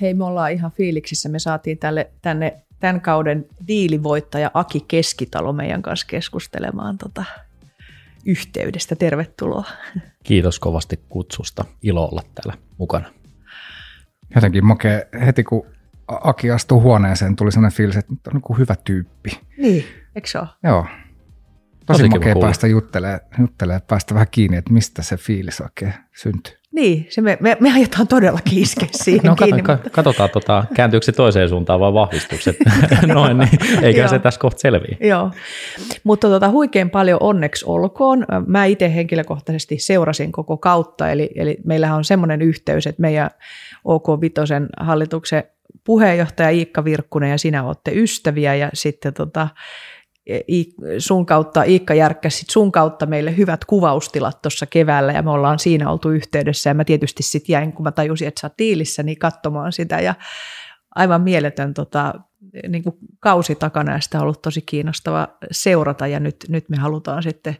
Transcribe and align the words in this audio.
Hei, 0.00 0.14
me 0.14 0.24
ollaan 0.24 0.52
ihan 0.52 0.72
fiiliksissä. 0.72 1.28
Me 1.28 1.38
saatiin 1.38 1.78
tälle, 1.78 2.10
tänne 2.22 2.56
tämän 2.80 3.00
kauden 3.00 3.46
diilivoittaja 3.68 4.50
Aki 4.54 4.84
Keskitalo 4.88 5.52
meidän 5.52 5.82
kanssa 5.82 6.06
keskustelemaan 6.06 6.98
tota 6.98 7.24
yhteydestä. 8.24 8.96
Tervetuloa. 8.96 9.64
Kiitos 10.22 10.58
kovasti 10.58 11.00
kutsusta. 11.08 11.64
Ilo 11.82 12.04
olla 12.04 12.22
täällä 12.34 12.62
mukana. 12.78 13.10
Jotenkin 14.34 14.64
makea, 14.64 15.02
heti 15.26 15.44
kun 15.44 15.66
Aki 16.08 16.50
astui 16.50 16.80
huoneeseen, 16.80 17.36
tuli 17.36 17.52
sellainen 17.52 17.76
fiilis, 17.76 17.96
että 17.96 18.14
on 18.34 18.40
niin 18.48 18.58
hyvä 18.58 18.74
tyyppi. 18.84 19.40
Niin, 19.58 19.84
eikö 20.14 20.28
se 20.28 20.38
ole? 20.38 20.48
Joo. 20.62 20.86
Tosi, 21.92 22.08
makea 22.08 22.34
päästä 22.40 22.66
juttelemaan, 22.66 23.20
juttelee, 23.38 23.80
päästä 23.88 24.14
vähän 24.14 24.26
kiinni, 24.30 24.56
että 24.56 24.72
mistä 24.72 25.02
se 25.02 25.16
fiilis 25.16 25.60
oikein 25.60 25.94
syntyy. 26.16 26.60
Niin, 26.72 27.06
se 27.08 27.20
me, 27.20 27.38
me, 27.40 27.56
me 27.60 27.72
ajetaan 27.72 28.08
todella 28.08 28.38
iskeä 28.52 28.88
siihen 29.04 29.24
no, 29.24 29.36
kiinni. 29.36 29.62
Kato, 29.62 29.82
mutta... 29.82 29.90
Katsotaan, 29.90 30.30
tota, 30.30 30.64
kääntyykö 30.74 31.04
se 31.04 31.12
toiseen 31.12 31.48
suuntaan 31.48 31.80
vai 31.80 31.92
vahvistukset. 31.92 32.56
Noin, 33.14 33.38
niin 33.38 33.50
eikä 33.82 34.08
se 34.08 34.18
tässä 34.18 34.40
kohta 34.40 34.60
selviä. 34.60 34.96
Joo, 35.00 35.30
mutta 36.04 36.28
tota, 36.28 36.48
huikein 36.48 36.90
paljon 36.90 37.18
onneksi 37.22 37.64
olkoon. 37.68 38.26
Mä 38.46 38.64
itse 38.64 38.94
henkilökohtaisesti 38.94 39.78
seurasin 39.78 40.32
koko 40.32 40.56
kautta, 40.56 41.10
eli, 41.10 41.30
eli 41.34 41.58
meillähän 41.64 41.96
on 41.96 42.04
semmoinen 42.04 42.42
yhteys, 42.42 42.86
että 42.86 43.00
meidän 43.00 43.30
OK 43.84 44.20
Vitosen 44.20 44.68
hallituksen 44.80 45.42
puheenjohtaja 45.84 46.50
Iikka 46.50 46.84
Virkkunen 46.84 47.30
ja 47.30 47.38
sinä 47.38 47.64
olette 47.64 47.90
ystäviä 47.94 48.54
ja 48.54 48.70
sitten 48.74 49.14
tota, 49.14 49.48
sun 50.98 51.26
kautta, 51.26 51.62
Iikka 51.62 51.94
järkkäsi 51.94 52.44
sun 52.50 52.72
kautta 52.72 53.06
meille 53.06 53.36
hyvät 53.36 53.64
kuvaustilat 53.64 54.42
tuossa 54.42 54.66
keväällä 54.66 55.12
ja 55.12 55.22
me 55.22 55.30
ollaan 55.30 55.58
siinä 55.58 55.90
oltu 55.90 56.10
yhteydessä. 56.10 56.70
Ja 56.70 56.74
mä 56.74 56.84
tietysti 56.84 57.22
sitten 57.22 57.52
jäin, 57.52 57.72
kun 57.72 57.82
mä 57.82 57.92
tajusin, 57.92 58.28
että 58.28 58.40
sä 58.40 58.46
oot 58.46 58.56
tiilissä, 58.56 59.02
niin 59.02 59.18
katsomaan 59.18 59.72
sitä. 59.72 60.00
Ja 60.00 60.14
aivan 60.94 61.22
mieletön 61.22 61.74
tota, 61.74 62.14
niin 62.68 62.82
kuin 62.82 62.96
kausi 63.20 63.54
takana 63.54 63.92
ja 63.92 64.00
sitä 64.00 64.18
on 64.18 64.22
ollut 64.22 64.42
tosi 64.42 64.62
kiinnostava 64.62 65.28
seurata. 65.50 66.06
Ja 66.06 66.20
nyt, 66.20 66.36
nyt 66.48 66.68
me 66.68 66.76
halutaan 66.76 67.22
sitten 67.22 67.56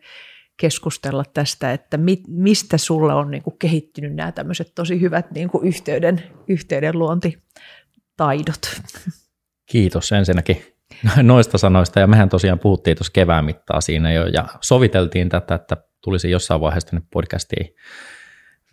keskustella 0.57 1.25
tästä, 1.35 1.73
että 1.73 1.97
mi, 1.97 2.23
mistä 2.29 2.79
sulle 2.79 3.15
on 3.15 3.31
niin 3.31 3.43
kuin 3.43 3.59
kehittynyt 3.59 4.15
nämä 4.15 4.33
tämmöiset 4.33 4.73
tosi 4.75 5.01
hyvät 5.01 5.31
niin 5.31 5.49
kuin 5.49 5.69
yhteyden, 5.69 6.23
yhteyden 6.49 6.99
luontitaidot. 6.99 8.81
Kiitos 9.71 10.13
ensinnäkin 10.13 10.63
noista 11.23 11.59
sanoista, 11.59 12.01
ja 12.01 12.07
mehän 12.07 12.29
tosiaan 12.29 12.59
puhuttiin 12.59 12.97
tuossa 12.97 13.13
kevään 13.13 13.45
mittaa 13.45 13.81
siinä 13.81 14.13
jo, 14.13 14.27
ja 14.27 14.49
soviteltiin 14.61 15.29
tätä, 15.29 15.55
että 15.55 15.77
tulisi 16.05 16.31
jossain 16.31 16.61
vaiheessa 16.61 16.91
tänne 16.91 17.07
podcastiin 17.13 17.75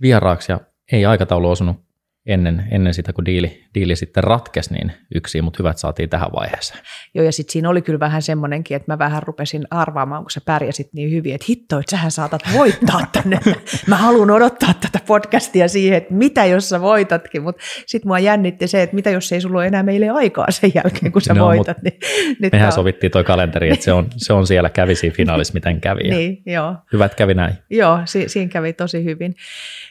vieraaksi, 0.02 0.52
ja 0.52 0.60
ei 0.92 1.06
aikataulu 1.06 1.50
osunut 1.50 1.87
ennen, 2.28 2.68
ennen 2.72 2.94
sitä, 2.94 3.14
kun 3.14 3.26
diili, 3.26 3.64
diili 3.76 3.96
sitten 3.96 4.24
ratkesi, 4.24 4.74
niin 4.74 4.92
yksi, 5.16 5.42
mutta 5.42 5.58
hyvät 5.60 5.78
saatiin 5.78 6.10
tähän 6.10 6.30
vaiheeseen. 6.36 6.80
Joo, 7.14 7.26
ja 7.26 7.32
sitten 7.32 7.52
siinä 7.52 7.70
oli 7.70 7.82
kyllä 7.82 8.00
vähän 8.00 8.22
semmoinenkin, 8.22 8.78
että 8.78 8.92
mä 8.92 9.00
vähän 9.00 9.24
rupesin 9.24 9.68
arvaamaan, 9.72 10.24
kun 10.24 10.32
sä 10.32 10.42
pärjäsit 10.46 10.94
niin 10.94 11.12
hyvin, 11.12 11.36
että 11.36 11.46
hitto, 11.50 11.80
että 11.80 11.92
sähän 11.92 12.12
saatat 12.12 12.42
voittaa 12.54 13.08
tänne. 13.12 13.40
mä 13.88 13.96
haluan 13.96 14.32
odottaa 14.32 14.74
tätä 14.74 15.00
podcastia 15.08 15.68
siihen, 15.68 15.98
että 15.98 16.14
mitä 16.14 16.46
jos 16.46 16.70
sä 16.70 16.82
voitatkin, 16.82 17.44
mutta 17.44 17.64
sitten 17.86 18.10
mua 18.10 18.20
jännitti 18.20 18.68
se, 18.68 18.82
että 18.82 18.96
mitä 18.96 19.10
jos 19.10 19.32
ei 19.32 19.42
sulla 19.42 19.58
ole 19.58 19.68
enää 19.68 19.84
meille 19.84 20.10
aikaa 20.10 20.52
sen 20.52 20.72
jälkeen, 20.76 21.12
kun 21.12 21.22
sä 21.22 21.34
no, 21.34 21.46
voitat. 21.46 21.82
Niin, 21.84 22.00
nyt 22.40 22.52
mehän 22.52 22.68
on... 22.68 22.74
sovittiin 22.74 23.12
toi 23.12 23.24
kalenteri, 23.24 23.70
että 23.70 23.86
se 23.86 23.92
on, 23.94 24.08
se 24.18 24.34
on 24.34 24.48
siellä, 24.48 24.70
kävi 24.70 24.96
siinä 24.96 25.16
finaalissa, 25.16 25.54
miten 25.54 25.82
kävi. 25.82 26.04
niin, 26.04 26.42
joo. 26.46 26.76
Hyvät 26.94 27.16
kävi 27.16 27.34
näin. 27.34 27.54
Joo, 27.70 28.00
si- 28.06 28.30
siinä 28.30 28.52
kävi 28.52 28.74
tosi 28.74 29.04
hyvin. 29.04 29.36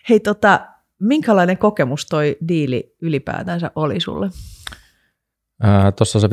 Hei, 0.09 0.21
tota, 0.21 0.61
minkälainen 1.01 1.59
kokemus 1.59 2.07
toi 2.07 2.37
diili 2.49 2.97
ylipäätänsä 3.03 3.71
oli 3.75 4.01
sulle? 4.01 4.29
Tuossa 5.97 6.21
sä 6.21 6.31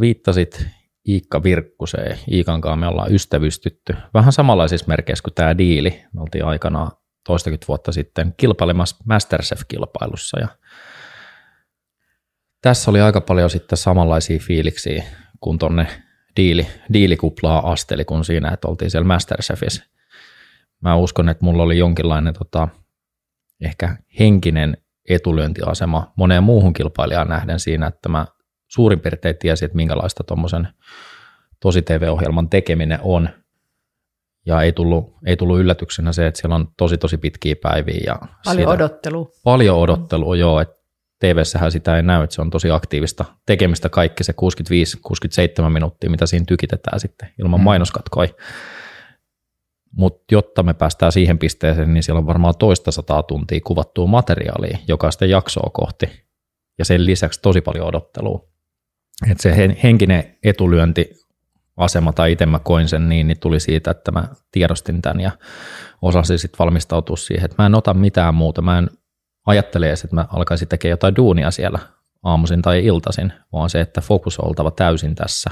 viittasit 0.00 0.66
Iikka 1.08 1.42
Virkkuseen. 1.42 2.18
Iikan 2.32 2.60
kanssa 2.60 2.76
me 2.76 2.86
ollaan 2.86 3.14
ystävystytty. 3.14 3.94
Vähän 4.14 4.32
samanlaisissa 4.32 4.88
merkeissä 4.88 5.22
kuin 5.22 5.34
tämä 5.34 5.58
diili. 5.58 6.02
Me 6.12 6.20
oltiin 6.20 6.44
aikanaan 6.44 6.90
toistakymmentä 7.26 7.66
vuotta 7.68 7.92
sitten 7.92 8.34
kilpailemassa 8.36 8.96
Masterchef-kilpailussa 9.04 10.40
ja 10.40 10.48
tässä 12.62 12.90
oli 12.90 13.00
aika 13.00 13.20
paljon 13.20 13.50
sitten 13.50 13.76
samanlaisia 13.78 14.38
fiiliksiä 14.38 15.04
kuin 15.40 15.58
tonne 15.58 15.86
diili, 16.36 16.66
diilikuplaa 16.92 17.72
asteli 17.72 18.04
kuin 18.04 18.24
siinä, 18.24 18.50
että 18.50 18.68
oltiin 18.68 18.90
siellä 18.90 19.06
Masterchefissä. 19.06 19.84
Mä 20.80 20.96
uskon, 20.96 21.28
että 21.28 21.44
mulla 21.44 21.62
oli 21.62 21.78
jonkinlainen 21.78 22.34
tota, 22.34 22.68
ehkä 23.60 23.96
henkinen 24.18 24.76
etulyöntiasema 25.08 26.12
moneen 26.16 26.42
muuhun 26.42 26.72
kilpailijaan 26.72 27.28
nähden 27.28 27.60
siinä, 27.60 27.86
että 27.86 28.08
mä 28.08 28.26
suurin 28.68 29.00
piirtein 29.00 29.36
tiesin, 29.38 29.66
että 29.66 29.76
minkälaista 29.76 30.24
tuommoisen 30.24 30.68
tosi 31.60 31.82
TV-ohjelman 31.82 32.48
tekeminen 32.48 32.98
on. 33.02 33.28
Ja 34.46 34.62
ei 34.62 34.72
tullut, 34.72 35.14
ei 35.26 35.36
tullut 35.36 35.58
yllätyksenä 35.58 36.12
se, 36.12 36.26
että 36.26 36.40
siellä 36.40 36.54
on 36.54 36.68
tosi 36.76 36.98
tosi 36.98 37.18
pitkiä 37.18 37.54
päiviä. 37.62 38.00
Ja 38.06 38.18
paljon 38.44 38.68
odottelua. 38.68 39.30
Paljon 39.44 39.78
odottelua, 39.78 40.34
mm. 40.34 40.40
joo. 40.40 40.60
Että 40.60 40.76
TV-sähän 41.20 41.72
sitä 41.72 41.96
ei 41.96 42.02
näy, 42.02 42.24
että 42.24 42.34
se 42.34 42.40
on 42.40 42.50
tosi 42.50 42.70
aktiivista 42.70 43.24
tekemistä 43.46 43.88
kaikki 43.88 44.24
se 44.24 44.34
65-67 45.66 45.68
minuuttia, 45.68 46.10
mitä 46.10 46.26
siinä 46.26 46.44
tykitetään 46.48 47.00
sitten 47.00 47.28
ilman 47.38 47.60
mm. 47.60 47.64
mainoskatkoja. 47.64 48.28
Mutta 49.96 50.24
jotta 50.32 50.62
me 50.62 50.74
päästään 50.74 51.12
siihen 51.12 51.38
pisteeseen, 51.38 51.94
niin 51.94 52.02
siellä 52.02 52.18
on 52.18 52.26
varmaan 52.26 52.54
toista 52.58 52.90
sataa 52.90 53.22
tuntia 53.22 53.60
kuvattua 53.64 54.06
materiaalia 54.06 54.78
jokaista 54.88 55.26
jaksoa 55.26 55.70
kohti. 55.72 56.26
Ja 56.78 56.84
sen 56.84 57.06
lisäksi 57.06 57.42
tosi 57.42 57.60
paljon 57.60 57.86
odottelua. 57.86 58.48
Et 59.30 59.40
se 59.40 59.76
henkinen 59.82 60.36
etulyönti 60.44 61.10
asema 61.76 62.12
tai 62.12 62.32
itse 62.32 62.46
mä 62.46 62.58
koin 62.58 62.88
sen 62.88 63.08
niin, 63.08 63.26
niin 63.26 63.40
tuli 63.40 63.60
siitä, 63.60 63.90
että 63.90 64.12
mä 64.12 64.28
tiedostin 64.52 65.02
tämän 65.02 65.20
ja 65.20 65.30
osasin 66.02 66.38
sitten 66.38 66.58
valmistautua 66.58 67.16
siihen, 67.16 67.44
että 67.44 67.62
mä 67.62 67.66
en 67.66 67.74
ota 67.74 67.94
mitään 67.94 68.34
muuta. 68.34 68.62
Mä 68.62 68.78
en 68.78 68.90
ajattele 69.46 69.88
edes, 69.88 70.04
että 70.04 70.16
mä 70.16 70.26
alkaisin 70.32 70.68
tekemään 70.68 70.92
jotain 70.92 71.16
duunia 71.16 71.50
siellä 71.50 71.78
aamuisin 72.22 72.62
tai 72.62 72.84
iltaisin, 72.84 73.32
vaan 73.52 73.70
se, 73.70 73.80
että 73.80 74.00
fokus 74.00 74.40
on 74.40 74.48
oltava 74.48 74.70
täysin 74.70 75.14
tässä. 75.14 75.50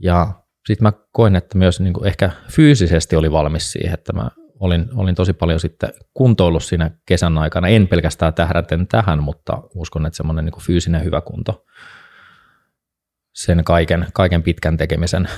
Ja 0.00 0.45
sitten 0.66 0.82
mä 0.86 0.92
koin, 1.12 1.36
että 1.36 1.58
myös 1.58 1.80
niin 1.80 1.92
kuin 1.94 2.06
ehkä 2.06 2.30
fyysisesti 2.50 3.16
oli 3.16 3.32
valmis 3.32 3.72
siihen, 3.72 3.94
että 3.94 4.12
mä 4.12 4.30
olin, 4.60 4.88
olin 4.94 5.14
tosi 5.14 5.32
paljon 5.32 5.60
sitten 5.60 5.92
kuntoillut 6.14 6.64
siinä 6.64 6.90
kesän 7.06 7.38
aikana, 7.38 7.68
en 7.68 7.88
pelkästään 7.88 8.34
tähdäten 8.34 8.86
tähän, 8.86 9.22
mutta 9.22 9.62
uskon, 9.74 10.06
että 10.06 10.16
semmoinen 10.16 10.44
niin 10.44 10.62
fyysinen 10.62 11.04
hyvä 11.04 11.20
kunto 11.20 11.64
sen 13.34 13.64
kaiken, 13.64 14.06
kaiken 14.12 14.42
pitkän 14.42 14.76
tekemisen, 14.76 15.28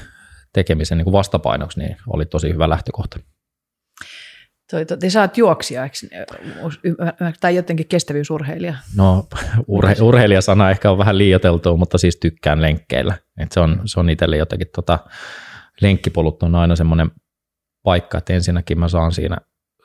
tekemisen 0.52 0.98
niin 0.98 1.04
kuin 1.04 1.12
vastapainoksi 1.12 1.78
niin 1.80 1.96
oli 2.06 2.26
tosi 2.26 2.52
hyvä 2.52 2.68
lähtökohta. 2.68 3.18
Toi, 4.70 4.86
toi, 4.86 4.98
te 4.98 5.10
saat 5.10 5.38
juoksia, 5.38 5.82
tai 7.40 7.56
jotenkin 7.56 7.88
kestävyysurheilija? 7.88 8.74
No 8.96 9.26
urhe, 9.66 9.96
urheilijasana 10.00 10.70
ehkä 10.70 10.90
on 10.90 10.98
vähän 10.98 11.18
liioteltu, 11.18 11.76
mutta 11.76 11.98
siis 11.98 12.16
tykkään 12.16 12.62
lenkkeillä. 12.62 13.14
Et 13.38 13.52
se 13.52 13.60
on, 13.60 13.80
se 13.84 14.00
on 14.00 14.10
itselle 14.10 14.36
jotenkin, 14.36 14.68
tota, 14.74 14.98
lenkkipolut 15.80 16.42
on 16.42 16.54
aina 16.54 16.76
semmoinen 16.76 17.10
paikka, 17.82 18.18
että 18.18 18.32
ensinnäkin 18.32 18.78
mä 18.78 18.88
saan 18.88 19.12
siinä, 19.12 19.36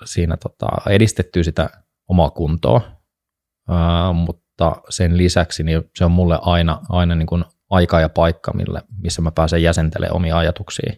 siinä 0.06 0.38
tota, 0.38 0.68
edistettyä 0.90 1.44
sitä 1.44 1.70
omaa 2.08 2.30
kuntoa, 2.30 2.82
ää, 3.70 4.14
mutta 4.14 4.76
sen 4.90 5.18
lisäksi 5.18 5.64
niin 5.64 5.84
se 5.96 6.06
on 6.06 6.12
mulle 6.12 6.40
aina, 6.42 6.80
aina 6.90 7.16
niin 7.16 7.28
kuin 7.28 7.46
aika 7.70 8.00
ja 8.00 8.10
paikka, 8.10 8.54
mille, 8.54 8.82
missä 9.02 9.22
mä 9.22 9.32
pääsen 9.32 9.64
jäsentelemään 9.64 10.16
omia 10.16 10.38
ajatuksia. 10.38 10.94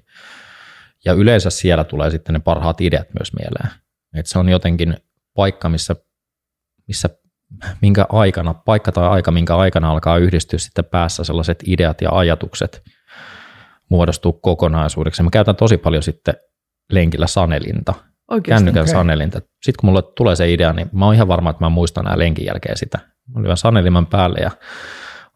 Ja 1.05 1.13
yleensä 1.13 1.49
siellä 1.49 1.83
tulee 1.83 2.09
sitten 2.09 2.33
ne 2.33 2.39
parhaat 2.39 2.81
ideat 2.81 3.07
myös 3.19 3.31
mieleen. 3.33 3.84
Et 4.15 4.25
se 4.25 4.39
on 4.39 4.49
jotenkin 4.49 4.97
paikka, 5.33 5.69
missä, 5.69 5.95
missä 6.87 7.09
minkä 7.81 8.05
aikana, 8.09 8.53
paikka 8.53 8.91
tai 8.91 9.07
aika, 9.07 9.31
minkä 9.31 9.55
aikana 9.55 9.91
alkaa 9.91 10.17
yhdistyä 10.17 10.59
sitten 10.59 10.85
päässä 10.85 11.23
sellaiset 11.23 11.63
ideat 11.67 12.01
ja 12.01 12.09
ajatukset 12.11 12.83
muodostuu 13.89 14.33
kokonaisuudeksi. 14.33 15.23
Mä 15.23 15.29
käytän 15.29 15.55
tosi 15.55 15.77
paljon 15.77 16.03
sitten 16.03 16.33
lenkillä 16.91 17.27
sanelinta, 17.27 17.93
Oikeasti, 18.31 18.63
kännykän 18.63 18.83
okay. 18.83 18.93
sanelinta. 18.93 19.39
Sitten 19.39 19.81
kun 19.81 19.89
mulle 19.89 20.01
tulee 20.01 20.35
se 20.35 20.53
idea, 20.53 20.73
niin 20.73 20.89
mä 20.91 21.05
oon 21.05 21.15
ihan 21.15 21.27
varma, 21.27 21.49
että 21.49 21.63
mä 21.63 21.69
muistan 21.69 22.03
nämä 22.03 22.17
lenkin 22.17 22.45
jälkeen 22.45 22.77
sitä. 22.77 22.99
Mä 23.35 23.41
lyön 23.41 23.57
saneliman 23.57 24.07
päälle 24.07 24.39
ja 24.39 24.51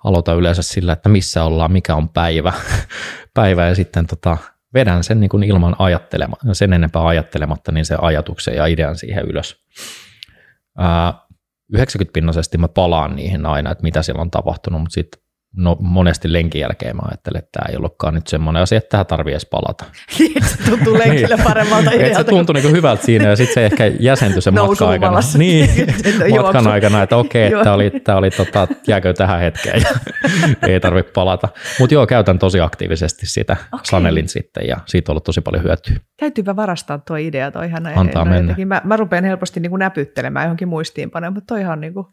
aloitan 0.04 0.38
yleensä 0.38 0.62
sillä, 0.62 0.94
että 0.94 1.10
missä 1.10 1.44
ollaan, 1.44 1.72
mikä 1.72 1.96
on 1.96 2.10
päivä, 2.10 2.54
päivä 3.34 3.68
ja 3.68 3.76
sitten 3.76 4.08
tota, 4.08 4.38
vedän 4.74 5.04
sen 5.04 5.20
niin 5.20 5.30
kuin 5.30 5.44
ilman 5.44 5.76
ajattelema, 5.80 6.36
sen 6.54 6.74
enempää 6.74 7.08
ajattelematta, 7.08 7.72
niin 7.72 7.86
se 7.86 7.98
ajatuksen 8.02 8.56
ja 8.56 8.66
idean 8.66 8.96
siihen 8.96 9.26
ylös. 9.26 9.66
Ää, 10.78 11.14
90 11.74 12.14
pinnaisesti 12.14 12.58
mä 12.58 12.68
palaan 12.68 13.16
niihin 13.16 13.46
aina, 13.46 13.72
että 13.72 13.84
mitä 13.84 14.02
siellä 14.02 14.22
on 14.22 14.32
tapahtunut, 14.32 14.82
mutta 14.82 14.94
sitten 14.94 15.22
no, 15.58 15.78
monesti 15.80 16.34
lenkin 16.34 16.62
jälkeen 16.62 16.96
mä 16.96 17.02
ajattelen, 17.06 17.40
että 17.40 17.60
tämä 17.60 17.72
ei 17.72 17.78
ollutkaan 17.78 18.14
nyt 18.14 18.28
semmoinen 18.28 18.64
asia, 18.64 18.78
että 18.78 18.90
tähän 18.90 19.06
tarvii 19.06 19.34
edes 19.34 19.46
palata. 19.46 19.86
Niin, 20.20 20.44
se 20.44 20.70
tuntuu 20.70 21.00
lenkille 21.00 21.38
paremmalta 21.44 21.92
Et 21.92 22.16
se 22.16 22.24
tuntui 22.24 22.56
niin 22.56 22.72
hyvältä 22.72 23.06
siinä 23.06 23.30
ja 23.30 23.36
sitten 23.36 23.54
se 23.54 23.66
ehkä 23.66 23.92
jäsentyi 24.00 24.42
se 24.42 24.52
matka 24.62 24.90
aikana. 24.90 25.20
Niin, 25.38 25.70
matkan 26.42 26.68
aikana, 26.68 27.04
että 27.04 27.18
okei, 27.18 27.48
okay, 27.48 27.64
tämä 27.64 27.76
oli, 27.76 27.90
tämä 27.90 28.18
oli 28.18 28.30
tota, 28.32 28.68
jääkö 28.88 29.14
tähän 29.14 29.40
hetkeen 29.40 29.82
ja 29.82 29.90
ei 30.68 30.80
tarvitse 30.80 31.12
palata. 31.12 31.50
Mutta 31.80 31.94
joo, 31.94 32.08
käytän 32.08 32.40
tosi 32.40 32.60
aktiivisesti 32.60 33.26
sitä, 33.26 33.58
okay. 33.72 33.86
sanelin 33.86 34.30
sitten 34.30 34.68
ja 34.68 34.78
siitä 34.86 35.12
on 35.12 35.14
ollut 35.14 35.24
tosi 35.24 35.42
paljon 35.42 35.64
hyötyä. 35.64 35.96
Täytyypä 36.20 36.56
varastaa 36.56 36.98
tuo 36.98 37.16
idea, 37.16 37.52
toihan 37.52 37.88
Antaa 37.88 38.26
mennä. 38.26 38.40
Jotenkin. 38.40 38.68
Mä, 38.68 38.82
mä 38.84 38.98
rupean 38.98 39.24
helposti 39.24 39.60
niin 39.60 39.70
kuin 39.70 39.80
näpyttelemään 39.80 40.46
johonkin 40.46 40.68
muistiinpanoon, 40.68 41.34
mutta 41.34 41.54
toihan, 41.54 41.74
on, 41.74 41.82
niin 41.82 41.94
kuin, 41.94 42.08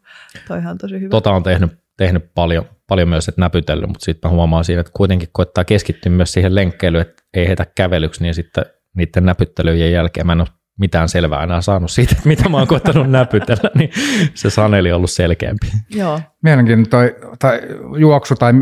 toihan 0.47 0.71
on 0.71 0.77
tosi 0.77 0.99
hyvä. 0.99 1.09
Tota 1.09 1.31
on 1.31 1.43
tehnyt, 1.43 1.86
tehnyt 1.97 2.33
paljon, 2.35 2.65
paljon 2.87 3.09
myös, 3.09 3.27
että 3.27 3.41
näpytellyt, 3.41 3.87
mutta 3.87 4.05
sitten 4.05 4.31
mä 4.31 4.35
huomaan 4.35 4.63
siinä, 4.63 4.79
että 4.79 4.93
kuitenkin 4.95 5.29
koittaa 5.31 5.65
keskittyä 5.65 6.11
myös 6.11 6.33
siihen 6.33 6.55
lenkkeilyyn, 6.55 7.01
että 7.01 7.23
ei 7.33 7.47
heitä 7.47 7.65
kävelyksi, 7.75 8.23
niin 8.23 8.33
sitten 8.33 8.65
niiden 8.95 9.25
näpyttelyjen 9.25 9.91
jälkeen 9.91 10.25
mä 10.25 10.33
en 10.33 10.41
ole 10.41 10.47
mitään 10.79 11.09
selvää 11.09 11.43
enää 11.43 11.61
saanut 11.61 11.91
siitä, 11.91 12.15
että 12.17 12.27
mitä 12.27 12.49
mä 12.49 12.57
oon 12.57 12.67
koittanut 12.67 13.09
näpytellä, 13.09 13.71
niin 13.75 13.89
se 14.33 14.49
saneli 14.49 14.91
on 14.91 14.97
ollut 14.97 15.11
selkeämpi. 15.11 15.67
Joo. 15.89 16.21
Mielenkiintoinen 16.43 16.89
toi, 16.89 17.29
tai 17.39 17.61
juoksu 17.99 18.35
tai 18.35 18.53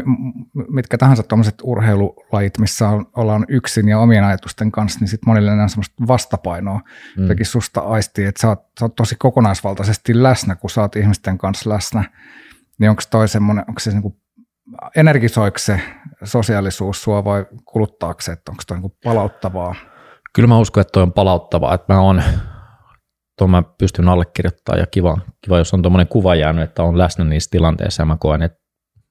mitkä 0.69 0.97
tahansa 0.97 1.23
tuommoiset 1.23 1.55
urheilulajit, 1.63 2.57
missä 2.57 2.89
on, 2.89 3.05
ollaan 3.15 3.45
yksin 3.49 3.87
ja 3.87 3.99
omien 3.99 4.23
ajatusten 4.23 4.71
kanssa, 4.71 4.99
niin 4.99 5.07
sitten 5.07 5.29
monille 5.29 5.51
on 5.51 5.69
semmoista 5.69 6.07
vastapainoa. 6.07 6.79
Mm. 7.17 7.21
Jotenkin 7.23 7.45
susta 7.45 7.79
aistii, 7.79 8.25
että 8.25 8.41
sä 8.41 8.47
oot, 8.47 8.59
sä 8.79 8.85
oot 8.85 8.95
tosi 8.95 9.15
kokonaisvaltaisesti 9.19 10.23
läsnä, 10.23 10.55
kun 10.55 10.69
sä 10.69 10.81
oot 10.81 10.95
ihmisten 10.95 11.37
kanssa 11.37 11.69
läsnä. 11.69 12.03
Niin 12.79 12.89
onko 12.89 13.01
toi 13.11 13.27
semmoinen, 13.27 13.65
onko 13.67 13.79
se 13.79 13.91
niinku 13.91 14.21
energisoiko 14.95 15.57
se 15.57 15.81
sosiaalisuus 16.23 17.03
sua 17.03 17.23
vai 17.23 17.45
kuluttaako 17.65 18.21
se, 18.21 18.31
että 18.31 18.51
onko 18.51 18.63
toi 18.67 18.77
niinku 18.77 18.97
palauttavaa? 19.03 19.75
Kyllä 20.33 20.47
mä 20.47 20.59
uskon, 20.59 20.81
että 20.81 20.91
toi 20.91 21.03
on 21.03 21.13
palauttavaa, 21.13 21.73
että 21.73 21.93
mä 21.93 21.99
on, 21.99 22.23
tuon 23.37 23.49
mä 23.49 23.63
pystyn 23.77 24.09
allekirjoittamaan 24.09 24.79
ja 24.79 24.87
kiva, 24.87 25.17
kiva 25.41 25.57
jos 25.57 25.73
on 25.73 25.81
tuommoinen 25.81 26.07
kuva 26.07 26.35
jäänyt, 26.35 26.63
että 26.63 26.83
on 26.83 26.97
läsnä 26.97 27.25
niissä 27.25 27.51
tilanteissa 27.51 28.01
ja 28.01 28.05
mä 28.05 28.17
koen, 28.19 28.41
että 28.41 28.59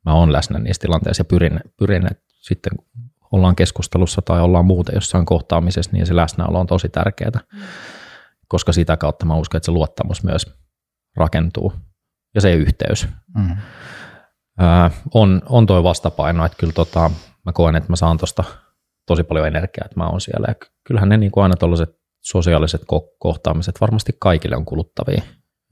mä 0.05 0.15
oon 0.15 0.33
läsnä 0.33 0.59
niissä 0.59 0.81
tilanteissa 0.81 1.21
ja 1.21 1.25
pyrin, 1.25 1.61
pyrin 1.79 2.07
että 2.07 2.25
sitten 2.29 2.73
ollaan 3.33 3.57
keskustelussa 3.57 4.23
tai 4.23 4.41
ollaan 4.41 4.65
muuten 4.65 4.95
jossain 4.95 5.27
kohtaamisessa, 5.27 5.91
niin 5.93 6.07
se 6.07 6.17
läsnäolo 6.17 6.61
on 6.61 6.67
tosi 6.67 6.89
tärkeää, 6.89 7.41
mm. 7.53 7.61
koska 8.49 8.73
sitä 8.73 8.97
kautta 8.97 9.27
mä 9.27 9.37
uskon, 9.37 9.57
että 9.57 9.65
se 9.65 9.73
luottamus 9.73 10.23
myös 10.23 10.55
rakentuu 11.17 11.73
ja 12.35 12.41
se 12.41 12.55
yhteys. 12.55 13.09
Mm. 13.37 13.57
Ää, 14.59 14.91
on, 15.15 15.43
on 15.49 15.67
toi 15.67 15.83
vastapaino, 15.83 16.45
että 16.45 16.59
kyllä 16.59 16.73
tota, 16.73 17.11
mä 17.45 17.53
koen, 17.53 17.77
että 17.77 17.93
mä 17.93 17.97
saan 17.97 18.19
tuosta 18.19 18.45
tosi 19.07 19.23
paljon 19.23 19.47
energiaa, 19.47 19.85
että 19.85 20.01
mä 20.01 20.07
oon 20.07 20.21
siellä. 20.21 20.47
Ja 20.49 20.55
kyllähän 20.85 21.09
ne 21.09 21.17
niin 21.17 21.33
kuin 21.33 21.43
aina 21.43 21.57
tuollaiset 21.57 22.01
sosiaaliset 22.21 22.83
ko- 22.83 23.17
kohtaamiset 23.19 23.81
varmasti 23.81 24.13
kaikille 24.19 24.57
on 24.57 24.65
kuluttavia. 24.65 25.23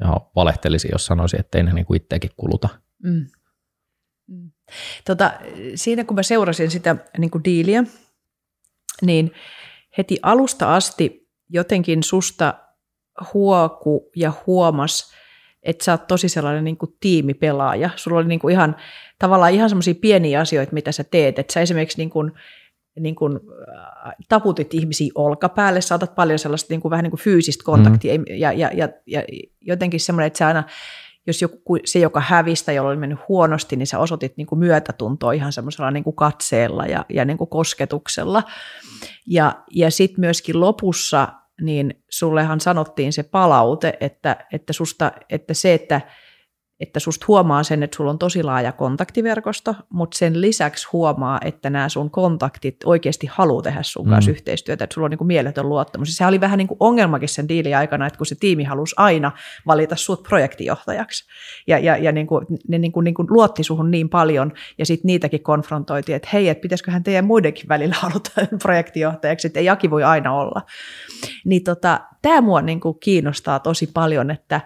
Ja 0.01 0.21
valehtelisin, 0.37 0.91
jos 0.93 1.07
sanoisin, 1.07 1.41
että 1.41 1.59
ei 1.59 1.65
ne 1.65 1.73
niin 1.73 1.87
kuin 1.87 1.97
itseäkin 1.97 2.31
kuluta. 2.37 2.69
Mm. 3.05 3.27
Mm. 4.29 4.51
Tota, 5.07 5.33
siinä 5.75 6.05
kun 6.05 6.15
mä 6.15 6.23
seurasin 6.23 6.71
sitä 6.71 6.97
niin 7.19 7.31
kuin 7.31 7.45
diiliä, 7.45 7.85
niin 9.03 9.33
heti 9.99 10.19
alusta 10.23 10.75
asti 10.75 11.29
jotenkin 11.49 12.03
susta 12.03 12.55
huoku 13.35 14.11
ja 14.17 14.33
huomas, 14.47 15.13
että 15.63 15.85
sä 15.85 15.93
oot 15.93 16.07
tosi 16.07 16.29
sellainen 16.29 16.65
niin 16.65 16.77
kuin 16.77 16.97
tiimipelaaja. 17.01 17.91
Sulla 17.97 18.19
oli 18.19 18.29
niin 18.29 18.41
kuin 18.41 18.53
ihan, 18.53 18.77
tavallaan 19.19 19.53
ihan 19.53 19.69
semmoisia 19.69 19.95
pieniä 19.95 20.41
asioita, 20.41 20.73
mitä 20.73 20.93
sä 20.93 21.05
teet. 21.05 21.39
Että 21.39 21.53
sä 21.53 21.61
esimerkiksi 21.61 21.99
niin 21.99 22.11
kuin 22.11 22.33
niin 23.01 23.15
kuin, 23.15 23.41
äh, 24.07 24.15
taputit 24.29 24.75
ihmisiä 24.75 25.13
olkapäälle, 25.15 25.81
saatat 25.81 26.15
paljon 26.15 26.39
sellaista 26.39 26.73
niin 26.73 26.81
kuin, 26.81 26.91
vähän 26.91 27.03
niin 27.03 27.11
kuin 27.11 27.21
fyysistä 27.21 27.65
kontaktia 27.65 28.19
mm. 28.19 28.25
ja, 28.29 28.53
ja, 28.53 28.71
ja, 28.75 28.89
ja 29.07 29.23
jotenkin 29.61 30.01
semmoinen, 30.01 30.27
että 30.27 30.39
sä 30.39 30.47
aina, 30.47 30.65
jos 31.27 31.43
joku, 31.43 31.77
se, 31.85 31.99
joka 31.99 32.21
hävistä, 32.21 32.73
jolla 32.73 32.91
oli 32.91 32.99
mennyt 32.99 33.19
huonosti, 33.29 33.77
niin 33.77 33.87
sä 33.87 33.99
osoitit 33.99 34.37
niin 34.37 34.47
kuin 34.47 34.59
myötätuntoa 34.59 35.33
ihan 35.33 35.53
semmoisella 35.53 35.91
niin 35.91 36.05
kuin 36.05 36.17
katseella 36.17 36.87
ja, 36.87 37.05
ja 37.09 37.25
niin 37.25 37.39
kuin 37.39 37.51
kosketuksella. 37.51 38.43
Ja, 39.27 39.63
ja 39.71 39.91
sitten 39.91 40.21
myöskin 40.21 40.61
lopussa, 40.61 41.29
niin 41.63 42.03
sullehan 42.11 42.61
sanottiin 42.61 43.13
se 43.13 43.23
palaute, 43.23 43.97
että, 44.01 44.37
että, 44.53 44.73
susta, 44.73 45.13
että 45.31 45.55
se, 45.55 45.75
että 45.75 46.01
että 46.83 47.01
susta 47.01 47.25
huomaa 47.29 47.63
sen, 47.63 47.83
että 47.83 47.97
sulla 47.97 48.11
on 48.11 48.19
tosi 48.19 48.43
laaja 48.43 48.73
kontaktiverkosto, 48.73 49.75
mutta 49.89 50.19
sen 50.19 50.41
lisäksi 50.41 50.89
huomaa, 50.93 51.41
että 51.45 51.71
nämä 51.71 51.89
sun 51.89 52.11
kontaktit 52.11 52.77
oikeasti 52.85 53.27
haluaa 53.33 53.63
tehdä 53.63 53.83
sun 53.83 54.09
kanssa 54.09 54.31
mm. 54.31 54.35
yhteistyötä, 54.35 54.85
että 54.85 54.95
sulla 54.95 55.05
on 55.05 55.11
niin 55.11 55.19
kuin 55.19 55.29
mieletön 55.29 55.69
luottamus. 55.69 56.09
Ja 56.09 56.15
se 56.15 56.27
oli 56.27 56.41
vähän 56.41 56.59
niin 56.59 56.69
kuin 56.69 56.77
ongelmakin 56.81 57.29
sen 57.29 57.49
diilin 57.49 57.77
aikana, 57.77 58.07
että 58.07 58.17
kun 58.17 58.27
se 58.27 58.35
tiimi 58.35 58.65
halusi 58.65 58.95
aina 58.99 59.33
valita 59.67 59.97
sut 59.97 60.23
projektijohtajaksi. 60.23 61.25
Ja, 61.67 61.79
ja, 61.79 61.97
ja 61.97 62.13
niin 62.13 62.27
kuin, 62.27 62.47
ne 62.69 62.79
niin 62.79 62.93
kuin, 62.93 63.05
niin 63.05 63.15
kuin 63.15 63.29
luotti 63.31 63.65
suhun 63.65 63.91
niin 63.91 64.09
paljon, 64.09 64.53
ja 64.79 64.87
sitten 64.87 65.07
niitäkin 65.07 65.43
konfrontoitiin, 65.43 66.17
että 66.17 66.29
hei, 66.33 66.49
että 66.49 66.63
pitäisiköhän 66.63 67.03
teidän 67.03 67.25
muidenkin 67.25 67.69
välillä 67.69 67.95
haluta 68.01 68.31
projektijohtajaksi, 68.63 69.47
että 69.47 69.61
ei 69.61 69.67
Jaki 69.67 69.91
voi 69.91 70.05
aina 70.05 70.35
olla. 70.35 70.63
Niin 71.45 71.65
tota, 71.65 72.01
tämä 72.23 72.41
mua 72.41 72.63
niin 72.63 72.81
kuin 72.81 72.99
kiinnostaa 73.01 73.59
tosi 73.59 73.91
paljon, 73.95 74.31
että 74.31 74.61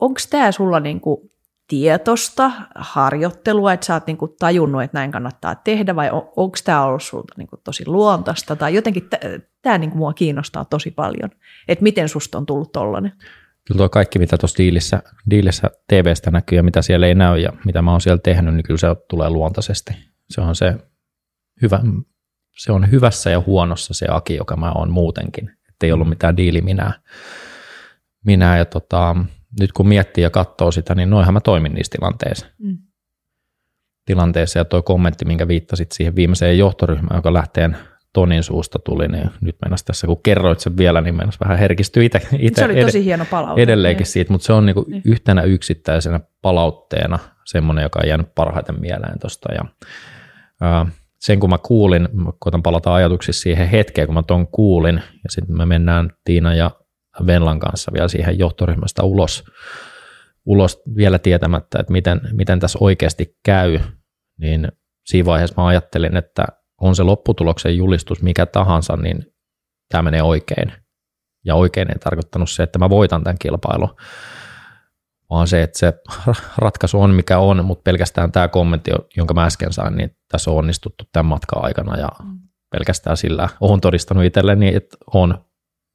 onko 0.00 0.20
tämä 0.30 0.52
sulla 0.52 0.80
niin 0.80 1.00
kuin 1.00 1.30
tietosta 1.70 2.52
harjoittelua, 2.74 3.72
että 3.72 3.86
sä 3.86 3.94
oot 3.94 4.06
niinku 4.06 4.28
tajunnut, 4.28 4.82
että 4.82 4.98
näin 4.98 5.10
kannattaa 5.10 5.54
tehdä, 5.54 5.96
vai 5.96 6.10
on, 6.10 6.28
onko 6.36 6.56
tämä 6.64 6.84
ollut 6.84 7.02
sulta 7.02 7.34
niinku 7.36 7.56
tosi 7.64 7.86
luontaista, 7.86 8.56
tai 8.56 8.74
jotenkin 8.74 9.08
tämä 9.62 9.78
niinku 9.78 9.96
mua 9.96 10.12
kiinnostaa 10.12 10.64
tosi 10.64 10.90
paljon, 10.90 11.30
että 11.68 11.82
miten 11.82 12.08
susta 12.08 12.38
on 12.38 12.46
tullut 12.46 12.72
tollainen. 12.72 13.12
Kyllä 13.66 13.78
tuo 13.78 13.88
kaikki, 13.88 14.18
mitä 14.18 14.38
tuossa 14.38 14.58
diilissä, 14.58 15.02
diilissä 15.30 15.70
TV-stä 15.88 16.30
näkyy 16.30 16.58
ja 16.58 16.62
mitä 16.62 16.82
siellä 16.82 17.06
ei 17.06 17.14
näy 17.14 17.38
ja 17.38 17.52
mitä 17.64 17.82
mä 17.82 17.90
oon 17.90 18.00
siellä 18.00 18.20
tehnyt, 18.22 18.54
niin 18.54 18.64
kyllä 18.64 18.78
se 18.78 18.86
tulee 19.08 19.30
luontaisesti. 19.30 19.92
Se 20.30 20.40
on 20.40 20.56
se 20.56 20.74
hyvä, 21.62 21.80
se 22.56 22.72
on 22.72 22.90
hyvässä 22.90 23.30
ja 23.30 23.42
huonossa 23.46 23.94
se 23.94 24.06
Aki, 24.10 24.34
joka 24.34 24.56
mä 24.56 24.72
oon 24.72 24.90
muutenkin. 24.90 25.50
Että 25.68 25.86
ei 25.86 25.92
ollut 25.92 26.08
mitään 26.08 26.36
diili 26.36 26.60
minä. 26.60 27.00
minä 28.26 28.58
ja 28.58 28.64
tota, 28.64 29.16
nyt 29.60 29.72
kun 29.72 29.88
miettii 29.88 30.24
ja 30.24 30.30
katsoo 30.30 30.70
sitä, 30.70 30.94
niin 30.94 31.10
noinhan 31.10 31.34
mä 31.34 31.40
toimin 31.40 31.72
niissä 31.72 31.90
tilanteissa. 31.92 32.46
Mm. 32.58 32.78
Tilanteessa 34.06 34.58
ja 34.58 34.64
tuo 34.64 34.82
kommentti, 34.82 35.24
minkä 35.24 35.48
viittasit 35.48 35.92
siihen 35.92 36.16
viimeiseen 36.16 36.58
johtoryhmään, 36.58 37.18
joka 37.18 37.32
lähteen 37.32 37.76
Tonin 38.12 38.42
suusta 38.42 38.78
tuli, 38.78 39.08
niin 39.08 39.30
nyt 39.40 39.56
mennäs 39.62 39.84
tässä, 39.84 40.06
kun 40.06 40.22
kerroit 40.22 40.60
sen 40.60 40.76
vielä, 40.76 41.00
niin 41.00 41.14
mennäs 41.14 41.40
vähän 41.40 41.58
herkistyä 41.58 42.02
itse. 42.02 42.20
Se 42.54 42.64
oli 42.64 42.80
tosi 42.80 42.98
ed- 42.98 43.04
hieno 43.04 43.26
palaute. 43.30 43.62
Edelleenkin 43.62 44.04
niin. 44.04 44.12
siitä, 44.12 44.32
mutta 44.32 44.44
se 44.44 44.52
on 44.52 44.66
niinku 44.66 44.84
niin. 44.88 45.02
yhtenä 45.04 45.42
yksittäisenä 45.42 46.20
palautteena 46.42 47.18
semmoinen, 47.44 47.82
joka 47.82 48.00
on 48.02 48.08
jäänyt 48.08 48.34
parhaiten 48.34 48.80
mieleen 48.80 49.18
tuosta. 49.20 49.54
Ja, 49.54 49.64
ää, 50.60 50.86
sen 51.18 51.40
kun 51.40 51.50
mä 51.50 51.58
kuulin, 51.58 52.08
mä 52.12 52.30
koitan 52.38 52.62
palata 52.62 52.94
ajatuksissa 52.94 53.42
siihen 53.42 53.68
hetkeen, 53.68 54.06
kun 54.06 54.14
mä 54.14 54.22
ton 54.22 54.46
kuulin, 54.46 54.94
ja 54.94 55.30
sitten 55.30 55.56
me 55.56 55.66
mennään 55.66 56.12
Tiina 56.24 56.54
ja 56.54 56.70
Venlan 57.26 57.60
kanssa 57.60 57.92
vielä 57.92 58.08
siihen 58.08 58.38
johtoryhmästä 58.38 59.02
ulos, 59.02 59.44
ulos 60.46 60.82
vielä 60.96 61.18
tietämättä, 61.18 61.78
että 61.80 61.92
miten, 61.92 62.20
miten 62.32 62.60
tässä 62.60 62.78
oikeasti 62.82 63.38
käy, 63.44 63.78
niin 64.38 64.68
siinä 65.06 65.26
vaiheessa 65.26 65.62
mä 65.62 65.66
ajattelin, 65.66 66.16
että 66.16 66.44
on 66.80 66.96
se 66.96 67.02
lopputuloksen 67.02 67.76
julistus 67.76 68.22
mikä 68.22 68.46
tahansa, 68.46 68.96
niin 68.96 69.26
tämä 69.88 70.02
menee 70.02 70.22
oikein. 70.22 70.72
Ja 71.44 71.54
oikein 71.54 71.88
ei 71.88 71.98
tarkoittanut 71.98 72.50
se, 72.50 72.62
että 72.62 72.78
mä 72.78 72.90
voitan 72.90 73.24
tämän 73.24 73.38
kilpailun, 73.38 73.96
vaan 75.30 75.48
se, 75.48 75.62
että 75.62 75.78
se 75.78 75.92
ratkaisu 76.58 77.00
on 77.00 77.10
mikä 77.10 77.38
on, 77.38 77.64
mutta 77.64 77.82
pelkästään 77.82 78.32
tämä 78.32 78.48
kommentti, 78.48 78.90
jonka 79.16 79.34
mä 79.34 79.44
äsken 79.44 79.72
sain, 79.72 79.96
niin 79.96 80.16
tässä 80.28 80.50
on 80.50 80.56
onnistuttu 80.56 81.04
tämän 81.12 81.26
matkan 81.26 81.64
aikana 81.64 81.98
ja 81.98 82.08
mm. 82.24 82.38
pelkästään 82.70 83.16
sillä 83.16 83.48
olen 83.60 83.80
todistanut 83.80 84.24
itselleni, 84.24 84.74
että 84.74 84.96
on 85.14 85.44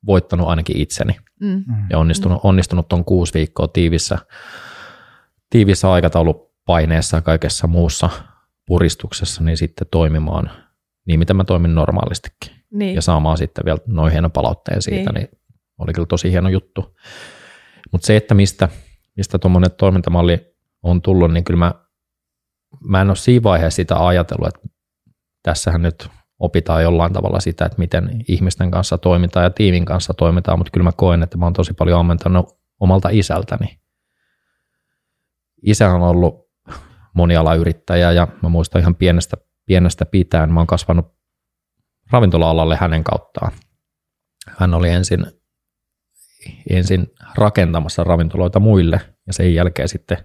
voittanut 0.06 0.48
ainakin 0.48 0.78
itseni 0.78 1.16
mm. 1.40 1.48
mm. 1.48 1.88
ja 1.90 2.00
onnistunut, 2.00 2.44
mm. 2.44 2.48
onnistunut 2.48 2.94
on 2.94 3.06
kuusi 3.06 3.34
viikkoa 3.34 3.68
tiivissä, 3.68 4.18
tiivissä 5.50 5.92
aikataulupaineessa 5.92 7.18
ja 7.18 7.22
kaikessa 7.22 7.68
muussa 7.68 8.10
puristuksessa, 8.66 9.44
niin 9.44 9.58
sitten 9.58 9.88
toimimaan 9.92 10.52
niin, 11.08 11.20
mitä 11.20 11.34
mä 11.34 11.44
toimin 11.44 11.76
normaalistikin. 11.76 12.56
Niin. 12.72 12.96
Ja 12.96 13.02
saamaan 13.02 13.38
sitten 13.38 13.66
vielä 13.66 13.80
noin 13.88 14.12
hieno 14.12 14.30
palautteen 14.30 14.82
siitä, 14.82 15.12
niin, 15.12 15.28
niin 15.32 15.42
oli 15.78 15.94
kyllä 15.94 16.06
tosi 16.06 16.32
hieno 16.32 16.50
juttu. 16.50 16.96
Mutta 17.92 18.08
se, 18.08 18.16
että 18.16 18.34
mistä, 18.34 18.70
mistä 19.18 19.40
tuommoinen 19.40 19.72
toimintamalli 19.72 20.56
on 20.84 21.02
tullut, 21.02 21.34
niin 21.34 21.44
kyllä 21.44 21.58
mä, 21.58 21.74
mä 22.88 23.02
en 23.02 23.10
ole 23.10 23.16
siinä 23.16 23.44
vaiheessa 23.44 23.76
sitä 23.76 24.08
ajatellut, 24.08 24.48
että 24.48 24.68
tässähän 25.44 25.82
nyt 25.82 26.10
opitaan 26.40 26.84
jollain 26.84 27.14
tavalla 27.14 27.40
sitä, 27.40 27.66
että 27.66 27.78
miten 27.78 28.24
ihmisten 28.28 28.72
kanssa 28.72 28.98
toimitaan 28.98 29.44
ja 29.44 29.50
tiimin 29.50 29.86
kanssa 29.86 30.14
toimitaan, 30.14 30.58
mutta 30.60 30.72
kyllä 30.72 30.84
mä 30.84 30.92
koen, 30.92 31.24
että 31.24 31.38
mä 31.38 31.46
oon 31.46 31.54
tosi 31.54 31.74
paljon 31.74 32.00
ammentanut 32.00 32.60
omalta 32.80 33.10
isältäni. 33.12 33.80
Isä 35.62 35.90
on 35.94 36.02
ollut 36.02 36.50
monialayrittäjä 37.14 38.12
ja 38.12 38.28
mä 38.44 38.50
muistan 38.50 38.82
ihan 38.82 38.96
pienestä, 38.96 39.38
pienestä 39.66 40.06
pitäen, 40.06 40.54
mä 40.54 40.60
oon 40.60 40.68
kasvanut 40.68 41.06
ravintola-alalle 42.12 42.76
hänen 42.76 43.04
kauttaan. 43.04 43.52
Hän 44.48 44.74
oli 44.74 44.90
ensin, 44.90 45.26
ensin 46.70 47.08
rakentamassa 47.36 48.04
ravintoloita 48.04 48.60
muille 48.60 49.02
ja 49.28 49.34
sen 49.34 49.54
jälkeen 49.54 49.90
sitten, 49.90 50.18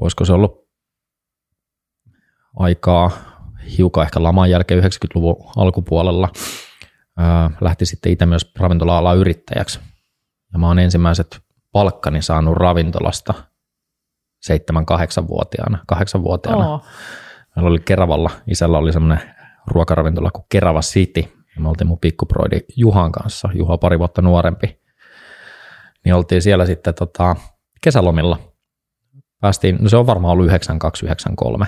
olisiko 0.00 0.24
se 0.24 0.32
ollut 0.32 0.68
aikaa 2.56 3.35
hiukan 3.78 4.04
ehkä 4.04 4.22
laman 4.22 4.50
jälkeen 4.50 4.84
90-luvun 4.84 5.50
alkupuolella, 5.56 6.28
lähti 7.60 7.86
sitten 7.86 8.12
itse 8.12 8.26
myös 8.26 8.52
ravintola 8.58 9.14
yrittäjäksi. 9.14 9.80
Ja 10.52 10.58
mä 10.58 10.66
oon 10.66 10.78
ensimmäiset 10.78 11.40
palkkani 11.72 12.22
saanut 12.22 12.56
ravintolasta 12.56 13.34
7-8-vuotiaana. 14.52 15.78
8-vuotiaana. 15.94 16.74
Oh. 16.74 16.84
Meillä 17.56 17.70
oli 17.70 17.80
Keravalla, 17.80 18.30
isällä 18.46 18.78
oli 18.78 18.92
semmoinen 18.92 19.34
ruokaravintola 19.66 20.30
kuin 20.30 20.44
Kerava 20.48 20.80
City. 20.80 21.20
Ja 21.56 21.62
me 21.62 21.68
oltiin 21.68 21.88
mun 21.88 21.98
pikkuproidi 21.98 22.60
Juhan 22.76 23.12
kanssa, 23.12 23.48
Juha 23.54 23.78
pari 23.78 23.98
vuotta 23.98 24.22
nuorempi. 24.22 24.80
Niin 26.04 26.14
oltiin 26.14 26.42
siellä 26.42 26.66
sitten 26.66 26.94
tota, 26.94 27.36
kesälomilla. 27.82 28.38
Päästiin, 29.40 29.76
no 29.80 29.88
se 29.88 29.96
on 29.96 30.06
varmaan 30.06 30.32
ollut 30.32 30.46
9293. 30.46 31.66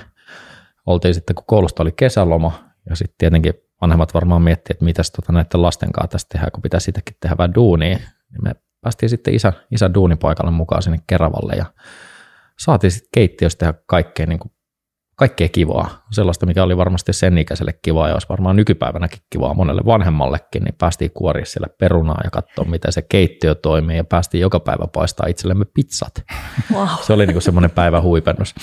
Oltiin 0.88 1.14
sitten, 1.14 1.34
kun 1.34 1.44
koulusta 1.46 1.82
oli 1.82 1.92
kesäloma, 1.92 2.64
ja 2.90 2.96
sitten 2.96 3.14
tietenkin 3.18 3.54
vanhemmat 3.80 4.14
varmaan 4.14 4.42
miettii, 4.42 4.74
että 4.74 4.84
mitäs 4.84 5.10
tota 5.10 5.32
näiden 5.32 5.62
lasten 5.62 5.92
kanssa 5.92 6.08
tästä 6.08 6.28
tehdään, 6.32 6.52
kun 6.52 6.62
pitäisi 6.62 6.84
sitäkin 6.84 7.16
tehdä 7.20 7.36
vähän 7.38 7.54
duunia. 7.54 7.96
Niin 7.98 8.42
me 8.42 8.52
päästiin 8.80 9.10
sitten 9.10 9.34
isä, 9.34 9.52
isä 9.70 9.94
duunipaikalle 9.94 10.50
mukaan 10.50 10.82
sinne 10.82 10.98
Keravalle 11.06 11.52
ja 11.52 11.66
saatiin 12.58 12.90
sitten 12.90 13.08
keittiöstä 13.12 13.58
tehdä 13.58 13.82
kaikkea, 13.86 14.26
niin 14.26 14.38
kuin, 14.38 14.52
kaikkea 15.18 15.48
kivaa. 15.48 16.04
Sellaista, 16.10 16.46
mikä 16.46 16.62
oli 16.62 16.76
varmasti 16.76 17.12
sen 17.12 17.38
ikäiselle 17.38 17.72
kivaa 17.82 18.08
ja 18.08 18.14
olisi 18.14 18.28
varmaan 18.28 18.56
nykypäivänäkin 18.56 19.18
kivaa 19.30 19.54
monelle 19.54 19.82
vanhemmallekin, 19.86 20.62
niin 20.62 20.74
päästiin 20.78 21.10
kuoria 21.14 21.44
siellä 21.44 21.66
perunaa 21.80 22.20
ja 22.24 22.30
katsoa, 22.30 22.64
miten 22.64 22.92
se 22.92 23.02
keittiö 23.02 23.54
toimii 23.54 23.96
ja 23.96 24.04
päästiin 24.04 24.40
joka 24.40 24.60
päivä 24.60 24.86
paistaa 24.94 25.26
itsellemme 25.26 25.64
pizzat. 25.74 26.14
Wow. 26.72 26.88
Se 27.00 27.12
oli 27.12 27.26
niin 27.26 27.42
semmoinen 27.42 27.70
päivä 27.70 28.00
huipennus. 28.00 28.54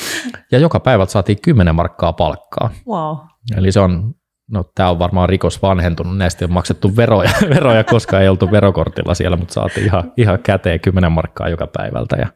Ja 0.51 0.59
joka 0.59 0.79
päivä 0.79 1.05
saatiin 1.05 1.41
10 1.41 1.75
markkaa 1.75 2.13
palkkaa. 2.13 2.69
Wow. 2.87 3.17
Eli 3.57 3.71
se 3.71 3.79
on 3.79 4.15
no 4.51 4.63
tämä 4.75 4.89
on 4.89 4.99
varmaan 4.99 5.29
rikos 5.29 5.61
vanhentunut, 5.61 6.17
näistä 6.17 6.45
on 6.45 6.51
maksettu 6.51 6.95
veroja, 6.95 7.31
veroja 7.55 7.83
koska 7.83 8.19
ei 8.19 8.29
oltu 8.29 8.51
verokortilla 8.51 9.13
siellä, 9.13 9.37
mutta 9.37 9.53
saatiin 9.53 9.85
ihan, 9.85 10.13
ihan 10.17 10.39
käteen 10.39 10.79
10 10.79 11.11
markkaa 11.11 11.49
joka 11.49 11.67
päivältä 11.67 12.15
ja 12.15 12.27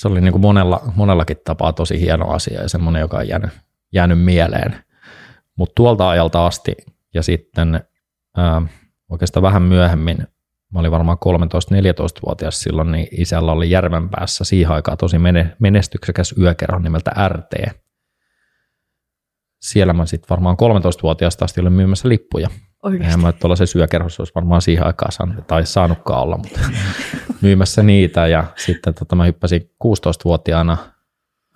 se 0.00 0.08
oli 0.08 0.20
niin 0.20 0.32
kuin 0.32 0.42
monella, 0.42 0.82
monellakin 0.96 1.36
tapaa 1.44 1.72
tosi 1.72 2.00
hieno 2.00 2.30
asia 2.30 2.62
ja 2.62 2.68
semmoinen, 2.68 3.00
joka 3.00 3.16
on 3.16 3.28
jäänyt, 3.28 3.50
jäänyt 3.92 4.24
mieleen. 4.24 4.84
Mutta 5.56 5.74
tuolta 5.74 6.10
ajalta 6.10 6.46
asti 6.46 6.76
ja 7.14 7.22
sitten 7.22 7.80
ää, 8.36 8.62
oikeastaan 9.10 9.42
vähän 9.42 9.62
myöhemmin, 9.62 10.18
mä 10.72 10.80
olin 10.80 10.90
varmaan 10.90 11.18
13-14-vuotias 11.26 12.60
silloin, 12.60 12.92
niin 12.92 13.08
isällä 13.10 13.52
oli 13.52 13.70
Järvenpäässä 13.70 14.44
siihen 14.44 14.72
aikaan 14.72 14.98
tosi 14.98 15.16
menestyksekäs 15.58 16.34
yökerho 16.38 16.78
nimeltä 16.78 17.28
RT. 17.28 17.80
Siellä 19.60 19.92
mä 19.92 20.06
sitten 20.06 20.28
varmaan 20.30 20.56
13-vuotiaasta 20.56 21.44
asti 21.44 21.60
olin 21.60 21.72
myymässä 21.72 22.08
lippuja. 22.08 22.48
Oikeasti. 22.82 23.06
Eihän 23.06 23.20
mä 23.20 23.32
tuolla 23.32 23.56
se 23.56 23.66
syökerhossa 23.66 24.20
olisi 24.20 24.34
varmaan 24.34 24.62
siihen 24.62 24.86
aikaan 24.86 25.12
saanut, 25.12 25.46
tai 25.46 25.66
saanutkaan 25.66 26.22
olla, 26.22 26.36
mutta 26.36 26.60
myymässä 27.42 27.82
niitä. 27.82 28.26
Ja 28.26 28.44
sitten 28.56 28.94
tota, 28.94 29.16
mä 29.16 29.24
hyppäsin 29.24 29.62
16-vuotiaana, 29.84 30.76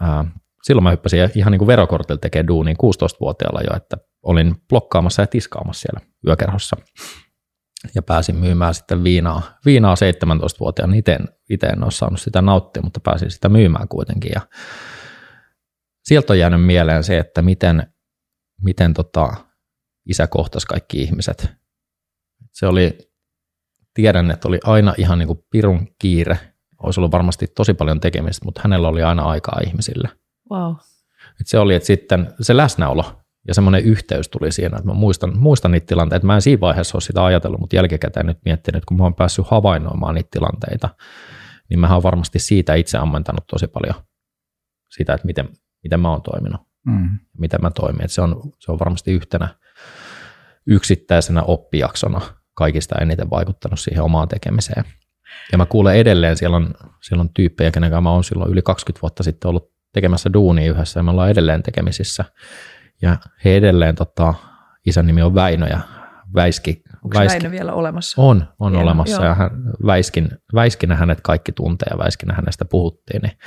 ää, 0.01 0.25
silloin 0.63 0.85
mä 0.85 0.91
hyppäsin 0.91 1.31
ihan 1.35 1.51
niin 1.51 1.59
kuin 1.59 1.67
verokortilla 1.67 2.19
tekee 2.19 2.45
duuniin 2.47 2.77
16-vuotiaalla 2.77 3.61
jo, 3.71 3.77
että 3.77 3.97
olin 4.23 4.55
blokkaamassa 4.69 5.23
ja 5.23 5.27
tiskaamassa 5.27 5.81
siellä 5.81 6.01
yökerhossa. 6.27 6.77
Ja 7.95 8.03
pääsin 8.03 8.37
myymään 8.37 8.75
sitten 8.75 9.05
viinaa, 9.05 9.43
viinaa 9.67 9.95
17-vuotiaana. 9.95 10.95
Itse, 10.95 11.19
itse 11.51 11.67
en 11.67 11.85
ole 11.85 11.91
saanut 11.91 12.21
sitä 12.21 12.43
nauttia, 12.43 12.83
mutta 12.83 13.01
pääsin 13.01 13.31
sitä 13.31 13.49
myymään 13.49 13.89
kuitenkin. 13.89 14.33
Ja 14.35 14.41
sieltä 16.05 16.33
on 16.33 16.39
jäänyt 16.39 16.65
mieleen 16.65 17.05
se, 17.05 17.19
että 17.19 17.43
miten, 17.43 17.94
miten 18.65 18.95
tota, 18.95 19.37
isä 20.07 20.27
kohtasi 20.27 20.67
kaikki 20.67 21.03
ihmiset. 21.03 21.53
Se 22.53 22.67
oli, 22.67 22.99
tiedän, 23.95 24.31
että 24.31 24.49
oli 24.49 24.61
aina 24.65 24.95
ihan 24.99 25.19
niin 25.19 25.27
kuin 25.27 25.45
pirun 25.51 25.89
kiire. 25.99 26.39
Olisi 26.83 27.01
ollut 27.01 27.13
varmasti 27.13 27.47
tosi 27.47 27.75
paljon 27.75 28.01
tekemistä, 28.01 28.45
mutta 28.45 28.61
hänellä 28.65 28.89
oli 28.89 29.03
aina 29.03 29.23
aikaa 29.23 29.61
ihmisille. 29.67 30.09
Wow. 30.51 30.75
Et 31.41 31.47
se 31.47 31.59
oli, 31.59 31.75
että 31.75 31.87
sitten 31.87 32.35
se 32.41 32.57
läsnäolo 32.57 33.21
ja 33.49 33.55
semmoinen 33.55 33.85
yhteys 33.85 34.29
tuli 34.29 34.53
siinä, 34.53 34.77
että 34.77 34.89
mä 34.89 34.95
muistan, 34.95 35.39
muistan 35.39 35.71
niitä 35.71 35.87
tilanteita. 35.87 36.27
Mä 36.27 36.35
en 36.35 36.43
siinä 36.43 36.61
vaiheessa 36.61 36.97
ole 36.97 37.03
sitä 37.03 37.25
ajatellut, 37.25 37.61
mutta 37.61 37.77
jälkikäteen 37.77 38.27
nyt 38.27 38.39
miettinyt, 38.45 38.77
että 38.77 38.89
kun 38.89 38.97
mä 38.97 39.05
oon 39.05 39.15
päässyt 39.15 39.47
havainnoimaan 39.49 40.15
niitä 40.15 40.29
tilanteita, 40.31 40.89
niin 41.71 41.81
mä 41.81 41.95
oon 41.95 42.03
varmasti 42.03 42.39
siitä 42.39 42.75
itse 42.75 42.99
ammentanut 42.99 43.47
tosi 43.47 43.67
paljon 43.67 43.95
sitä, 44.91 45.15
että 45.15 45.27
miten, 45.27 45.49
miten 45.83 46.01
mä 46.01 46.11
oon 46.11 46.23
toiminut, 46.23 46.61
mm. 46.85 47.09
miten 47.39 47.61
mä 47.63 47.71
toimin. 47.71 48.05
Että 48.05 48.15
se, 48.15 48.23
on, 48.23 48.53
se 48.59 48.73
on 48.73 48.79
varmasti 48.79 49.13
yhtenä, 49.13 49.49
yksittäisenä 50.67 51.43
oppijaksona 51.43 52.21
kaikista 52.55 52.99
eniten 52.99 53.31
vaikuttanut 53.31 53.81
siihen 53.81 54.03
omaan 54.03 54.29
tekemiseen. 54.29 54.85
Ja 55.53 55.59
mä 55.59 55.67
kuulen 55.67 55.97
edelleen, 55.97 56.37
siellä 56.37 56.57
on, 56.57 56.75
siellä 57.03 57.21
on 57.21 57.35
tyyppejä, 57.35 57.71
kenen 57.71 57.91
kanssa 57.91 58.01
mä 58.01 58.11
oon 58.11 58.25
silloin 58.25 58.53
yli 58.53 58.63
20 58.63 59.03
vuotta 59.03 59.23
sitten 59.23 59.49
ollut 59.49 59.73
tekemässä 59.93 60.33
duunia 60.33 60.71
yhdessä 60.71 61.01
ja 61.01 61.05
me 61.05 61.11
ollaan 61.11 61.31
edelleen 61.31 61.63
tekemisissä. 61.63 62.25
Ja 63.03 63.17
he 63.45 63.57
edelleen, 63.57 63.95
tota, 63.95 64.35
isän 64.87 65.07
nimi 65.07 65.23
on 65.23 65.35
Väinö 65.35 65.67
ja 65.67 65.81
Väiski. 66.35 66.83
Onko 67.05 67.19
Väiski, 67.19 67.39
Väinö 67.39 67.51
vielä 67.51 67.73
olemassa? 67.73 68.23
On, 68.23 68.45
on 68.59 68.73
Hieno, 68.73 68.85
olemassa 68.85 69.17
joo. 69.17 69.25
ja 69.25 69.35
hän, 69.35 69.51
Väiskin, 69.87 70.29
Väiskinä 70.55 70.97
hänet 70.97 71.21
kaikki 71.21 71.53
tuntee 71.53 71.87
ja 71.91 71.99
Väiskinä 71.99 72.35
hänestä 72.35 72.65
puhuttiin, 72.65 73.23
niin 73.23 73.39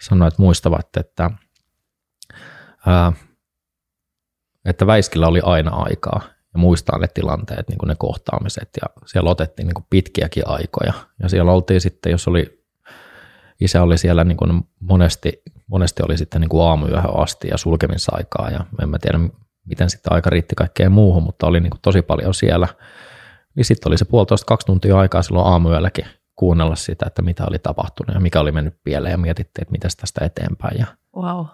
sanoi, 0.00 0.28
että 0.28 0.42
muistavat, 0.42 0.96
että, 0.96 1.30
ää, 2.86 3.12
että 4.64 4.86
Väiskillä 4.86 5.26
oli 5.26 5.40
aina 5.42 5.70
aikaa 5.70 6.20
ja 6.24 6.58
muistaa 6.58 6.98
ne 6.98 7.08
tilanteet, 7.08 7.68
niin 7.68 7.78
kuin 7.78 7.88
ne 7.88 7.94
kohtaamiset 7.98 8.70
ja 8.82 9.02
siellä 9.06 9.30
otettiin 9.30 9.66
niin 9.66 9.74
kuin 9.74 9.86
pitkiäkin 9.90 10.42
aikoja 10.46 10.92
ja 11.22 11.28
siellä 11.28 11.52
oltiin 11.52 11.80
sitten, 11.80 12.10
jos 12.10 12.28
oli, 12.28 12.64
isä 13.60 13.82
oli 13.82 13.98
siellä 13.98 14.24
niin 14.24 14.36
kuin 14.36 14.62
monesti, 14.80 15.42
monesti 15.66 16.02
oli 16.02 16.18
sitten 16.18 16.40
niin 16.40 16.48
kuin 16.48 16.62
aamuyöhön 16.62 17.16
asti 17.16 17.48
ja 17.48 17.56
sulkemisaikaa 17.56 18.50
ja 18.50 18.64
en 18.82 18.88
mä 18.88 18.98
tiedä 18.98 19.18
miten 19.66 19.90
sitten 19.90 20.12
aika 20.12 20.30
riitti 20.30 20.54
kaikkeen 20.54 20.92
muuhun, 20.92 21.22
mutta 21.22 21.46
oli 21.46 21.60
niin 21.60 21.70
kuin 21.70 21.80
tosi 21.82 22.02
paljon 22.02 22.34
siellä. 22.34 22.68
Niin 23.54 23.64
sitten 23.64 23.90
oli 23.90 23.98
se 23.98 24.04
puolitoista 24.04 24.46
kaksi 24.46 24.66
tuntia 24.66 24.98
aikaa 24.98 25.22
silloin 25.22 25.46
aamuyölläkin 25.46 26.06
kuunnella 26.36 26.76
sitä, 26.76 27.06
että 27.06 27.22
mitä 27.22 27.46
oli 27.46 27.58
tapahtunut 27.58 28.14
ja 28.14 28.20
mikä 28.20 28.40
oli 28.40 28.52
mennyt 28.52 28.74
pieleen 28.84 29.12
ja 29.12 29.18
mietittiin, 29.18 29.62
että 29.62 29.72
miten 29.72 29.90
tästä 30.00 30.24
eteenpäin. 30.24 30.78
Ja, 30.78 30.86
wow. 31.16 31.46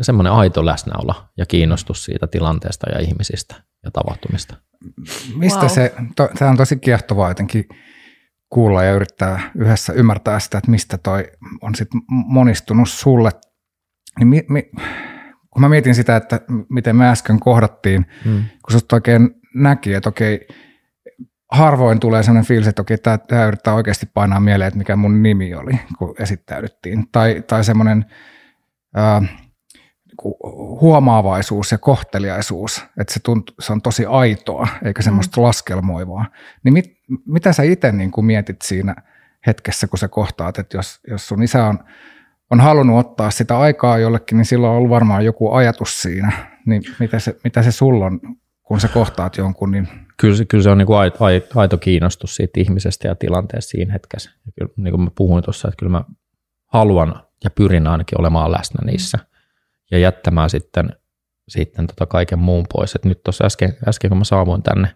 Ja 0.00 0.04
semmoinen 0.04 0.32
aito 0.32 0.66
läsnäolo 0.66 1.14
ja 1.36 1.46
kiinnostus 1.46 2.04
siitä 2.04 2.26
tilanteesta 2.26 2.90
ja 2.90 3.00
ihmisistä 3.00 3.54
ja 3.84 3.90
tapahtumista. 3.90 4.56
Mistä 5.34 5.60
wow. 5.60 5.68
se, 5.68 5.94
to, 6.16 6.28
tämä 6.38 6.50
on 6.50 6.56
tosi 6.56 6.76
kiehtovaa 6.76 7.28
jotenkin 7.28 7.64
kuulla 8.50 8.84
ja 8.84 8.92
yrittää 8.92 9.50
yhdessä 9.58 9.92
ymmärtää 9.92 10.40
sitä, 10.40 10.58
että 10.58 10.70
mistä 10.70 10.98
toi 10.98 11.24
on 11.60 11.74
sitten 11.74 12.00
monistunut 12.08 12.88
sulle. 12.88 13.30
Niin 14.18 14.28
mi, 14.28 14.44
mi, 14.48 14.62
kun 15.50 15.60
mä 15.60 15.68
mietin 15.68 15.94
sitä, 15.94 16.16
että 16.16 16.40
miten 16.68 16.96
me 16.96 17.08
äsken 17.08 17.40
kohdattiin, 17.40 18.06
hmm. 18.24 18.44
kun 18.64 18.72
sut 18.72 18.92
oikein 18.92 19.30
näki, 19.54 19.94
että 19.94 20.08
okei, 20.08 20.48
harvoin 21.52 22.00
tulee 22.00 22.22
sellainen 22.22 22.48
fiilis, 22.48 22.68
että 22.68 22.82
okei, 22.82 22.98
tämä 22.98 23.44
yrittää 23.46 23.74
oikeasti 23.74 24.06
painaa 24.14 24.40
mieleen, 24.40 24.68
että 24.68 24.78
mikä 24.78 24.96
mun 24.96 25.22
nimi 25.22 25.54
oli, 25.54 25.80
kun 25.98 26.14
esittäydyttiin. 26.18 27.06
Tai, 27.12 27.42
tai 27.46 27.64
semmoinen, 27.64 28.04
äh, 28.98 29.49
huomaavaisuus 30.80 31.72
ja 31.72 31.78
kohteliaisuus, 31.78 32.84
että 33.00 33.14
se, 33.14 33.20
tunt, 33.20 33.50
se 33.60 33.72
on 33.72 33.82
tosi 33.82 34.06
aitoa, 34.06 34.68
eikä 34.84 35.02
semmoista 35.02 35.40
mm. 35.40 35.44
laskelmoivaa. 35.44 36.26
Niin 36.64 36.72
mit, 36.72 36.98
mitä 37.26 37.52
sä 37.52 37.62
itse 37.62 37.92
niin 37.92 38.10
mietit 38.20 38.62
siinä 38.62 38.94
hetkessä, 39.46 39.86
kun 39.86 39.98
sä 39.98 40.08
kohtaat, 40.08 40.58
että 40.58 40.76
jos, 40.76 41.00
jos 41.10 41.28
sun 41.28 41.42
isä 41.42 41.64
on, 41.64 41.78
on 42.50 42.60
halunnut 42.60 43.06
ottaa 43.06 43.30
sitä 43.30 43.58
aikaa 43.58 43.98
jollekin, 43.98 44.36
niin 44.36 44.44
silloin 44.44 44.70
on 44.70 44.76
ollut 44.76 44.90
varmaan 44.90 45.24
joku 45.24 45.52
ajatus 45.52 46.02
siinä. 46.02 46.32
Niin 46.66 46.82
mitä 46.98 47.18
se, 47.18 47.36
mitä 47.44 47.62
se 47.62 47.72
sulla 47.72 48.06
on, 48.06 48.20
kun 48.62 48.80
sä 48.80 48.88
kohtaat 48.88 49.36
jonkun? 49.36 49.70
Niin... 49.70 49.88
Kyllä, 50.16 50.36
se, 50.36 50.44
kyllä 50.44 50.64
se 50.64 50.70
on 50.70 50.78
niin 50.78 50.86
kuin 50.86 50.98
aito, 50.98 51.18
aito 51.54 51.78
kiinnostus 51.78 52.36
siitä 52.36 52.60
ihmisestä 52.60 53.08
ja 53.08 53.14
tilanteesta 53.14 53.70
siinä 53.70 53.92
hetkessä. 53.92 54.30
Kyllä, 54.58 54.72
niin 54.76 54.92
kuin 54.92 55.00
mä 55.00 55.10
puhuin 55.16 55.44
tuossa, 55.44 55.68
että 55.68 55.78
kyllä 55.78 55.92
mä 55.92 56.04
haluan 56.66 57.22
ja 57.44 57.50
pyrin 57.50 57.86
ainakin 57.86 58.20
olemaan 58.20 58.52
läsnä 58.52 58.80
niissä– 58.84 59.18
ja 59.90 59.98
jättämään 59.98 60.50
sitten, 60.50 60.96
sitten 61.48 61.86
tota 61.86 62.06
kaiken 62.06 62.38
muun 62.38 62.66
pois. 62.72 62.94
Et 62.94 63.04
nyt 63.04 63.22
tuossa 63.22 63.44
äsken, 63.44 63.76
äsken, 63.88 64.08
kun 64.08 64.18
mä 64.18 64.24
saavuin 64.24 64.62
tänne, 64.62 64.94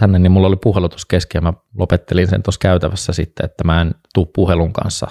tänne, 0.00 0.18
niin 0.18 0.32
mulla 0.32 0.48
oli 0.48 0.56
puhelu 0.56 0.88
tuossa 0.88 1.06
kesken 1.10 1.38
ja 1.38 1.42
mä 1.42 1.52
lopettelin 1.78 2.28
sen 2.28 2.42
tuossa 2.42 2.58
käytävässä 2.58 3.12
sitten, 3.12 3.46
että 3.46 3.64
mä 3.64 3.80
en 3.80 3.94
tuu 4.14 4.26
puhelun 4.26 4.72
kanssa 4.72 5.06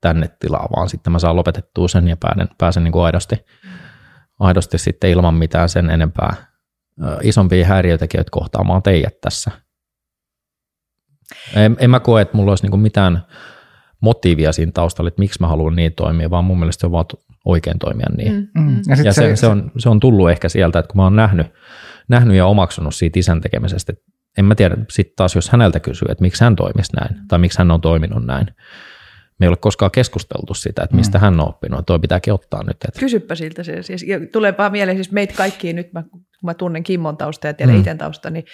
tänne 0.00 0.30
tilaa, 0.40 0.68
vaan 0.76 0.88
sitten 0.88 1.12
mä 1.12 1.18
saan 1.18 1.36
lopetettua 1.36 1.88
sen 1.88 2.08
ja 2.08 2.16
pääsen, 2.16 2.48
pääsen 2.58 2.84
niin 2.84 2.92
kuin 2.92 3.04
aidosti, 3.04 3.36
aidosti 4.38 4.78
sitten 4.78 5.10
ilman 5.10 5.34
mitään 5.34 5.68
sen 5.68 5.90
enempää 5.90 6.34
isompia 7.22 7.66
häiriötekijöitä 7.66 8.30
kohtaamaan 8.30 8.82
teidät 8.82 9.20
tässä. 9.20 9.50
En, 11.54 11.76
en 11.80 11.90
mä 11.90 12.00
koe, 12.00 12.22
että 12.22 12.36
mulla 12.36 12.52
olisi 12.52 12.66
niin 12.66 12.80
mitään 12.80 13.26
motiivia 14.00 14.52
siinä 14.52 14.72
taustalla, 14.72 15.08
että 15.08 15.18
miksi 15.18 15.40
mä 15.40 15.48
haluan 15.48 15.76
niin 15.76 15.92
toimia, 15.92 16.30
vaan 16.30 16.44
mun 16.44 16.58
mielestä 16.58 16.80
se 16.80 16.86
on 16.86 16.92
vaan 16.92 17.04
oikein 17.44 17.78
toimia 17.78 18.06
niin. 18.16 18.32
Mm, 18.32 18.62
mm. 18.62 18.76
Ja, 18.88 18.96
ja 19.04 19.12
se, 19.12 19.22
se, 19.22 19.36
se, 19.36 19.46
on, 19.46 19.70
se 19.78 19.88
on 19.88 20.00
tullut 20.00 20.30
ehkä 20.30 20.48
sieltä, 20.48 20.78
että 20.78 20.88
kun 20.88 20.96
mä 20.96 21.02
oon 21.02 21.16
nähnyt, 21.16 21.46
nähnyt 22.08 22.36
ja 22.36 22.46
omaksunut 22.46 22.94
siitä 22.94 23.18
isän 23.18 23.40
tekemisestä, 23.40 23.92
että 23.92 24.04
en 24.38 24.44
mä 24.44 24.54
tiedä, 24.54 24.76
sitten 24.90 25.14
taas 25.16 25.34
jos 25.34 25.50
häneltä 25.50 25.80
kysyy, 25.80 26.08
että 26.10 26.22
miksi 26.22 26.44
hän 26.44 26.56
toimisi 26.56 26.92
näin, 26.96 27.16
tai 27.28 27.38
miksi 27.38 27.58
hän 27.58 27.70
on 27.70 27.80
toiminut 27.80 28.26
näin, 28.26 28.46
me 29.38 29.46
ei 29.46 29.48
ole 29.48 29.56
koskaan 29.56 29.90
keskusteltu 29.90 30.54
sitä, 30.54 30.82
että 30.82 30.96
mistä 30.96 31.18
mm. 31.18 31.22
hän 31.22 31.40
on 31.40 31.48
oppinut, 31.48 31.78
että 31.78 31.86
toi 31.86 31.98
pitääkin 31.98 32.32
ottaa 32.32 32.62
nyt. 32.62 32.76
Että. 32.88 33.00
Kysypä 33.00 33.34
siltä 33.34 33.62
se. 33.62 33.82
Siis, 33.82 34.02
ja 34.02 34.20
tulee 34.32 34.54
vaan 34.58 34.72
mieleen, 34.72 34.96
siis 34.96 35.12
meitä 35.12 35.34
kaikki 35.34 35.72
nyt, 35.72 35.92
mä, 35.92 36.02
kun 36.02 36.24
mä 36.42 36.54
tunnen 36.54 36.82
Kimmon 36.82 37.16
tausta 37.16 37.46
ja 37.46 37.54
tiedän 37.54 37.74
mm. 37.74 37.78
itse 37.78 37.94
tausta, 37.94 38.30
niin 38.30 38.44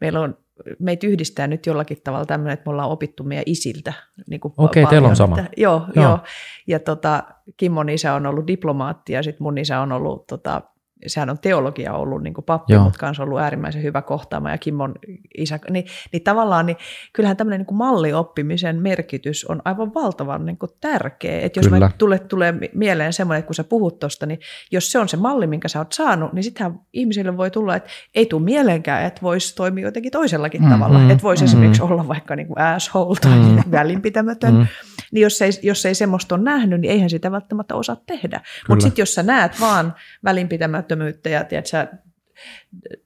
meillä 0.00 0.20
on 0.20 0.38
meitä 0.78 1.06
yhdistää 1.06 1.46
nyt 1.46 1.66
jollakin 1.66 1.98
tavalla 2.04 2.24
tämmöinen, 2.24 2.54
että 2.54 2.66
me 2.66 2.70
ollaan 2.70 2.90
opittu 2.90 3.24
meidän 3.24 3.44
isiltä. 3.46 3.92
Niin 4.30 4.40
Okei, 4.44 4.82
okay, 4.82 4.90
teillä 4.90 5.08
on 5.08 5.16
sama. 5.16 5.38
Että, 5.38 5.50
joo, 5.56 5.82
joo. 5.94 6.04
joo. 6.04 6.18
Ja 6.66 6.78
tota, 6.78 7.22
Kimmon 7.56 7.88
isä 7.88 8.14
on 8.14 8.26
ollut 8.26 8.46
diplomaatti 8.46 9.12
ja 9.12 9.22
sitten 9.22 9.42
mun 9.42 9.58
isä 9.58 9.80
on 9.80 9.92
ollut 9.92 10.26
tota, 10.26 10.62
sehän 11.06 11.30
on 11.30 11.38
teologia 11.38 11.92
ollut 11.92 12.22
niin 12.22 12.34
kuin 12.34 12.44
pappi, 12.44 12.72
Joo. 12.72 12.84
mutta 12.84 12.98
kanssa 12.98 13.22
ollut 13.22 13.40
äärimmäisen 13.40 13.82
hyvä 13.82 14.02
kohtaama 14.02 14.50
ja 14.50 14.58
Kimmon 14.58 14.94
isä, 15.38 15.58
niin, 15.70 15.84
niin 16.12 16.22
tavallaan 16.22 16.66
niin 16.66 16.76
kyllähän 17.12 17.36
tämmöinen 17.36 17.60
niin 17.60 17.66
kuin 17.66 17.78
mallioppimisen 17.78 18.82
merkitys 18.82 19.44
on 19.44 19.62
aivan 19.64 19.94
valtavan 19.94 20.46
niin 20.46 20.58
kuin 20.58 20.70
tärkeä. 20.80 21.40
Että 21.40 21.60
jos 21.60 21.68
Kyllä. 21.68 21.90
tulee, 21.98 22.18
tulee 22.18 22.54
mieleen 22.74 23.12
semmoinen, 23.12 23.38
että 23.38 23.46
kun 23.46 23.54
sä 23.54 23.64
puhut 23.64 23.98
tuosta, 23.98 24.26
niin 24.26 24.40
jos 24.70 24.92
se 24.92 24.98
on 24.98 25.08
se 25.08 25.16
malli, 25.16 25.46
minkä 25.46 25.68
sä 25.68 25.78
oot 25.78 25.92
saanut, 25.92 26.32
niin 26.32 26.44
sittenhän 26.44 26.80
ihmisille 26.92 27.36
voi 27.36 27.50
tulla, 27.50 27.76
että 27.76 27.90
ei 28.14 28.26
tule 28.26 28.42
mielenkään, 28.42 29.04
että 29.04 29.22
voisi 29.22 29.54
toimia 29.54 29.84
jotenkin 29.84 30.12
toisellakin 30.12 30.62
mm, 30.62 30.70
tavalla. 30.70 30.98
Mm, 30.98 31.10
että 31.10 31.22
voisi 31.22 31.44
mm, 31.44 31.48
esimerkiksi 31.48 31.82
olla 31.82 32.08
vaikka 32.08 32.36
niin 32.36 32.46
kuin 32.46 32.58
asshole 32.58 33.16
tai 33.20 33.38
mm, 33.38 33.62
välinpitämätön. 33.78 34.54
Mm. 34.54 34.66
Niin 35.12 35.22
jos 35.22 35.42
ei, 35.42 35.50
jos 35.62 35.86
ei 35.86 35.94
semmoista 35.94 36.34
ole 36.34 36.42
nähnyt, 36.42 36.80
niin 36.80 36.90
eihän 36.90 37.10
sitä 37.10 37.32
välttämättä 37.32 37.74
osaa 37.74 37.96
tehdä. 38.06 38.40
Mutta 38.68 38.82
sitten 38.82 39.02
jos 39.02 39.14
sä 39.14 39.22
näet 39.22 39.60
vaan 39.60 39.94
välinpitämätön 40.24 40.91
työttömyyttä 40.92 41.28
ja 41.28 41.44
tiedätkö, 41.44 41.86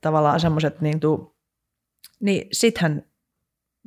tavallaan 0.00 0.40
semmoiset, 0.40 0.80
niin, 0.80 1.00
niin 2.20 2.48
sittenhän 2.52 3.02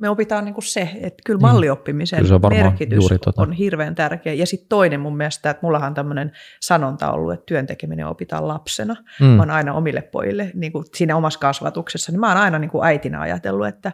me 0.00 0.08
opitaan 0.08 0.44
niin 0.44 0.54
kuin 0.54 0.64
se, 0.64 0.90
että 1.00 1.22
kyllä 1.26 1.38
niin. 1.38 1.42
mallioppimisen 1.42 2.22
kyllä 2.22 2.40
on 2.42 2.52
merkitys 2.52 3.04
tota. 3.24 3.42
on 3.42 3.52
hirveän 3.52 3.94
tärkeä. 3.94 4.32
Ja 4.32 4.46
sitten 4.46 4.68
toinen 4.68 5.00
mun 5.00 5.16
mielestä, 5.16 5.50
että 5.50 5.60
mullahan 5.62 5.88
on 5.88 5.94
tämmöinen 5.94 6.32
sanonta 6.60 7.12
ollut, 7.12 7.32
että 7.32 7.46
työntekeminen 7.46 8.06
opitaan 8.06 8.48
lapsena. 8.48 8.96
Mm. 9.20 9.26
Mä 9.26 9.42
oon 9.42 9.50
aina 9.50 9.74
omille 9.74 10.02
pojille, 10.02 10.50
niin 10.54 10.72
kuin 10.72 10.84
siinä 10.94 11.16
omassa 11.16 11.40
kasvatuksessa, 11.40 12.12
niin 12.12 12.20
mä 12.20 12.28
oon 12.28 12.36
aina 12.36 12.58
niin 12.58 12.70
kuin 12.70 12.86
äitinä 12.86 13.20
ajatellut, 13.20 13.66
että, 13.66 13.92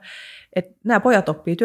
että 0.57 0.75
nämä 0.85 1.01
pojat 1.01 1.29
oppii 1.29 1.57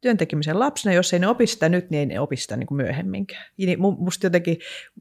työntekemisen 0.00 0.60
lapsena, 0.60 0.94
jos 0.94 1.12
ei 1.12 1.18
ne 1.18 1.28
opi 1.28 1.46
sitä 1.46 1.68
nyt, 1.68 1.90
niin 1.90 2.00
ei 2.00 2.06
ne 2.06 2.20
opi 2.20 2.36
sitä 2.36 2.56
niin 2.56 2.66
kuin 2.66 2.76
myöhemminkään. 2.76 3.44
Niin 3.56 3.78
musta 3.80 4.26
jotenkin 4.26 4.58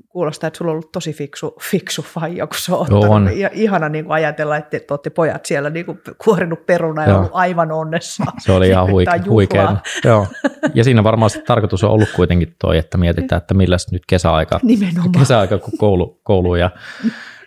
kuulostaa, 0.09 0.47
että 0.47 0.57
sulla 0.57 0.71
on 0.71 0.73
ollut 0.73 0.91
tosi 0.91 1.13
fiksu, 1.13 1.57
fiksu 1.61 2.01
faija, 2.01 2.47
kun 2.47 2.57
sä 2.59 2.75
oot 2.75 2.89
on. 2.91 3.39
Ja 3.39 3.49
ihana 3.53 3.89
niin 3.89 4.05
kuin 4.05 4.13
ajatella, 4.13 4.57
että 4.57 4.79
te 4.79 4.85
olette 4.89 5.09
pojat 5.09 5.45
siellä 5.45 5.69
niin 5.69 5.85
kuin 5.85 5.99
kuorinut 6.23 6.65
peruna 6.65 7.03
ja 7.03 7.09
Joo. 7.09 7.17
ollut 7.17 7.31
aivan 7.33 7.71
onnessa. 7.71 8.23
Se 8.45 8.51
oli 8.51 8.67
ihan 8.69 8.87
huike- 8.91 9.29
huikea. 9.29 9.77
Joo. 10.05 10.27
Ja 10.73 10.83
siinä 10.83 11.03
varmaan 11.03 11.31
tarkoitus 11.47 11.83
on 11.83 11.91
ollut 11.91 12.09
kuitenkin 12.15 12.55
toi, 12.61 12.77
että 12.77 12.97
mietitään, 12.97 13.37
että 13.41 13.53
milläs 13.53 13.91
nyt 13.91 14.03
kesäaika, 14.07 14.59
Nimenomaan. 14.63 15.11
kesäaika 15.11 15.57
kun 15.57 15.77
koulu, 15.77 16.19
koulu, 16.23 16.55
ja, 16.55 16.69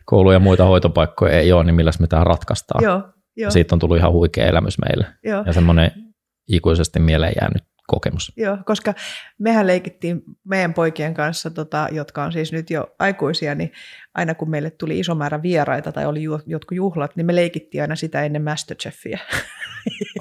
koulu 0.04 0.33
ja 0.33 0.38
muita 0.38 0.64
hoitopaikkoja 0.64 1.38
ei 1.38 1.52
ole, 1.52 1.64
niin 1.64 1.75
milläs 1.75 2.00
me 2.00 2.07
tämä 2.07 2.25
ratkaistaan. 2.25 2.85
Joo. 2.85 3.02
Joo. 3.38 3.50
Siitä 3.50 3.75
on 3.75 3.78
tullut 3.78 3.97
ihan 3.97 4.12
huikea 4.12 4.47
elämys 4.47 4.78
meille 4.78 5.07
Joo. 5.25 5.45
ja 5.47 5.52
semmoinen 5.52 5.90
ikuisesti 6.48 7.01
mieleen 7.01 7.33
jäänyt 7.40 7.62
kokemus. 7.87 8.33
Joo, 8.37 8.59
koska 8.64 8.94
mehän 9.38 9.66
leikittiin 9.66 10.22
meidän 10.44 10.74
poikien 10.74 11.14
kanssa, 11.14 11.51
tota, 11.51 11.88
jotka 11.92 12.24
on 12.24 12.33
siis 12.33 12.53
nyt 12.53 12.70
jo 12.70 12.94
aikuisia, 12.98 13.55
niin 13.55 13.72
aina 14.18 14.35
kun 14.35 14.50
meille 14.50 14.70
tuli 14.70 14.98
iso 14.98 15.14
määrä 15.14 15.42
vieraita 15.42 15.92
tai 15.92 16.07
oli 16.07 16.22
jotkut 16.46 16.76
juhlat, 16.76 17.16
niin 17.16 17.26
me 17.26 17.35
leikittiin 17.35 17.83
aina 17.83 17.96
sitä 17.96 18.22
ennen 18.22 18.42
Masterchefia. 18.42 19.18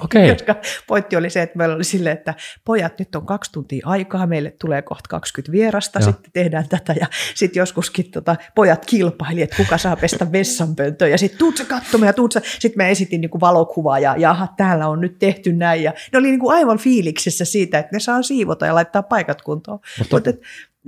Okay. 0.04 0.32
Koska 0.32 0.54
pointti 0.86 1.16
oli 1.16 1.30
se, 1.30 1.42
että 1.42 1.58
meillä 1.58 1.74
oli 1.74 1.84
silleen, 1.84 2.16
että 2.16 2.34
pojat, 2.64 2.98
nyt 2.98 3.14
on 3.14 3.26
kaksi 3.26 3.52
tuntia 3.52 3.86
aikaa, 3.86 4.26
meille 4.26 4.50
tulee 4.60 4.82
kohta 4.82 5.08
20 5.08 5.52
vierasta, 5.52 5.98
Joo. 5.98 6.12
sitten 6.12 6.32
tehdään 6.32 6.68
tätä 6.68 6.94
ja 7.00 7.06
sitten 7.34 7.60
joskuskin 7.60 8.10
tota, 8.10 8.36
pojat 8.54 8.86
kilpaili, 8.86 9.42
että 9.42 9.56
kuka 9.56 9.78
saa 9.78 9.96
pestä 9.96 10.32
vessanpöntöä 10.32 11.08
ja 11.08 11.18
sitten 11.18 11.38
tuut 11.38 11.56
sä 11.56 11.64
katsomaan 11.64 12.06
ja 12.06 12.12
tuut 12.12 12.32
sä. 12.32 12.40
Sitten 12.58 12.78
me 12.78 12.90
esitin 12.90 13.20
niin 13.20 13.30
kuin 13.30 13.40
valokuvaa 13.40 13.98
ja 13.98 14.14
jaha, 14.18 14.48
täällä 14.56 14.88
on 14.88 15.00
nyt 15.00 15.18
tehty 15.18 15.52
näin 15.52 15.82
ja 15.82 15.92
ne 16.12 16.18
oli 16.18 16.28
niin 16.28 16.40
kuin 16.40 16.56
aivan 16.56 16.78
fiiliksissä 16.78 17.44
siitä, 17.44 17.78
että 17.78 17.96
ne 17.96 18.00
saa 18.00 18.22
siivota 18.22 18.66
ja 18.66 18.74
laittaa 18.74 19.02
paikat 19.02 19.42
kuntoon. 19.42 19.80
Mutta, 19.98 20.16
Mutta 20.16 20.30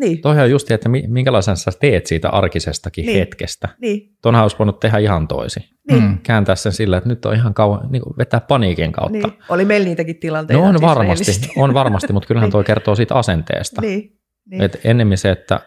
niin. 0.01 0.21
Toihan 0.21 0.45
on 0.45 0.51
just, 0.51 0.71
että 0.71 0.89
minkälaisen 0.89 1.57
sä 1.57 1.71
teet 1.81 2.07
siitä 2.07 2.29
arkisestakin 2.29 3.07
niin. 3.07 3.19
hetkestä. 3.19 3.69
Niin. 3.81 4.17
Tuonhan 4.23 4.43
olisi 4.43 4.59
voinut 4.59 4.81
tehdä 4.81 4.99
ihan 4.99 5.29
toisin. 5.29 5.65
Niin. 5.91 6.03
Mm. 6.03 6.19
Kääntää 6.23 6.55
sen 6.55 6.73
sillä, 6.73 6.97
että 6.97 7.09
nyt 7.09 7.25
on 7.25 7.35
ihan 7.35 7.55
kauan, 7.55 7.89
niin 7.91 8.03
kuin 8.03 8.15
vetää 8.19 8.41
paniikin 8.41 8.93
kautta. 8.93 9.29
Niin. 9.29 9.39
Oli 9.49 9.65
meillä 9.65 9.85
niitäkin 9.85 10.17
tilanteita. 10.17 10.63
No 10.63 10.69
on 10.69 10.75
siis 10.75 10.83
varmasti, 10.83 11.53
on 11.57 11.75
varmasti, 11.75 12.13
mutta 12.13 12.27
kyllähän 12.27 12.47
niin. 12.47 12.53
toi 12.53 12.65
kertoo 12.65 12.95
siitä 12.95 13.15
asenteesta. 13.15 13.81
Niin. 13.81 14.21
Niin. 14.51 14.63
Et 14.63 14.81
ennemmin 14.85 15.19
se, 15.19 15.31
että 15.31 15.61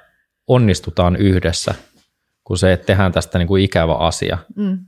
onnistutaan 0.47 1.15
yhdessä, 1.15 1.75
kuin 2.43 2.57
se, 2.57 2.73
että 2.73 2.85
tehdään 2.85 3.11
tästä 3.11 3.37
niin 3.37 3.47
kuin 3.47 3.63
ikävä 3.63 3.93
asia. 3.93 4.37
Mm. 4.55 4.79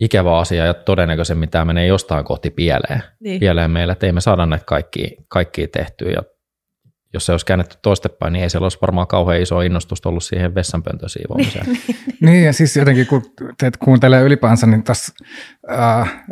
Ikävä 0.00 0.38
asia 0.38 0.66
ja 0.66 0.74
todennäköisemmin 0.74 1.48
tämä 1.48 1.64
menee 1.64 1.86
jostain 1.86 2.24
kohti 2.24 2.50
pieleen. 2.50 3.02
Niin. 3.20 3.40
Pieleen 3.40 3.70
meillä, 3.70 3.92
että 3.92 4.06
ei 4.06 4.12
me 4.12 4.20
saada 4.20 4.46
näitä 4.46 4.64
kaikkia, 4.64 5.08
kaikkia 5.28 5.68
tehtyä 5.68 6.10
ja 6.10 6.22
jos 7.14 7.26
se 7.26 7.32
olisi 7.32 7.46
käännetty 7.46 7.76
toistepäin, 7.82 8.32
niin 8.32 8.42
ei 8.42 8.50
siellä 8.50 8.64
olisi 8.64 8.78
varmaan 8.80 9.06
kauhean 9.06 9.42
iso 9.42 9.60
innostus 9.60 10.06
ollut 10.06 10.24
siihen 10.24 10.54
vessanpöntön 10.54 11.08
siivoamiseen. 11.08 11.66
niin, 12.20 12.44
ja 12.44 12.52
siis 12.52 12.76
jotenkin 12.76 13.06
kun 13.06 13.22
teet 13.58 13.76
kuuntelee 13.76 14.22
ylipäänsä, 14.22 14.66
niin 14.66 14.82
tässä 14.82 15.12
äh, 15.70 16.24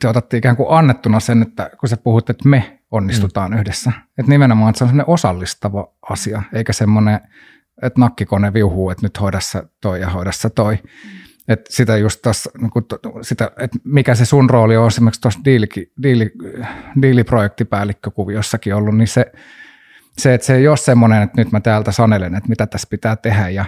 te 0.00 0.08
otatte 0.08 0.36
ikään 0.36 0.56
kuin 0.56 0.66
annettuna 0.70 1.20
sen, 1.20 1.42
että 1.42 1.70
kun 1.80 1.88
sä 1.88 1.96
puhut, 1.96 2.30
että 2.30 2.48
me 2.48 2.78
onnistutaan 2.90 3.50
mm. 3.50 3.58
yhdessä. 3.58 3.92
Että 4.18 4.30
nimenomaan, 4.30 4.70
että 4.70 4.78
se 4.78 4.84
on 4.84 4.88
sellainen 4.88 5.14
osallistava 5.14 5.92
asia, 6.10 6.42
eikä 6.52 6.72
semmoinen, 6.72 7.20
että 7.82 8.00
nakkikone 8.00 8.52
viuhuu, 8.52 8.90
että 8.90 9.06
nyt 9.06 9.20
hoidassa 9.20 9.62
toi 9.80 10.00
ja 10.00 10.10
hoidassa 10.10 10.50
toi. 10.50 10.78
Että 11.48 11.74
sitä 11.74 11.96
just 11.96 12.22
tässä, 12.22 12.50
niin 12.58 12.70
kuin, 12.70 12.84
sitä, 13.22 13.50
että 13.58 13.78
mikä 13.84 14.14
se 14.14 14.24
sun 14.24 14.50
rooli 14.50 14.76
on 14.76 14.86
esimerkiksi 14.86 15.20
tuossa 15.20 15.40
diili, 15.44 15.66
diili, 16.02 16.32
diiliprojektipäällikkökuviossakin 17.02 18.74
ollut, 18.74 18.96
niin 18.96 19.08
se, 19.08 19.32
se, 20.18 20.34
että 20.34 20.46
se 20.46 20.54
ei 20.54 20.68
ole 20.68 20.76
semmoinen, 20.76 21.22
että 21.22 21.40
nyt 21.40 21.52
mä 21.52 21.60
täältä 21.60 21.92
sanelen, 21.92 22.34
että 22.34 22.48
mitä 22.48 22.66
tässä 22.66 22.88
pitää 22.90 23.16
tehdä 23.16 23.48
ja, 23.48 23.64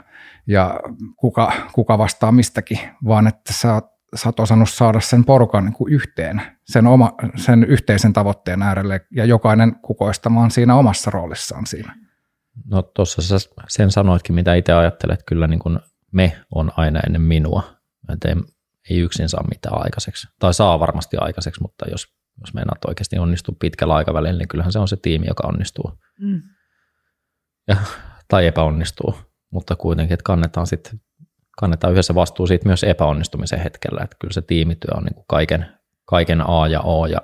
ja 0.46 0.80
kuka, 1.16 1.52
kuka 1.72 1.98
vastaa 1.98 2.32
mistäkin, 2.32 2.78
vaan 3.04 3.26
että 3.26 3.52
sä 3.52 3.74
oot, 3.74 3.84
sä 4.14 4.28
oot 4.28 4.40
osannut 4.40 4.70
saada 4.70 5.00
sen 5.00 5.24
porukan 5.24 5.64
niin 5.64 5.72
kuin 5.74 5.92
yhteen, 5.92 6.42
sen, 6.64 6.86
oma, 6.86 7.12
sen 7.36 7.64
yhteisen 7.64 8.12
tavoitteen 8.12 8.62
äärelle 8.62 9.00
ja 9.10 9.24
jokainen 9.24 9.76
kukoistamaan 9.82 10.50
siinä 10.50 10.76
omassa 10.76 11.10
roolissaan 11.10 11.66
siinä. 11.66 11.96
No 12.70 12.82
tuossa 12.82 13.22
sä 13.22 13.36
sen 13.68 13.90
sanoitkin, 13.90 14.34
mitä 14.34 14.54
itse 14.54 14.72
ajattelet, 14.72 15.22
kyllä 15.26 15.46
niin 15.46 15.60
kuin 15.60 15.78
me 16.12 16.36
on 16.54 16.72
aina 16.76 17.00
ennen 17.06 17.22
minua, 17.22 17.62
että 18.12 18.28
ei, 18.28 18.34
ei 18.90 18.98
yksin 18.98 19.28
saa 19.28 19.44
mitään 19.48 19.82
aikaiseksi, 19.84 20.28
tai 20.38 20.54
saa 20.54 20.80
varmasti 20.80 21.16
aikaiseksi, 21.16 21.62
mutta 21.62 21.90
jos 21.90 22.14
jos 22.40 22.54
meinaat 22.54 22.84
oikeasti 22.84 23.18
onnistua 23.18 23.54
pitkällä 23.60 23.94
aikavälillä, 23.94 24.38
niin 24.38 24.48
kyllähän 24.48 24.72
se 24.72 24.78
on 24.78 24.88
se 24.88 24.96
tiimi, 24.96 25.26
joka 25.26 25.48
onnistuu. 25.48 25.92
Mm. 26.20 26.42
Ja, 27.68 27.76
tai 28.28 28.46
epäonnistuu, 28.46 29.14
mutta 29.50 29.76
kuitenkin, 29.76 30.14
että 30.14 30.24
kannetaan, 30.24 30.66
sitten, 30.66 31.00
kannetaan 31.58 31.92
yhdessä 31.92 32.14
vastuu 32.14 32.46
siitä 32.46 32.66
myös 32.66 32.84
epäonnistumisen 32.84 33.60
hetkellä, 33.60 34.04
että 34.04 34.16
kyllä 34.20 34.32
se 34.32 34.42
tiimityö 34.42 34.90
on 34.96 35.04
niin 35.04 35.14
kuin 35.14 35.24
kaiken, 35.28 35.66
kaiken 36.04 36.48
A 36.48 36.68
ja 36.68 36.80
O 36.80 37.06
ja 37.06 37.18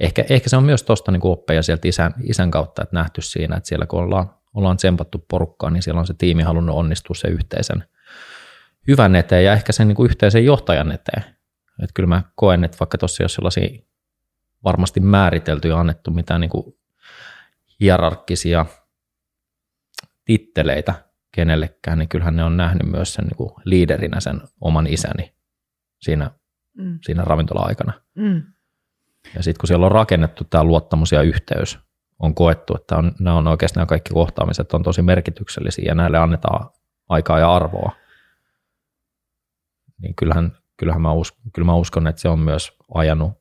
ehkä, 0.00 0.24
ehkä 0.28 0.48
se 0.48 0.56
on 0.56 0.64
myös 0.64 0.82
tuosta 0.82 1.12
niin 1.12 1.20
oppeja 1.24 1.62
sieltä 1.62 1.88
isän, 1.88 2.14
isän 2.22 2.50
kautta, 2.50 2.82
että 2.82 2.96
nähty 2.96 3.22
siinä, 3.22 3.56
että 3.56 3.68
siellä 3.68 3.86
kun 3.86 4.00
ollaan, 4.00 4.34
ollaan 4.54 4.76
tsempattu 4.76 5.24
porukkaa, 5.30 5.70
niin 5.70 5.82
siellä 5.82 6.00
on 6.00 6.06
se 6.06 6.14
tiimi 6.14 6.42
halunnut 6.42 6.76
onnistua 6.76 7.14
se 7.14 7.28
yhteisen 7.28 7.84
hyvän 8.88 9.16
eteen 9.16 9.44
ja 9.44 9.52
ehkä 9.52 9.72
sen 9.72 9.88
niin 9.88 9.96
kuin 9.96 10.10
yhteisen 10.10 10.44
johtajan 10.44 10.92
eteen. 10.92 11.24
Että 11.82 11.94
kyllä 11.94 12.06
mä 12.06 12.22
koen, 12.34 12.64
että 12.64 12.76
vaikka 12.80 12.98
tuossa 12.98 13.22
ei 13.22 13.24
ole 13.24 13.28
sellaisia 13.28 13.82
varmasti 14.64 15.00
määritelty 15.00 15.68
ja 15.68 15.80
annettu 15.80 16.10
mitään 16.10 16.40
niin 16.40 16.50
kuin 16.50 16.76
hierarkkisia 17.80 18.66
titteleitä 20.24 20.94
kenellekään, 21.32 21.98
niin 21.98 22.08
kyllähän 22.08 22.36
ne 22.36 22.44
on 22.44 22.56
nähnyt 22.56 22.86
myös 22.86 23.14
sen 23.14 23.24
niin 23.24 23.36
kuin 23.36 23.50
liiderinä 23.64 24.20
sen 24.20 24.40
oman 24.60 24.86
isäni 24.86 25.34
siinä, 26.00 26.30
mm. 26.74 26.98
siinä 27.02 27.24
ravintola-aikana. 27.24 27.92
Mm. 28.14 28.42
Ja 29.34 29.42
sitten 29.42 29.60
kun 29.60 29.66
siellä 29.66 29.86
on 29.86 29.92
rakennettu 29.92 30.44
tämä 30.44 30.64
luottamus 30.64 31.12
ja 31.12 31.22
yhteys 31.22 31.78
on 32.18 32.34
koettu, 32.34 32.76
että 32.76 32.96
on, 32.96 33.12
nämä 33.20 33.36
on 33.36 33.48
oikeasti 33.48 33.76
nämä 33.76 33.86
kaikki 33.86 34.14
kohtaamiset 34.14 34.72
on 34.72 34.82
tosi 34.82 35.02
merkityksellisiä 35.02 35.84
ja 35.86 35.94
näille 35.94 36.18
annetaan 36.18 36.70
aikaa 37.08 37.38
ja 37.38 37.54
arvoa, 37.54 37.92
niin 39.98 40.14
kyllähän, 40.14 40.56
kyllähän 40.76 41.02
mä, 41.02 41.12
uskon, 41.12 41.42
kyllä 41.54 41.66
mä 41.66 41.76
uskon, 41.76 42.06
että 42.06 42.22
se 42.22 42.28
on 42.28 42.38
myös 42.38 42.72
ajanut 42.94 43.32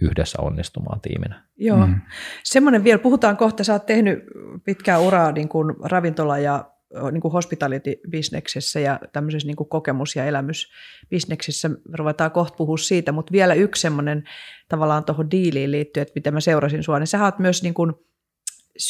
yhdessä 0.00 0.42
onnistumaan 0.42 1.00
tiiminä. 1.00 1.48
Joo. 1.56 1.86
Mm. 1.86 2.00
Semmoinen 2.44 2.84
vielä, 2.84 2.98
puhutaan 2.98 3.36
kohta, 3.36 3.64
sä 3.64 3.72
oot 3.72 3.86
tehnyt 3.86 4.18
pitkää 4.64 4.98
uraa 4.98 5.32
niin 5.32 5.48
kuin 5.48 5.74
ravintola- 5.84 6.38
ja 6.38 6.72
niin 7.12 7.20
kuin 7.20 7.32
hospitality-bisneksessä 7.32 8.80
ja 8.80 9.00
tämmöisessä 9.12 9.46
niin 9.46 9.56
kuin 9.56 9.68
kokemus- 9.68 10.16
ja 10.16 10.24
elämysbisneksessä. 10.24 11.70
Ruvetaan 11.98 12.30
kohta 12.30 12.56
puhua 12.56 12.76
siitä, 12.76 13.12
mutta 13.12 13.32
vielä 13.32 13.54
yksi 13.54 13.80
semmoinen 13.80 14.24
tavallaan 14.68 15.04
tuohon 15.04 15.30
diiliin 15.30 15.70
liittyen, 15.70 16.02
että 16.02 16.12
mitä 16.14 16.30
mä 16.30 16.40
seurasin 16.40 16.82
sua, 16.82 16.98
niin 16.98 17.06
sä 17.06 17.24
oot 17.24 17.38
myös 17.38 17.62
niin 17.62 17.74
kuin 17.74 17.92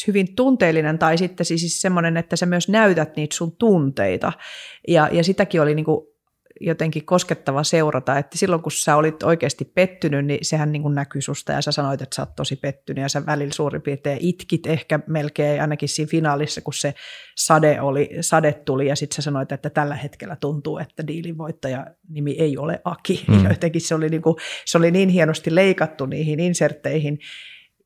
hyvin 0.07 0.35
tunteellinen 0.35 0.99
tai 0.99 1.17
sitten 1.17 1.45
siis 1.45 1.81
semmoinen, 1.81 2.17
että 2.17 2.35
sä 2.35 2.45
myös 2.45 2.69
näytät 2.69 3.15
niitä 3.15 3.35
sun 3.35 3.57
tunteita. 3.57 4.31
Ja, 4.87 5.09
ja 5.11 5.23
sitäkin 5.23 5.61
oli 5.61 5.75
niin 5.75 5.85
kuin 5.85 6.12
jotenkin 6.61 7.05
koskettava 7.05 7.63
seurata, 7.63 8.17
että 8.17 8.37
silloin 8.37 8.61
kun 8.61 8.71
sä 8.71 8.95
olit 8.95 9.23
oikeasti 9.23 9.65
pettynyt, 9.65 10.25
niin 10.25 10.39
sehän 10.41 10.71
niin 10.71 10.81
kuin 10.81 10.95
näkyi 10.95 11.21
susta 11.21 11.51
ja 11.51 11.61
sä 11.61 11.71
sanoit, 11.71 12.01
että 12.01 12.15
sä 12.15 12.21
oot 12.21 12.35
tosi 12.35 12.55
pettynyt 12.55 13.01
ja 13.01 13.09
sä 13.09 13.25
välillä 13.25 13.53
suurin 13.53 13.81
piirtein 13.81 14.17
itkit 14.21 14.67
ehkä 14.67 14.99
melkein 15.07 15.61
ainakin 15.61 15.89
siinä 15.89 16.09
finaalissa, 16.09 16.61
kun 16.61 16.73
se 16.73 16.93
sade, 17.37 17.81
oli, 17.81 18.09
sade 18.21 18.53
tuli 18.53 18.87
ja 18.87 18.95
sitten 18.95 19.15
sä 19.15 19.21
sanoit, 19.21 19.51
että 19.51 19.69
tällä 19.69 19.95
hetkellä 19.95 20.35
tuntuu, 20.35 20.77
että 20.77 21.07
diilin 21.07 21.37
voittaja 21.37 21.85
nimi 22.09 22.35
ei 22.39 22.57
ole 22.57 22.81
Aki. 22.83 23.23
Mm. 23.33 23.49
Jotenkin 23.49 23.81
se 23.81 23.95
oli, 23.95 24.09
niin 24.09 24.21
kuin, 24.21 24.35
se 24.65 24.77
oli 24.77 24.91
niin 24.91 25.09
hienosti 25.09 25.55
leikattu 25.55 26.05
niihin 26.05 26.39
insertteihin, 26.39 27.19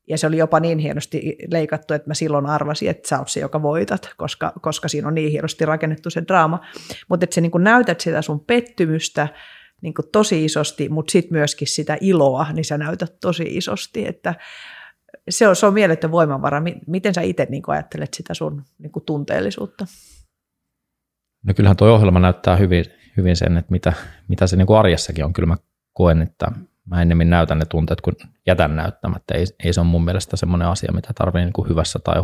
ja 0.08 0.18
se 0.18 0.28
oli 0.28 0.38
jopa 0.38 0.60
niin 0.60 0.78
hienosti 0.78 1.36
leikattu, 1.52 1.94
että 1.94 2.10
mä 2.10 2.14
silloin 2.14 2.46
arvasin, 2.46 2.90
että 2.90 3.10
sä 3.10 3.20
oot 3.20 3.30
se, 3.30 3.40
joka 3.40 3.62
voitat, 3.62 4.10
koska, 4.18 4.54
koska 4.62 4.88
siinä 4.88 5.08
on 5.08 5.16
niin 5.16 5.32
hienosti 5.32 5.66
rakennettu 5.66 6.10
se 6.10 6.24
draama. 6.28 6.60
Mutta 7.10 7.24
että 7.24 7.34
sä 7.34 7.42
niin 7.42 7.52
näytät 7.58 8.00
sitä 8.00 8.22
sun 8.22 8.40
pettymystä 8.40 9.28
niin 9.82 9.94
tosi 10.12 10.46
isosti, 10.46 10.90
mutta 10.90 11.12
sitten 11.12 11.38
myöskin 11.38 11.68
sitä 11.68 11.98
iloa, 12.02 12.48
niin 12.54 12.66
sä 12.66 12.78
näytät 12.78 13.20
tosi 13.22 13.44
isosti. 13.44 14.08
Että 14.08 14.36
se 15.30 15.48
on, 15.48 15.56
se 15.56 15.66
on 15.66 15.74
mieletön 15.74 16.12
voimavara. 16.12 16.62
Miten 16.88 17.14
sä 17.14 17.22
itse 17.22 17.48
niin 17.50 17.64
ajattelet 17.68 18.14
sitä 18.14 18.34
sun 18.34 18.64
niin 18.78 18.92
tunteellisuutta? 19.06 19.86
No 21.46 21.54
kyllähän 21.54 21.78
tuo 21.78 21.94
ohjelma 21.94 22.20
näyttää 22.20 22.56
hyvin, 22.56 22.86
hyvin 23.18 23.36
sen, 23.36 23.58
että 23.58 23.72
mitä, 23.72 23.94
mitä 24.28 24.48
se 24.48 24.56
niin 24.56 24.68
arjessakin 24.78 25.26
on. 25.26 25.34
Kyllä 25.34 25.48
mä 25.48 25.58
koen, 25.94 26.22
että 26.22 26.52
mä 26.90 27.02
ennemmin 27.02 27.30
näytän 27.30 27.60
ne 27.60 27.66
tunteet 27.66 28.02
kuin 28.02 28.16
jätän 28.48 28.76
näyttämättä. 28.76 29.34
Ei, 29.36 29.46
ei 29.64 29.74
se 29.74 29.82
ole 29.82 29.88
mun 29.88 30.06
mielestä 30.06 30.38
semmoinen 30.38 30.68
asia, 30.68 30.92
mitä 30.92 31.14
tarvii 31.16 31.44
niin 31.44 31.54
kuin 31.54 31.70
hyvässä 31.70 32.00
tai, 32.00 32.16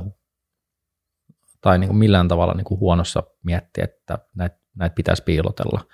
tai 1.61 1.79
niin 1.79 1.87
kuin 1.87 1.97
millään 1.97 2.27
tavalla 2.27 2.53
niin 2.53 2.65
kuin 2.65 2.79
huonossa 2.79 3.23
miettiä, 3.43 3.83
että 3.83 4.19
näitä, 4.35 4.59
näitä 4.75 4.93
pitäisi 4.93 5.23
piilotella, 5.23 5.85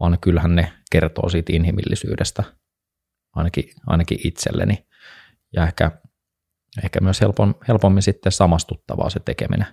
vaan 0.00 0.18
kyllähän 0.20 0.54
ne 0.54 0.72
kertoo 0.92 1.28
siitä 1.28 1.52
inhimillisyydestä, 1.52 2.44
ainakin, 3.32 3.64
ainakin 3.86 4.18
itselleni. 4.24 4.86
Ja 5.52 5.66
ehkä, 5.66 5.90
ehkä 6.84 7.00
myös 7.00 7.20
helpom, 7.20 7.54
helpommin 7.68 8.02
sitten 8.02 8.32
samastuttavaa 8.32 9.10
se 9.10 9.20
tekeminen. 9.20 9.66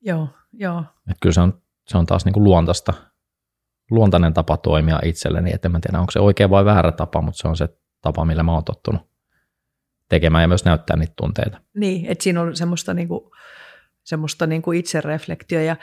Joo, 0.00 0.28
joo. 0.52 0.80
Että 0.80 1.20
kyllä 1.22 1.34
se 1.34 1.40
on, 1.40 1.62
se 1.88 1.98
on 1.98 2.06
taas 2.06 2.24
niin 2.24 2.32
kuin 2.32 2.44
luontaista 2.44 3.09
luontainen 3.90 4.34
tapa 4.34 4.56
toimia 4.56 5.00
itselleni, 5.04 5.50
että 5.54 5.68
en 5.68 5.72
mä 5.72 5.80
tiedä, 5.80 6.00
onko 6.00 6.10
se 6.10 6.20
oikea 6.20 6.50
vai 6.50 6.64
väärä 6.64 6.92
tapa, 6.92 7.22
mutta 7.22 7.38
se 7.38 7.48
on 7.48 7.56
se 7.56 7.68
tapa, 8.02 8.24
millä 8.24 8.42
mä 8.42 8.54
oon 8.54 8.64
tottunut 8.64 9.02
tekemään 10.08 10.42
ja 10.42 10.48
myös 10.48 10.64
näyttää 10.64 10.96
niitä 10.96 11.12
tunteita. 11.16 11.60
Niin, 11.74 12.06
että 12.06 12.24
siinä 12.24 12.40
on 12.40 12.56
semmoista, 12.56 12.94
niinku, 12.94 13.32
semmoista 14.04 14.46
niinku 14.46 14.72
itsereflektio 14.72 15.60
ja, 15.60 15.76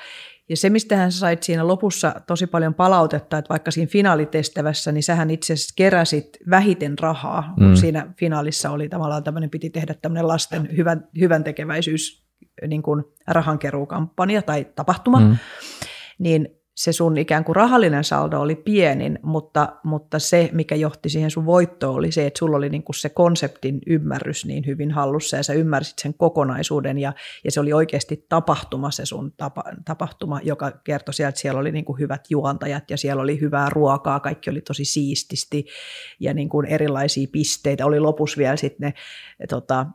ja 0.50 0.58
se, 0.58 0.70
mistä 0.70 0.96
hän 0.96 1.12
sait 1.12 1.44
siinä 1.44 1.68
lopussa 1.68 2.16
tosi 2.28 2.48
paljon 2.48 2.74
palautetta, 2.74 3.38
että 3.38 3.50
vaikka 3.50 3.72
siinä 3.72 3.90
finaalitestävässä, 3.90 4.92
niin 4.92 5.04
sähän 5.04 5.30
itse 5.30 5.54
asiassa 5.54 5.74
keräsit 5.78 6.38
vähiten 6.50 7.00
rahaa, 7.00 7.54
kun 7.56 7.68
mm. 7.68 7.76
siinä 7.76 8.14
finaalissa 8.20 8.70
oli 8.70 8.90
tavallaan 8.90 9.24
tämmöinen, 9.24 9.50
piti 9.50 9.70
tehdä 9.70 9.94
tämmöinen 9.94 10.28
lasten 10.28 10.78
hyvän, 10.78 11.08
hyvän 11.20 11.44
tekeväisyys 11.44 12.28
niin 12.68 12.84
kuin 12.84 13.04
rahankeruukampanja 13.28 14.42
tai 14.42 14.66
tapahtuma, 14.76 15.20
mm. 15.20 15.38
niin 16.20 16.57
se 16.78 16.94
sun 16.94 17.18
ikään 17.18 17.44
kuin 17.44 17.56
rahallinen 17.56 18.04
saldo 18.04 18.40
oli 18.40 18.56
pienin, 18.56 19.20
mutta, 19.24 19.76
mutta 19.84 20.20
se, 20.20 20.50
mikä 20.54 20.76
johti 20.76 21.10
siihen 21.10 21.32
sun 21.32 21.46
voittoon, 21.46 21.96
oli 21.96 22.12
se, 22.12 22.28
että 22.28 22.38
sulla 22.38 22.58
oli 22.58 22.70
niin 22.70 22.84
kuin 22.84 22.96
se 22.96 23.10
konseptin 23.10 23.80
ymmärrys 23.88 24.46
niin 24.46 24.66
hyvin 24.66 24.92
hallussa 24.92 25.38
ja 25.38 25.44
sä 25.44 25.54
ymmärsit 25.54 26.00
sen 26.00 26.14
kokonaisuuden 26.14 26.98
ja, 26.98 27.14
ja 27.44 27.52
se 27.52 27.60
oli 27.60 27.74
oikeasti 27.74 28.26
tapahtuma 28.30 28.92
se 28.92 29.06
sun 29.06 29.34
tapa, 29.38 29.64
tapahtuma, 29.86 30.40
joka 30.44 30.72
kertoi 30.72 31.14
sieltä, 31.14 31.30
että 31.30 31.42
siellä 31.42 31.60
oli 31.60 31.72
niin 31.72 31.86
kuin 31.86 32.00
hyvät 32.00 32.26
juontajat 32.30 32.92
ja 32.92 32.98
siellä 32.98 33.24
oli 33.24 33.42
hyvää 33.42 33.70
ruokaa, 33.70 34.20
kaikki 34.20 34.50
oli 34.50 34.62
tosi 34.62 34.86
siististi 34.86 35.66
ja 36.20 36.34
niin 36.34 36.50
kuin 36.50 36.66
erilaisia 36.66 37.28
pisteitä. 37.32 37.86
Oli 37.86 38.00
lopussa 38.00 38.38
vielä 38.38 38.56
sitten 38.56 38.94
ne 39.40 39.48
tota, 39.50 39.86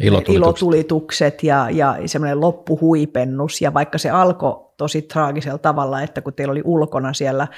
ilotulitukset, 0.00 0.36
ilotulitukset 0.36 1.42
ja, 1.42 1.70
ja 1.70 1.96
semmoinen 2.06 2.40
loppuhuipennus. 2.40 3.60
Ja 3.60 3.74
vaikka 3.74 3.98
se 3.98 4.10
alkoi 4.10 4.72
tosi 4.76 5.02
traagisella 5.02 5.58
tavalla, 5.58 6.02
että 6.02 6.20
kun 6.20 6.34
teillä 6.34 6.52
oli 6.52 6.62
ulkona 6.64 7.12
siellä, 7.12 7.48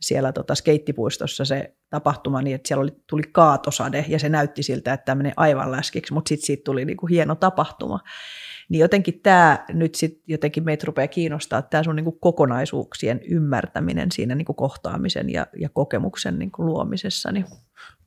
siellä 0.00 0.32
tota 0.32 0.54
skeittipuistossa 0.54 1.44
se 1.44 1.74
tapahtuma, 1.90 2.42
niin 2.42 2.54
että 2.54 2.68
siellä 2.68 2.82
oli, 2.82 2.92
tuli 3.06 3.22
kaatosade 3.32 4.04
ja 4.08 4.18
se 4.18 4.28
näytti 4.28 4.62
siltä, 4.62 4.92
että 4.92 5.04
tämä 5.04 5.14
menee 5.14 5.32
aivan 5.36 5.72
läskiksi, 5.72 6.12
mutta 6.12 6.28
sitten 6.28 6.46
siitä 6.46 6.64
tuli 6.64 6.84
niin 6.84 6.96
kuin 6.96 7.10
hieno 7.10 7.34
tapahtuma. 7.34 8.00
Niin 8.68 8.80
jotenkin 8.80 9.20
tämä 9.20 9.64
nyt 9.68 9.94
sitten 9.94 10.22
jotenkin 10.26 10.64
meitä 10.64 10.84
rupeaa 10.86 11.08
kiinnostaa, 11.08 11.62
tämä 11.62 11.82
sun 11.82 11.96
niin 11.96 12.04
kuin 12.04 12.20
kokonaisuuksien 12.20 13.20
ymmärtäminen 13.28 14.12
siinä 14.12 14.34
niin 14.34 14.46
kuin 14.46 14.56
kohtaamisen 14.56 15.30
ja, 15.30 15.46
ja 15.58 15.68
kokemuksen 15.68 16.38
niin 16.38 16.50
kuin 16.50 16.66
luomisessa. 16.66 17.32
Niin. 17.32 17.44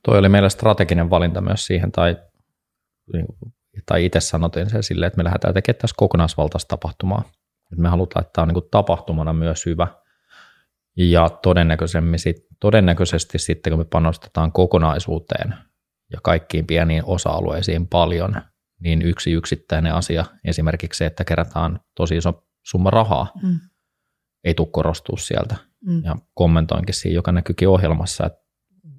Toi 0.02 0.18
oli 0.18 0.28
meillä 0.28 0.48
strateginen 0.48 1.10
valinta 1.10 1.40
myös 1.40 1.66
siihen, 1.66 1.92
tai 1.92 2.16
niin 3.12 3.26
tai 3.86 4.04
itse 4.04 4.20
sanotin 4.20 4.70
sen 4.70 4.82
silleen, 4.82 5.06
että 5.06 5.16
me 5.16 5.24
lähdetään 5.24 5.54
tekemään 5.54 5.80
tässä 5.80 5.94
kokonaisvaltaista 5.96 6.68
tapahtumaa. 6.68 7.22
Me 7.76 7.88
halutaan, 7.88 8.24
että 8.24 8.32
tämä 8.32 8.42
on 8.42 8.48
niin 8.48 8.54
kuin 8.54 8.70
tapahtumana 8.70 9.32
myös 9.32 9.66
hyvä. 9.66 9.86
Ja 10.96 11.28
todennäköisesti, 11.28 12.46
todennäköisesti 12.60 13.38
sitten, 13.38 13.70
kun 13.70 13.80
me 13.80 13.84
panostetaan 13.84 14.52
kokonaisuuteen 14.52 15.54
ja 16.12 16.18
kaikkiin 16.22 16.66
pieniin 16.66 17.04
osa-alueisiin 17.04 17.88
paljon, 17.88 18.42
niin 18.80 19.02
yksi 19.02 19.32
yksittäinen 19.32 19.94
asia, 19.94 20.24
esimerkiksi 20.44 20.98
se, 20.98 21.06
että 21.06 21.24
kerätään 21.24 21.80
tosi 21.94 22.16
iso 22.16 22.46
summa 22.62 22.90
rahaa, 22.90 23.32
mm. 23.42 23.58
ei 24.44 24.54
tule 24.54 24.68
korostua 24.70 25.16
sieltä. 25.18 25.56
Mm. 25.86 26.04
Ja 26.04 26.16
kommentoinkin 26.34 26.94
siinä, 26.94 27.14
joka 27.14 27.32
näkyykin 27.32 27.68
ohjelmassa, 27.68 28.26
että 28.26 28.40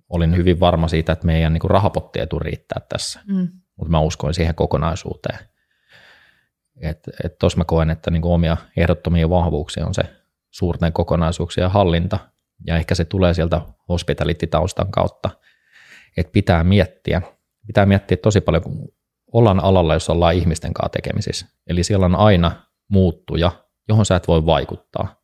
olin 0.10 0.38
hyvin 0.38 0.60
varma 0.60 0.88
siitä, 0.88 1.12
että 1.12 1.26
meidän 1.26 1.54
niin 1.54 1.70
rahapotti 1.70 2.20
ei 2.20 2.28
tule 2.28 2.42
riittää 2.44 2.82
tässä. 2.90 3.20
Mm 3.28 3.61
mutta 3.82 3.92
mä 3.92 4.00
uskoin 4.00 4.34
siihen 4.34 4.56
kokonaisuuteen. 4.56 5.40
Että 6.82 7.12
et 7.24 7.38
tuossa 7.38 7.58
mä 7.58 7.66
koen, 7.66 7.90
että 7.90 8.12
niinku 8.12 8.34
omia 8.34 8.58
ehdottomia 8.78 9.30
vahvuuksia 9.30 9.86
on 9.86 9.94
se 9.94 10.04
suurten 10.52 10.94
kokonaisuuksien 10.94 11.72
hallinta, 11.72 12.20
ja 12.68 12.76
ehkä 12.76 12.96
se 12.96 13.06
tulee 13.06 13.34
sieltä 13.34 13.62
hospitality-taustan 13.90 14.92
kautta, 14.92 15.30
että 16.18 16.32
pitää 16.32 16.64
miettiä, 16.64 17.22
pitää 17.68 17.86
miettiä 17.86 18.18
tosi 18.18 18.42
paljon, 18.42 18.64
kun 18.64 18.94
ollaan 19.32 19.64
alalla, 19.64 19.94
jossa 19.94 20.14
ollaan 20.14 20.36
ihmisten 20.36 20.74
kanssa 20.74 20.90
tekemisissä. 20.90 21.46
Eli 21.68 21.84
siellä 21.84 22.06
on 22.06 22.16
aina 22.16 22.52
muuttuja, 22.88 23.52
johon 23.88 24.06
sä 24.06 24.16
et 24.16 24.28
voi 24.28 24.46
vaikuttaa. 24.46 25.22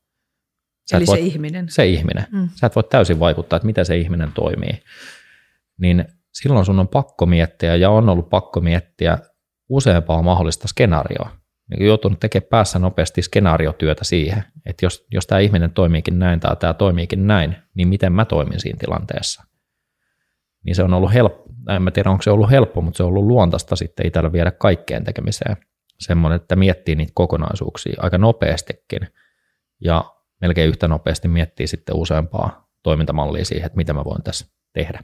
Sä 0.89 0.97
Eli 0.97 1.05
voi, 1.05 1.17
se 1.17 1.23
ihminen. 1.23 1.69
Se 1.69 1.85
ihminen. 1.85 2.27
Mm. 2.31 2.49
Sä 2.55 2.67
et 2.67 2.75
voi 2.75 2.83
täysin 2.83 3.19
vaikuttaa, 3.19 3.57
että 3.57 3.65
miten 3.65 3.85
se 3.85 3.97
ihminen 3.97 4.31
toimii. 4.31 4.83
Niin 5.77 6.05
silloin 6.41 6.65
sun 6.65 6.79
on 6.79 6.87
pakko 6.87 7.25
miettiä 7.25 7.75
ja 7.75 7.89
on 7.89 8.09
ollut 8.09 8.29
pakko 8.29 8.61
miettiä 8.61 9.17
useampaa 9.69 10.21
mahdollista 10.21 10.67
skenaarioa. 10.67 11.29
Niin 11.69 11.85
joutunut 11.85 12.19
tekemään 12.19 12.49
päässä 12.49 12.79
nopeasti 12.79 13.21
skenaariotyötä 13.21 14.03
siihen, 14.03 14.43
että 14.65 14.85
jos, 14.85 15.05
jos 15.11 15.27
tämä 15.27 15.39
ihminen 15.39 15.71
toimiikin 15.71 16.19
näin 16.19 16.39
tai 16.39 16.55
tämä 16.55 16.73
toimiikin 16.73 17.27
näin, 17.27 17.55
niin 17.73 17.87
miten 17.87 18.13
mä 18.13 18.25
toimin 18.25 18.59
siinä 18.59 18.77
tilanteessa. 18.79 19.43
Niin 20.65 20.75
se 20.75 20.83
on 20.83 20.93
ollut 20.93 21.13
helppo, 21.13 21.43
en 21.75 21.81
mä 21.81 21.91
tiedä 21.91 22.09
onko 22.09 22.21
se 22.21 22.31
ollut 22.31 22.49
helppo, 22.49 22.81
mutta 22.81 22.97
se 22.97 23.03
on 23.03 23.09
ollut 23.09 23.25
luontaista 23.25 23.75
sitten 23.75 24.07
itsellä 24.07 24.31
viedä 24.31 24.51
kaikkeen 24.51 25.03
tekemiseen. 25.03 25.57
Semmoinen, 25.99 26.35
että 26.35 26.55
miettii 26.55 26.95
niitä 26.95 27.11
kokonaisuuksia 27.15 27.93
aika 27.97 28.17
nopeastikin 28.17 29.07
ja 29.83 30.05
melkein 30.41 30.69
yhtä 30.69 30.87
nopeasti 30.87 31.27
miettii 31.27 31.67
sitten 31.67 31.95
useampaa 31.95 32.69
toimintamallia 32.83 33.45
siihen, 33.45 33.65
että 33.65 33.77
mitä 33.77 33.93
mä 33.93 34.03
voin 34.05 34.23
tässä 34.23 34.45
tehdä. 34.73 35.03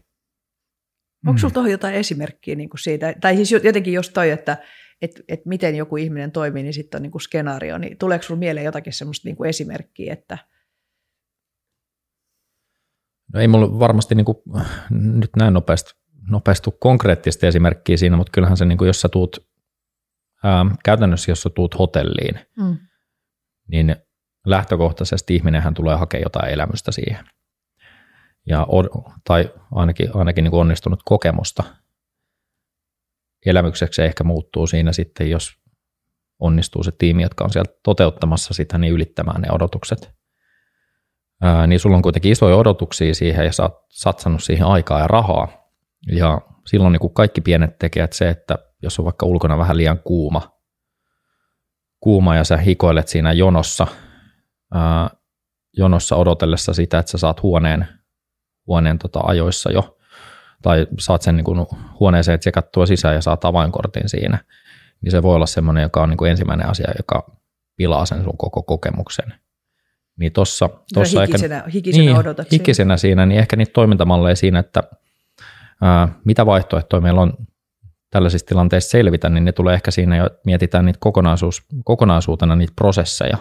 Onko 1.28 1.38
sinulla 1.38 1.54
tuohon 1.54 1.72
jotain 1.72 1.96
esimerkkiä 1.96 2.56
niin 2.56 2.70
kuin 2.70 2.80
siitä, 2.80 3.14
tai 3.22 3.36
siis 3.36 3.52
jotenkin 3.52 3.94
jos 3.94 4.10
toi, 4.10 4.30
että 4.30 4.58
et, 5.02 5.12
et 5.28 5.46
miten 5.46 5.76
joku 5.76 5.98
ihminen 5.98 6.32
toimii, 6.32 6.64
niin 6.64 6.74
sitten 6.74 6.98
on 6.98 7.02
niin 7.02 7.12
kuin 7.12 7.22
skenaario, 7.22 7.78
niin 7.78 7.98
tuleeko 7.98 8.24
sinulla 8.24 8.40
mieleen 8.40 8.66
jotakin 8.66 8.94
semmoista 8.94 9.28
niin 9.28 9.36
kuin 9.36 9.50
esimerkkiä, 9.50 10.14
että 10.14 10.38
No 13.34 13.40
ei 13.40 13.48
mulla 13.48 13.80
varmasti 13.80 14.16
niin 14.16 14.26
kuin, 14.26 14.38
nyt 14.90 15.30
näin 15.36 15.54
nopeasti 15.54 16.04
nopeasti 16.30 16.72
konkreettista 16.80 17.48
esimerkkiä 17.48 17.98
siinä, 17.98 18.18
mutta 18.18 18.32
kyllähän 18.32 18.58
se, 18.58 18.66
niin 18.66 18.78
kuin, 18.78 18.88
jos 18.88 19.02
sä 19.02 19.10
tuut, 19.10 19.48
ää, 20.44 20.66
käytännössä 20.86 21.32
jos 21.32 21.42
sä 21.42 21.50
tuut 21.50 21.80
hotelliin, 21.80 22.40
mm. 22.58 22.78
niin 23.68 23.96
lähtökohtaisesti 24.46 25.36
ihminenhän 25.36 25.74
tulee 25.74 25.96
hakemaan 25.96 26.24
jotain 26.24 26.54
elämystä 26.54 26.92
siihen. 26.92 27.26
Ja, 28.48 28.68
tai 29.28 29.52
ainakin, 29.72 30.10
ainakin 30.14 30.44
niin 30.44 30.54
onnistunut 30.54 31.00
kokemusta. 31.06 31.64
Elämykseksi 33.46 33.96
se 33.96 34.06
ehkä 34.06 34.24
muuttuu 34.24 34.68
siinä 34.68 34.92
sitten, 34.94 35.30
jos 35.30 35.52
onnistuu 36.40 36.84
se 36.84 36.92
tiimi, 36.92 37.24
jotka 37.24 37.44
on 37.44 37.50
siellä 37.50 37.74
toteuttamassa 37.84 38.54
sitä, 38.54 38.78
niin 38.78 38.94
ylittämään 38.94 39.42
ne 39.42 39.48
odotukset. 39.52 40.14
Ää, 41.42 41.68
niin 41.68 41.80
sulla 41.80 41.96
on 41.96 42.02
kuitenkin 42.02 42.32
isoja 42.32 42.56
odotuksia 42.56 43.14
siihen 43.14 43.46
ja 43.46 43.52
sä 43.52 43.64
oot 43.64 43.86
satsannut 43.90 44.44
siihen 44.44 44.68
aikaa 44.68 45.00
ja 45.00 45.08
rahaa. 45.08 45.48
Ja 46.12 46.42
silloin 46.68 46.92
niin 46.92 47.00
kuin 47.00 47.14
kaikki 47.14 47.42
pienet 47.42 47.78
tekijät 47.80 48.14
se, 48.14 48.30
että 48.30 48.58
jos 48.82 49.00
on 49.00 49.06
vaikka 49.06 49.26
ulkona 49.26 49.58
vähän 49.58 49.78
liian 49.78 50.00
kuuma, 50.00 50.60
kuuma 52.00 52.36
ja 52.36 52.44
sä 52.44 52.58
hikoilet 52.58 53.08
siinä 53.08 53.34
jonossa, 53.34 53.88
ää, 54.74 55.10
jonossa 55.78 56.16
odotellessa 56.16 56.74
sitä, 56.74 57.00
että 57.00 57.12
sä 57.12 57.18
saat 57.18 57.44
huoneen, 57.44 57.88
huoneen 58.68 59.00
tota 59.00 59.20
ajoissa 59.24 59.72
jo, 59.72 59.98
tai 60.62 60.88
saat 61.00 61.22
sen 61.22 61.36
niin 61.36 61.46
kuin 61.46 61.66
huoneeseen 62.00 62.40
tsekattua 62.40 62.86
sisään 62.86 63.16
ja 63.16 63.22
saat 63.22 63.46
avainkortin 63.46 64.10
siinä, 64.10 64.40
niin 65.02 65.12
se 65.12 65.24
voi 65.24 65.36
olla 65.36 65.46
semmoinen, 65.46 65.82
joka 65.82 66.04
on 66.04 66.10
niin 66.10 66.18
kuin 66.18 66.32
ensimmäinen 66.32 66.70
asia, 66.70 66.92
joka 66.98 67.32
pilaa 67.76 68.06
sen 68.06 68.24
sun 68.24 68.38
koko 68.38 68.64
kokemuksen. 68.64 69.34
Niin 70.20 70.32
tossa, 70.32 70.70
tossa 70.94 71.22
hikisenä, 71.22 71.58
ehkä, 71.58 71.70
hikisenä 71.70 72.06
niin, 72.06 72.18
odotat 72.18 72.52
hikisenä 72.52 72.98
siinä, 72.98 73.26
niin 73.26 73.40
ehkä 73.40 73.56
niitä 73.56 73.74
toimintamalleja 73.74 74.36
siinä, 74.36 74.60
että 74.60 74.84
ää, 75.82 76.08
mitä 76.26 76.46
vaihtoehtoja 76.46 77.02
meillä 77.02 77.22
on 77.22 77.34
tällaisissa 78.10 78.48
tilanteissa 78.48 78.90
selvitä, 78.90 79.30
niin 79.30 79.46
ne 79.46 79.52
tulee 79.52 79.74
ehkä 79.74 79.92
siinä 79.92 80.18
jo, 80.18 80.26
että 80.26 80.40
mietitään 80.46 80.86
niitä 80.86 81.00
kokonaisuus, 81.00 81.64
kokonaisuutena 81.84 82.56
niitä 82.56 82.74
prosesseja 82.76 83.38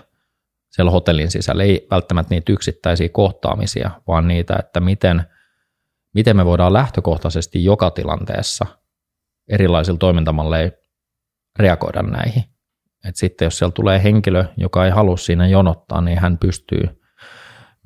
siellä 0.72 0.90
hotellin 0.90 1.30
sisällä. 1.30 1.62
Ei 1.62 1.86
välttämättä 1.90 2.34
niitä 2.34 2.52
yksittäisiä 2.52 3.08
kohtaamisia, 3.08 3.90
vaan 4.06 4.28
niitä, 4.28 4.56
että 4.58 4.80
miten, 4.80 5.24
miten 6.14 6.36
me 6.36 6.44
voidaan 6.44 6.72
lähtökohtaisesti 6.72 7.64
joka 7.64 7.90
tilanteessa 7.90 8.66
erilaisilla 9.48 9.98
toimintamalleilla 9.98 10.76
reagoida 11.58 12.02
näihin. 12.02 12.44
Et 13.08 13.16
sitten 13.16 13.46
jos 13.46 13.58
siellä 13.58 13.72
tulee 13.72 14.02
henkilö, 14.02 14.44
joka 14.56 14.84
ei 14.84 14.90
halua 14.90 15.16
siinä 15.16 15.46
jonottaa, 15.46 16.00
niin 16.00 16.18
hän 16.18 16.38
pystyy, 16.38 17.02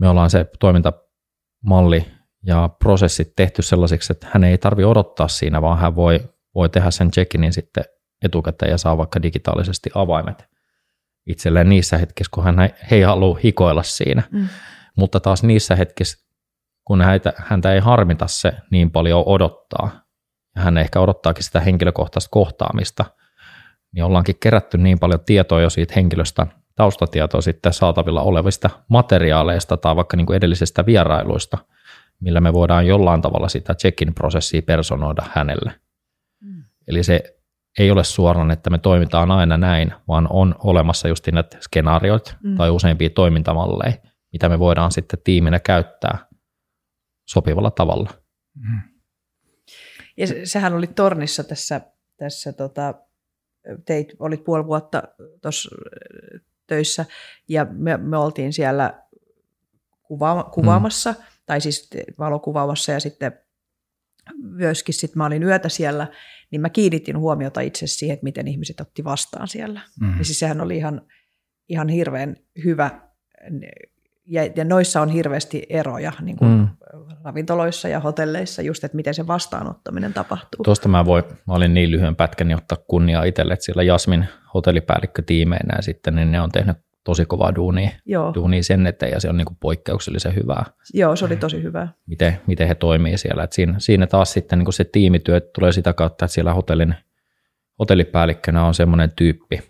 me 0.01 0.09
ollaan 0.09 0.31
se 0.31 0.47
toimintamalli 0.61 2.07
ja 2.43 2.69
prosessit 2.69 3.33
tehty 3.37 3.63
sellaisiksi, 3.63 4.13
että 4.13 4.27
hän 4.31 4.45
ei 4.45 4.59
tarvi 4.59 4.85
odottaa 4.85 5.29
siinä, 5.29 5.63
vaan 5.63 5.79
hän 5.79 5.97
voi, 5.97 6.21
voi 6.55 6.69
tehdä 6.69 6.91
sen 6.91 7.11
check-inin 7.11 7.53
sitten 7.53 7.85
etukäteen 8.23 8.71
ja 8.71 8.79
saa 8.79 8.99
vaikka 8.99 9.23
digitaalisesti 9.23 9.91
avaimet 9.95 10.56
itselleen 11.27 11.69
niissä 11.69 11.99
hetkissä, 11.99 12.31
kun 12.35 12.45
hän 12.45 12.57
ei 12.91 13.03
halua 13.03 13.39
hikoilla 13.45 13.83
siinä. 13.83 14.23
Mm. 14.31 14.49
Mutta 14.97 15.21
taas 15.21 15.43
niissä 15.43 15.77
hetkissä, 15.77 16.27
kun 16.85 17.03
häntä, 17.03 17.33
häntä 17.37 17.73
ei 17.73 17.81
harmita 17.81 18.27
se 18.27 18.53
niin 18.71 18.91
paljon 18.91 19.23
odottaa, 19.27 19.91
ja 20.57 20.63
hän 20.63 20.79
ehkä 20.79 21.01
odottaakin 21.01 21.45
sitä 21.45 21.61
henkilökohtaista 21.61 22.31
kohtaamista– 22.31 23.05
niin 23.97 24.05
ollaankin 24.05 24.37
kerätty 24.41 24.79
niin 24.79 24.99
paljon 24.99 25.21
tietoa 25.27 25.61
jo 25.61 25.71
siitä 25.71 25.93
henkilöstä, 25.97 26.47
taustatietoa 26.75 27.41
sitten 27.41 27.73
saatavilla 27.73 28.23
olevista 28.23 28.71
materiaaleista 28.89 29.77
tai 29.77 29.97
vaikka 29.97 30.17
niin 30.17 30.27
kuin 30.27 30.37
edellisistä 30.37 30.87
vierailuista, 30.87 31.59
millä 32.21 32.41
me 32.41 32.53
voidaan 32.53 32.87
jollain 32.87 33.23
tavalla 33.23 33.49
sitä 33.49 33.75
check-in 33.75 34.15
prosessia 34.15 34.63
personoida 34.63 35.23
hänelle. 35.33 35.73
Mm. 36.41 36.65
Eli 36.89 37.03
se 37.03 37.36
ei 37.79 37.91
ole 37.91 38.05
suoraan, 38.05 38.51
että 38.51 38.71
me 38.71 38.79
toimitaan 38.79 39.31
aina 39.31 39.57
näin, 39.57 39.95
vaan 40.09 40.27
on 40.31 40.55
olemassa 40.59 41.09
just 41.09 41.27
näitä 41.33 41.57
skenaarioita 41.61 42.35
mm. 42.43 42.57
tai 42.57 42.71
useampia 42.71 43.11
toimintamalleja, 43.11 43.93
mitä 44.33 44.49
me 44.49 44.59
voidaan 44.59 44.93
sitten 44.93 45.19
tiiminä 45.25 45.61
käyttää 45.61 46.19
sopivalla 47.29 47.71
tavalla. 47.71 48.11
Mm. 48.55 48.81
Ja 50.17 50.27
sehän 50.45 50.75
oli 50.75 50.87
tornissa 50.87 51.45
tässä, 51.45 51.81
tässä 52.17 52.53
tota, 52.53 52.95
teit, 53.85 54.13
olit 54.19 54.45
puoli 54.45 54.67
vuotta 54.67 55.03
tuossa 55.43 55.77
töissä 56.67 57.05
ja 57.49 57.67
me, 57.71 57.97
me 57.97 58.17
oltiin 58.17 58.53
siellä 58.53 59.03
kuva, 60.03 60.51
kuvaamassa, 60.55 61.13
mm. 61.13 61.25
tai 61.47 61.61
siis 61.61 61.91
valokuvaamassa 62.19 62.93
ja 62.93 63.01
sitten 63.01 63.41
myöskin 64.37 64.95
sit 64.95 65.15
mä 65.15 65.27
olin 65.27 65.43
yötä 65.43 65.69
siellä, 65.69 66.07
niin 66.57 66.63
mä 66.63 66.71
kiinnitin 66.71 67.19
huomiota 67.19 67.61
itse 67.61 67.87
siihen, 67.87 68.15
että 68.15 68.25
miten 68.25 68.49
ihmiset 68.49 68.81
otti 68.81 69.05
vastaan 69.05 69.49
siellä. 69.49 69.81
Mm. 70.01 70.19
Ja 70.19 70.25
siis 70.25 70.39
sehän 70.39 70.61
oli 70.61 70.77
ihan, 70.77 71.03
ihan 71.69 71.89
hirveän 71.89 72.37
hyvä 72.65 72.91
ja, 74.27 74.45
ja 74.57 74.65
noissa 74.65 75.01
on 75.01 75.09
hirveästi 75.09 75.67
eroja 75.69 76.13
niin 76.21 76.37
kuin 76.37 76.51
mm. 76.51 76.69
ravintoloissa 77.25 77.89
ja 77.89 78.01
hotelleissa, 78.01 78.63
just 78.63 78.85
että 78.85 78.97
miten 78.97 79.15
se 79.15 79.27
vastaanottaminen 79.27 80.15
tapahtuu. 80.15 80.65
Tuosta 80.65 80.89
mä, 80.89 81.05
voin, 81.05 81.25
mä 81.47 81.55
olin 81.55 81.75
niin 81.75 81.91
lyhyen 81.91 82.17
pätkän, 82.17 82.49
niin 82.49 82.59
ottaa 82.59 82.79
kunniaa 82.89 83.25
itselle, 83.25 83.53
että 83.53 83.65
siellä 83.65 83.83
Jasmin 83.83 84.29
hotellipäällikkö 84.55 85.23
tiimeinä 85.23 85.83
sitten 85.83 86.15
niin 86.15 86.33
ne 86.33 86.41
on 86.41 86.53
tehnyt 86.53 86.77
tosi 87.07 87.27
kovaa 87.27 87.55
duunia, 87.55 87.91
Joo. 88.05 88.35
duunia 88.35 88.63
sen 88.63 88.87
eteen 88.87 89.13
ja 89.13 89.21
se 89.21 89.29
on 89.29 89.37
niin 89.37 89.47
kuin 89.47 89.57
poikkeuksellisen 89.61 90.35
hyvää. 90.35 90.65
Joo, 90.95 91.17
se 91.17 91.25
oli 91.25 91.37
tosi 91.37 91.63
hyvää. 91.63 91.93
Miten, 92.07 92.41
miten 92.47 92.69
he 92.69 92.75
toimii 92.75 93.19
siellä. 93.19 93.43
Et 93.43 93.53
siinä, 93.53 93.75
siinä 93.79 94.07
taas 94.07 94.33
sitten 94.33 94.59
niin 94.59 94.65
kuin 94.65 94.75
se 94.75 94.85
tiimityö 94.85 95.41
tulee 95.41 95.73
sitä 95.73 95.93
kautta, 95.93 96.25
että 96.25 96.35
siellä 96.35 96.55
hotellin, 96.55 96.95
hotellipäällikkönä 97.79 98.65
on 98.65 98.75
semmoinen 98.75 99.11
tyyppi, 99.11 99.61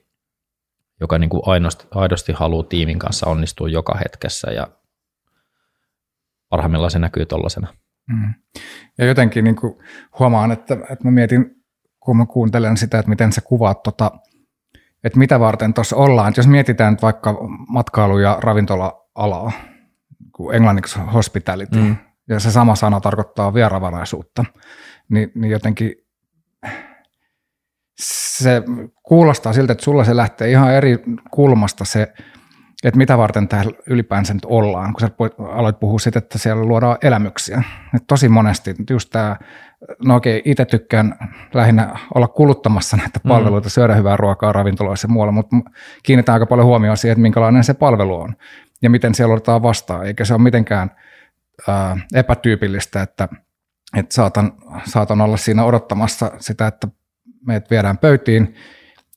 joka 1.00 1.18
niin 1.18 1.30
kuin 1.30 1.42
aidosti, 1.46 1.86
aidosti 1.90 2.32
haluaa 2.32 2.62
tiimin 2.62 2.98
kanssa 2.98 3.26
onnistua 3.26 3.68
joka 3.68 3.98
hetkessä 4.04 4.50
ja 4.50 4.68
parhaimmillaan 6.48 6.90
se 6.90 6.98
näkyy 6.98 7.26
tuollaisena. 7.26 7.68
Mm. 8.08 8.34
Ja 8.98 9.06
jotenkin 9.06 9.44
niin 9.44 9.56
kuin 9.56 9.74
huomaan, 10.18 10.52
että, 10.52 10.74
että 10.74 11.04
mä 11.04 11.10
mietin, 11.10 11.56
kun 12.00 12.16
mä 12.16 12.26
kuuntelen 12.26 12.76
sitä, 12.76 12.98
että 12.98 13.10
miten 13.10 13.32
sä 13.32 13.40
kuvaat 13.40 13.82
tota, 13.82 14.10
että 15.04 15.18
mitä 15.18 15.40
varten 15.40 15.74
tuossa 15.74 15.96
ollaan. 15.96 16.28
Että 16.28 16.38
jos 16.38 16.46
mietitään 16.46 16.92
nyt 16.92 17.02
vaikka 17.02 17.38
matkailu- 17.68 18.18
ja 18.18 18.38
ravintola-alaa, 18.40 19.52
englanniksi 20.52 20.98
hospitality, 21.14 21.78
mm. 21.78 21.96
ja 22.28 22.40
se 22.40 22.50
sama 22.50 22.74
sana 22.74 23.00
tarkoittaa 23.00 23.54
vieravaraisuutta, 23.54 24.44
niin, 25.08 25.32
niin 25.34 25.50
jotenkin 25.50 25.92
se 28.00 28.62
kuulostaa 29.02 29.52
siltä, 29.52 29.72
että 29.72 29.84
sulla 29.84 30.04
se 30.04 30.16
lähtee 30.16 30.50
ihan 30.50 30.74
eri 30.74 30.98
kulmasta 31.30 31.84
se, 31.84 32.12
että 32.84 32.98
mitä 32.98 33.18
varten 33.18 33.48
täällä 33.48 33.72
ylipäänsä 33.86 34.34
nyt 34.34 34.44
ollaan, 34.44 34.92
kun 34.92 35.00
sä 35.00 35.10
aloit 35.52 35.80
puhua 35.80 35.98
siitä, 35.98 36.18
että 36.18 36.38
siellä 36.38 36.64
luodaan 36.64 36.98
elämyksiä. 37.02 37.62
Et 37.94 38.02
tosi 38.06 38.28
monesti 38.28 38.74
just 38.90 39.10
tämä, 39.10 39.36
no 40.04 40.16
okei, 40.16 40.42
itse 40.44 40.64
tykkään 40.64 41.14
lähinnä 41.54 41.96
olla 42.14 42.28
kuluttamassa 42.28 42.96
näitä 42.96 43.20
mm. 43.24 43.28
palveluita, 43.28 43.68
syödä 43.68 43.94
hyvää 43.94 44.16
ruokaa 44.16 44.52
ravintoloissa 44.52 45.08
ja 45.08 45.12
muualla, 45.12 45.32
mutta 45.32 45.56
kiinnitän 46.02 46.32
aika 46.32 46.46
paljon 46.46 46.66
huomioon 46.66 46.96
siihen, 46.96 47.12
että 47.12 47.22
minkälainen 47.22 47.64
se 47.64 47.74
palvelu 47.74 48.20
on 48.20 48.36
ja 48.82 48.90
miten 48.90 49.14
siellä 49.14 49.34
otetaan 49.34 49.62
vastaan, 49.62 50.06
eikä 50.06 50.24
se 50.24 50.34
ole 50.34 50.42
mitenkään 50.42 50.90
ää, 51.68 51.96
epätyypillistä, 52.14 53.02
että, 53.02 53.28
että 53.96 54.14
saatan, 54.14 54.52
saatan 54.84 55.20
olla 55.20 55.36
siinä 55.36 55.64
odottamassa 55.64 56.30
sitä, 56.38 56.66
että 56.66 56.88
meidät 57.46 57.70
viedään 57.70 57.98
pöytiin 57.98 58.54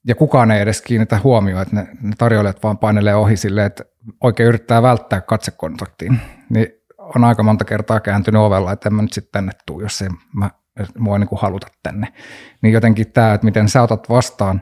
ja 0.08 0.16
kukaan 0.16 0.52
ei 0.52 0.62
edes 0.62 0.82
kiinnitä 0.82 1.20
huomioon, 1.24 1.62
että 1.62 1.76
ne, 1.76 1.88
ne 2.02 2.14
tarjoilijat 2.18 2.64
vaan 2.64 2.78
painelee 2.78 3.16
ohi 3.16 3.38
silleen, 3.38 3.68
että 3.68 3.84
oikein 4.24 4.50
yrittää 4.50 4.82
välttää 4.82 5.22
katsekontaktiin. 5.22 6.20
Niin 6.50 6.68
on 6.98 7.24
aika 7.24 7.44
monta 7.44 7.66
kertaa 7.66 8.00
kääntynyt 8.00 8.42
ovella, 8.42 8.72
että 8.72 8.90
en 8.90 8.94
mä 8.94 9.02
nyt 9.02 9.14
sitten 9.14 9.32
tänne 9.32 9.52
tuu, 9.66 9.82
jos 9.82 10.02
ei 10.02 10.10
mä, 10.34 10.50
mua 10.98 11.20
niin 11.20 11.28
kuin 11.28 11.42
haluta 11.42 11.68
tänne. 11.84 12.08
Niin 12.62 12.74
jotenkin 12.74 13.12
tämä, 13.12 13.34
että 13.34 13.46
miten 13.46 13.70
sä 13.70 13.82
otat 13.82 14.10
vastaan, 14.10 14.62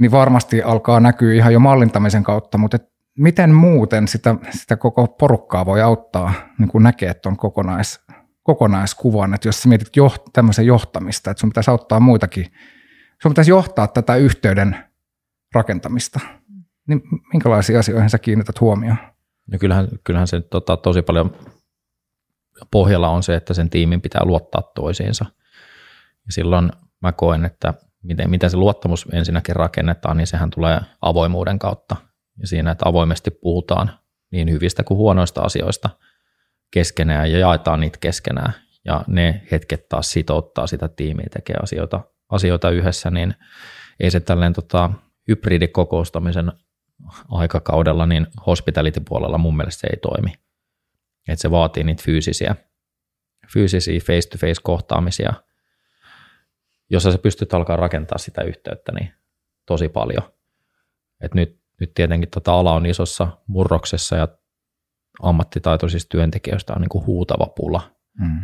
niin 0.00 0.10
varmasti 0.10 0.62
alkaa 0.62 1.00
näkyä 1.00 1.34
ihan 1.34 1.52
jo 1.52 1.60
mallintamisen 1.60 2.22
kautta, 2.22 2.58
mutta 2.58 2.78
miten 3.18 3.54
muuten 3.54 4.08
sitä, 4.08 4.34
sitä 4.50 4.76
koko 4.76 5.06
porukkaa 5.06 5.66
voi 5.66 5.82
auttaa 5.82 6.32
niin 6.58 6.68
kuin 6.68 6.82
näkee 6.82 7.14
tuon 7.14 7.36
kokonais, 7.36 8.00
kokonaiskuvan, 8.42 9.34
että 9.34 9.48
jos 9.48 9.62
sä 9.62 9.68
mietit 9.68 9.96
joht, 9.96 10.22
tämmöisen 10.32 10.66
johtamista, 10.66 11.30
että 11.30 11.40
sun 11.40 11.50
pitäisi 11.50 11.70
auttaa 11.70 12.00
muitakin, 12.00 12.46
sun 13.22 13.32
pitäisi 13.32 13.50
johtaa 13.50 13.88
tätä 13.88 14.16
yhteyden 14.16 14.76
rakentamista, 15.54 16.20
niin 16.88 17.02
minkälaisiin 17.32 17.78
asioihin 17.78 18.10
sä 18.10 18.18
kiinnität 18.18 18.60
huomioon? 18.60 18.98
No 19.46 19.58
kyllähän, 19.58 19.88
kyllähän 20.04 20.26
se 20.26 20.40
tota, 20.40 20.76
tosi 20.76 21.02
paljon 21.02 21.36
pohjalla 22.70 23.08
on 23.08 23.22
se, 23.22 23.34
että 23.34 23.54
sen 23.54 23.70
tiimin 23.70 24.00
pitää 24.00 24.24
luottaa 24.24 24.62
toisiinsa. 24.74 25.24
Ja 26.26 26.32
silloin 26.32 26.72
mä 27.02 27.12
koen, 27.12 27.44
että 27.44 27.74
miten, 28.02 28.30
miten 28.30 28.50
se 28.50 28.56
luottamus 28.56 29.06
ensinnäkin 29.12 29.56
rakennetaan, 29.56 30.16
niin 30.16 30.26
sehän 30.26 30.50
tulee 30.50 30.80
avoimuuden 31.02 31.58
kautta. 31.58 31.96
Ja 32.40 32.46
siinä, 32.46 32.70
että 32.70 32.88
avoimesti 32.88 33.30
puhutaan 33.30 33.90
niin 34.30 34.50
hyvistä 34.50 34.84
kuin 34.84 34.98
huonoista 34.98 35.40
asioista– 35.40 35.90
keskenään 36.70 37.32
ja 37.32 37.38
jaetaan 37.38 37.80
niitä 37.80 37.98
keskenään. 38.00 38.52
ja 38.84 39.04
ne 39.06 39.42
hetket 39.50 39.88
taas 39.88 40.12
sitouttaa 40.12 40.66
sitä 40.66 40.88
tiimiä 40.88 41.26
tekee 41.32 41.56
asioita, 41.62 42.00
asioita 42.28 42.70
yhdessä, 42.70 43.10
niin 43.10 43.34
ei 44.00 44.10
se 44.10 44.20
tälleen 44.20 44.52
tota, 44.52 44.90
hybridikokoustamisen 45.28 46.52
aikakaudella, 47.30 48.06
niin 48.06 48.26
hospitality-puolella 48.46 49.38
mun 49.38 49.56
mielestä 49.56 49.80
se 49.80 49.86
ei 49.86 49.96
toimi. 49.96 50.32
Että 51.28 51.42
se 51.42 51.50
vaatii 51.50 51.84
niitä 51.84 52.02
fyysisiä, 52.02 52.56
fyysisiä 53.52 54.00
face-to-face 54.00 54.60
kohtaamisia, 54.62 55.32
jossa 56.90 57.12
sä 57.12 57.18
pystyt 57.18 57.54
alkaa 57.54 57.76
rakentaa 57.76 58.18
sitä 58.18 58.42
yhteyttä 58.42 58.92
niin 58.92 59.12
tosi 59.66 59.88
paljon. 59.88 60.22
Et 61.20 61.34
nyt, 61.34 61.60
nyt 61.80 61.94
tietenkin 61.94 62.30
tota 62.30 62.52
ala 62.52 62.74
on 62.74 62.86
isossa 62.86 63.28
murroksessa 63.46 64.16
ja 64.16 64.28
ammattitaitoisista 65.22 66.08
työntekijöistä 66.08 66.72
on 66.72 66.80
niin 66.80 66.88
kuin 66.88 67.06
huutava 67.06 67.46
pula. 67.46 67.90
Mm. 68.20 68.40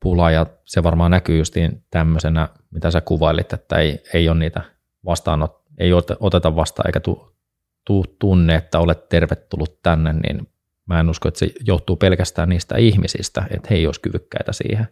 Pula 0.00 0.30
ja 0.30 0.46
se 0.64 0.82
varmaan 0.82 1.10
näkyy 1.10 1.38
justiin 1.38 1.84
tämmöisenä, 1.90 2.48
mitä 2.70 2.90
sä 2.90 3.00
kuvailit, 3.00 3.52
että 3.52 3.76
ei, 3.76 4.02
ei 4.14 4.28
ole 4.28 4.38
niitä 4.38 4.62
vastaanot, 5.04 5.62
ei 5.78 5.92
oteta 6.20 6.56
vastaan 6.56 6.86
eikä 6.86 7.00
tu, 7.00 7.36
tu, 7.84 8.04
tunne, 8.18 8.54
että 8.54 8.78
olet 8.78 9.08
tervetullut 9.08 9.82
tänne, 9.82 10.12
niin 10.12 10.48
mä 10.86 11.00
en 11.00 11.10
usko, 11.10 11.28
että 11.28 11.38
se 11.38 11.50
johtuu 11.66 11.96
pelkästään 11.96 12.48
niistä 12.48 12.76
ihmisistä, 12.76 13.44
että 13.50 13.68
he 13.70 13.76
ei 13.76 13.86
olisi 13.86 14.00
kyvykkäitä 14.00 14.52
siihen, 14.52 14.88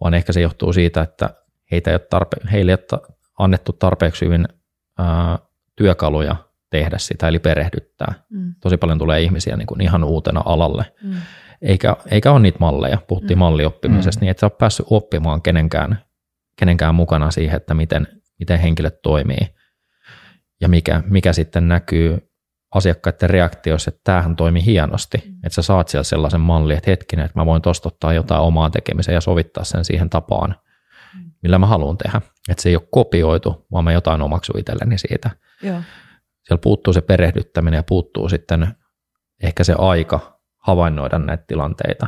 vaan 0.00 0.14
ehkä 0.14 0.32
se 0.32 0.40
johtuu 0.40 0.72
siitä, 0.72 1.02
että 1.02 1.30
heitä 1.70 1.90
ei 1.90 1.94
ole 1.94 2.06
tarpe- 2.14 2.50
heille 2.50 2.72
ei 2.72 2.78
ole 2.92 3.00
annettu 3.38 3.72
tarpeeksi 3.72 4.24
hyvin 4.24 4.48
ää, 4.98 5.38
työkaluja 5.76 6.36
tehdä 6.70 6.98
sitä, 6.98 7.28
eli 7.28 7.38
perehdyttää. 7.38 8.14
Mm. 8.30 8.54
Tosi 8.60 8.76
paljon 8.76 8.98
tulee 8.98 9.22
ihmisiä 9.22 9.56
niin 9.56 9.66
kuin 9.66 9.80
ihan 9.80 10.04
uutena 10.04 10.42
alalle, 10.44 10.92
mm. 11.02 11.14
Eikä, 11.62 11.96
eikä 12.10 12.32
ole 12.32 12.40
niitä 12.40 12.58
malleja. 12.60 12.98
Puhuttiin 13.08 13.38
mm. 13.38 13.40
mallioppimisesta, 13.40 14.20
mm. 14.20 14.24
niin 14.24 14.30
et 14.30 14.38
sä 14.38 14.46
ole 14.46 14.52
päässyt 14.58 14.86
oppimaan 14.90 15.42
kenenkään, 15.42 15.98
kenenkään 16.58 16.94
mukana 16.94 17.30
siihen, 17.30 17.56
että 17.56 17.74
miten, 17.74 18.08
miten 18.38 18.58
henkilöt 18.58 19.02
toimii 19.02 19.54
ja 20.60 20.68
mikä, 20.68 21.02
mikä 21.06 21.32
sitten 21.32 21.68
näkyy 21.68 22.30
asiakkaiden 22.74 23.30
reaktioissa, 23.30 23.88
että 23.88 24.00
tämähän 24.04 24.36
toimi 24.36 24.64
hienosti, 24.64 25.22
mm. 25.26 25.34
että 25.34 25.54
sä 25.54 25.62
saat 25.62 25.88
siellä 25.88 26.04
sellaisen 26.04 26.40
mallin, 26.40 26.76
että 26.76 26.90
hetkinen, 26.90 27.24
että 27.24 27.38
mä 27.38 27.46
voin 27.46 27.62
tostottaa 27.62 28.12
jotain 28.12 28.40
omaa 28.42 28.70
tekemiseen 28.70 29.14
ja 29.14 29.20
sovittaa 29.20 29.64
sen 29.64 29.84
siihen 29.84 30.10
tapaan, 30.10 30.56
mm. 31.14 31.30
millä 31.42 31.58
mä 31.58 31.66
haluan 31.66 31.98
tehdä. 31.98 32.20
Että 32.48 32.62
se 32.62 32.68
ei 32.68 32.76
ole 32.76 32.88
kopioitu, 32.90 33.66
vaan 33.72 33.84
mä 33.84 33.92
jotain 33.92 34.22
omaksun 34.22 34.58
itselleni 34.58 34.98
siitä. 34.98 35.30
Joo 35.62 35.80
siellä 36.46 36.60
puuttuu 36.62 36.92
se 36.92 37.00
perehdyttäminen 37.00 37.78
ja 37.78 37.82
puuttuu 37.82 38.28
sitten 38.28 38.68
ehkä 39.42 39.64
se 39.64 39.74
aika 39.78 40.35
havainnoida 40.66 41.18
näitä 41.18 41.44
tilanteita. 41.46 42.06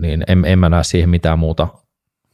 Niin 0.00 0.24
en, 0.28 0.44
en 0.44 0.58
mä 0.58 0.68
näe 0.68 0.84
siihen 0.84 1.10
mitään 1.10 1.38
muuta, 1.38 1.68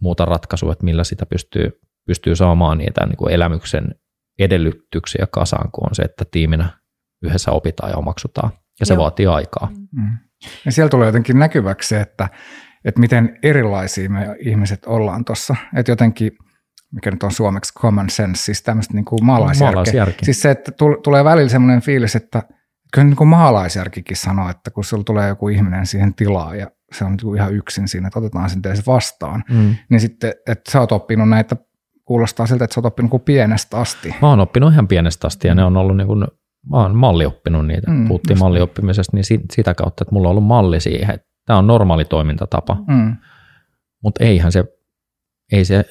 muuta 0.00 0.24
ratkaisua, 0.24 0.72
että 0.72 0.84
millä 0.84 1.04
sitä 1.04 1.26
pystyy, 1.26 1.80
pystyy 2.06 2.36
saamaan 2.36 2.78
niitä 2.78 3.06
niin 3.06 3.16
kuin 3.16 3.32
elämyksen 3.32 3.94
edellytyksiä 4.38 5.26
kasaan, 5.30 5.70
kun 5.72 5.88
on 5.88 5.94
se, 5.94 6.02
että 6.02 6.24
tiiminä 6.30 6.68
yhdessä 7.22 7.50
opitaan 7.50 7.90
ja 7.90 7.96
omaksutaan. 7.96 8.50
Ja 8.80 8.86
se 8.86 8.94
Joo. 8.94 9.02
vaatii 9.02 9.26
aikaa. 9.26 9.68
Mm. 9.92 10.18
Ja 10.64 10.72
siellä 10.72 10.90
tulee 10.90 11.06
jotenkin 11.06 11.38
näkyväksi 11.38 11.88
se, 11.88 12.00
että, 12.00 12.28
että 12.84 13.00
miten 13.00 13.38
erilaisia 13.42 14.10
me 14.10 14.36
ihmiset 14.38 14.86
ollaan 14.86 15.24
tuossa. 15.24 15.56
Että 15.76 15.92
jotenkin– 15.92 16.32
mikä 16.92 17.10
nyt 17.10 17.22
on 17.22 17.32
suomeksi 17.32 17.74
common 17.74 18.10
sense, 18.10 18.42
siis 18.42 18.62
tämmöistä 18.62 18.94
niin 18.94 19.04
kuin 19.04 19.24
maalaisjärkeä. 19.24 19.74
maalaisjärki. 19.74 20.24
Siis 20.24 20.42
se, 20.42 20.50
että 20.50 20.72
tulee 21.02 21.24
välillä 21.24 21.48
semmoinen 21.48 21.80
fiilis, 21.80 22.16
että 22.16 22.42
kyllä 22.92 23.06
niin 23.06 23.16
kuin 23.16 23.28
maalaisjärkikin 23.28 24.16
sanoo, 24.16 24.50
että 24.50 24.70
kun 24.70 24.84
sulla 24.84 25.04
tulee 25.04 25.28
joku 25.28 25.48
ihminen 25.48 25.86
siihen 25.86 26.14
tilaan 26.14 26.58
ja 26.58 26.70
se 26.92 27.04
on 27.04 27.16
niin 27.22 27.36
ihan 27.36 27.54
yksin 27.54 27.88
siinä, 27.88 28.08
että 28.08 28.18
otetaan 28.18 28.50
sen 28.50 28.62
teille 28.62 28.82
vastaan, 28.86 29.44
mm. 29.50 29.74
niin 29.90 30.00
sitten, 30.00 30.32
että 30.46 30.70
sä 30.70 30.80
oot 30.80 30.92
oppinut 30.92 31.28
näitä, 31.28 31.56
kuulostaa 32.04 32.46
siltä, 32.46 32.64
että 32.64 32.74
sä 32.74 32.80
oot 32.80 32.86
oppinut 32.86 33.10
kuin 33.10 33.22
pienestä 33.22 33.76
asti. 33.76 34.14
Mä 34.22 34.28
oon 34.28 34.40
oppinut 34.40 34.72
ihan 34.72 34.88
pienestä 34.88 35.26
asti 35.26 35.48
ja 35.48 35.54
ne 35.54 35.64
on 35.64 35.76
ollut 35.76 35.96
niin 35.96 36.06
kuin, 36.06 36.26
mä 36.70 36.76
oon 36.76 36.96
mallioppinut 36.96 37.66
niitä, 37.66 37.90
mm, 37.90 38.08
puhuttiin 38.08 38.38
mallioppimisesta, 38.38 39.16
niin 39.16 39.24
sitä 39.52 39.74
kautta, 39.74 40.04
että 40.04 40.14
mulla 40.14 40.28
on 40.28 40.30
ollut 40.30 40.44
malli 40.44 40.80
siihen, 40.80 41.14
että 41.14 41.26
tämä 41.46 41.58
on 41.58 41.66
normaali 41.66 42.04
toimintatapa. 42.04 42.76
Mm. 42.86 43.16
Mutta 44.02 44.24
eihän 44.24 44.52
se 44.52 44.64
ei 45.52 45.64
se, 45.64 45.84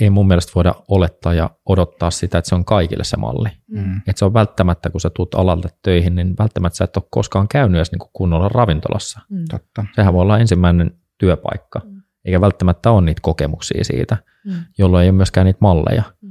ei 0.00 0.10
mun 0.10 0.28
mielestä 0.28 0.52
voida 0.54 0.74
olettaa 0.88 1.34
ja 1.34 1.50
odottaa 1.66 2.10
sitä, 2.10 2.38
että 2.38 2.48
se 2.48 2.54
on 2.54 2.64
kaikille 2.64 3.04
se 3.04 3.16
malli. 3.16 3.48
Mm. 3.70 3.96
Että 3.96 4.18
se 4.18 4.24
on 4.24 4.34
välttämättä, 4.34 4.90
kun 4.90 5.00
sä 5.00 5.10
tuut 5.10 5.34
alalle 5.34 5.68
töihin, 5.82 6.14
niin 6.14 6.34
välttämättä 6.38 6.76
sä 6.76 6.84
et 6.84 6.96
ole 6.96 7.04
koskaan 7.10 7.48
käynyt 7.48 7.78
edes 7.78 7.92
niin 7.92 8.10
kunnolla 8.12 8.48
ravintolassa. 8.48 9.20
Mm. 9.30 9.44
Totta. 9.50 9.84
Sehän 9.94 10.14
voi 10.14 10.22
olla 10.22 10.38
ensimmäinen 10.38 10.90
työpaikka, 11.18 11.80
mm. 11.84 12.02
eikä 12.24 12.40
välttämättä 12.40 12.90
ole 12.90 13.04
niitä 13.04 13.20
kokemuksia 13.22 13.84
siitä, 13.84 14.16
mm. 14.44 14.52
jolloin 14.78 15.02
ei 15.02 15.10
ole 15.10 15.16
myöskään 15.16 15.44
niitä 15.44 15.58
malleja. 15.60 16.02
Mm. 16.22 16.30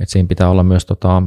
Et 0.00 0.08
siinä 0.08 0.26
pitää 0.26 0.48
olla 0.48 0.62
myös 0.62 0.86
tota, 0.86 1.22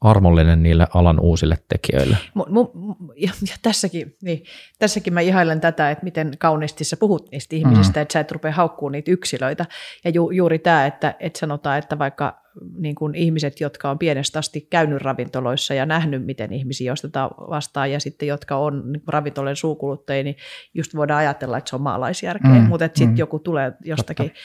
armollinen 0.00 0.62
niille 0.62 0.86
alan 0.94 1.20
uusille 1.20 1.56
tekijöille. 1.68 2.16
M- 2.34 2.40
m- 2.40 3.08
ja, 3.16 3.30
ja 3.48 3.54
tässäkin, 3.62 4.16
niin, 4.22 4.44
tässäkin 4.78 5.14
mä 5.14 5.20
ihailen 5.20 5.60
tätä, 5.60 5.90
että 5.90 6.04
miten 6.04 6.32
kauniisti 6.38 6.84
sä 6.84 6.96
puhut 6.96 7.30
niistä 7.30 7.56
ihmisistä, 7.56 8.00
mm. 8.00 8.02
että 8.02 8.12
sä 8.12 8.20
et 8.20 8.32
rupea 8.32 8.52
haukkuu 8.52 8.88
niitä 8.88 9.10
yksilöitä. 9.10 9.66
Ja 10.04 10.10
ju, 10.10 10.30
juuri 10.30 10.58
tämä, 10.58 10.86
että, 10.86 11.14
että 11.20 11.38
sanotaan, 11.38 11.78
että 11.78 11.98
vaikka 11.98 12.48
niin 12.78 12.94
kuin 12.94 13.14
ihmiset, 13.14 13.60
jotka 13.60 13.90
on 13.90 13.98
pienestä 13.98 14.38
asti 14.38 14.60
käynyt 14.70 15.02
ravintoloissa 15.02 15.74
ja 15.74 15.86
nähnyt, 15.86 16.26
miten 16.26 16.52
ihmisiä 16.52 16.92
ostetaan 16.92 17.30
vastaan, 17.50 17.92
ja 17.92 18.00
sitten 18.00 18.28
jotka 18.28 18.56
on 18.56 18.92
niin 18.92 19.02
ravintolojen 19.06 19.56
suukuluttajia, 19.56 20.24
niin 20.24 20.36
just 20.74 20.96
voidaan 20.96 21.18
ajatella, 21.18 21.58
että 21.58 21.70
se 21.70 21.76
on 21.76 21.82
maalaisjärkeä, 21.82 22.50
mm. 22.50 22.68
mutta 22.68 22.86
sitten 22.86 23.08
mm. 23.08 23.16
joku 23.16 23.38
tulee 23.38 23.72
jostakin 23.84 24.26
Totta 24.26 24.40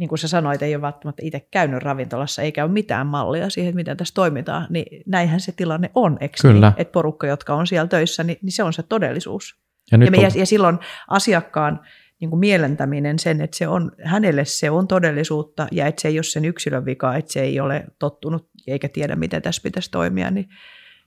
niin 0.00 0.08
kuin 0.08 0.18
sä 0.18 0.28
sanoit, 0.28 0.62
ei 0.62 0.74
ole 0.74 0.82
välttämättä 0.82 1.22
itse 1.24 1.40
käynyt 1.50 1.82
ravintolassa, 1.82 2.42
eikä 2.42 2.64
ole 2.64 2.72
mitään 2.72 3.06
mallia 3.06 3.50
siihen, 3.50 3.74
miten 3.74 3.96
tässä 3.96 4.14
toimitaan, 4.14 4.66
niin 4.70 5.02
näinhän 5.06 5.40
se 5.40 5.52
tilanne 5.52 5.90
on, 5.94 6.18
eikö 6.20 6.36
niin? 6.42 6.54
Kyllä. 6.54 6.68
Niin? 6.70 6.80
Että 6.80 6.92
porukka, 6.92 7.26
jotka 7.26 7.54
on 7.54 7.66
siellä 7.66 7.88
töissä, 7.88 8.24
niin, 8.24 8.38
niin 8.42 8.52
se 8.52 8.62
on 8.62 8.72
se 8.72 8.82
todellisuus. 8.82 9.60
Ja, 9.92 9.98
ja, 10.04 10.10
me, 10.10 10.18
on... 10.18 10.38
ja 10.38 10.46
silloin 10.46 10.78
asiakkaan 11.08 11.80
niin 12.20 12.30
kuin 12.30 12.40
mielentäminen 12.40 13.18
sen, 13.18 13.40
että 13.40 13.56
se 13.56 13.68
on, 13.68 13.92
hänelle 14.04 14.44
se 14.44 14.70
on 14.70 14.88
todellisuutta 14.88 15.66
ja 15.72 15.86
että 15.86 16.02
se 16.02 16.08
ei 16.08 16.16
ole 16.18 16.22
sen 16.22 16.44
yksilön 16.44 16.84
vika, 16.84 17.16
että 17.16 17.32
se 17.32 17.40
ei 17.40 17.60
ole 17.60 17.84
tottunut 17.98 18.48
eikä 18.66 18.88
tiedä, 18.88 19.16
miten 19.16 19.42
tässä 19.42 19.62
pitäisi 19.62 19.90
toimia, 19.90 20.30
niin 20.30 20.48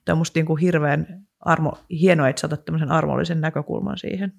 tämä 0.05 0.13
on 0.13 0.17
musta 0.17 0.39
niin 0.39 0.45
kuin 0.45 0.59
hirveän 0.59 1.25
armo, 1.39 1.77
hienoa, 1.89 2.29
että 2.29 2.39
saatat 2.39 2.65
tämmöisen 2.65 2.91
armollisen 2.91 3.41
näkökulman 3.41 3.97
siihen. 3.97 4.33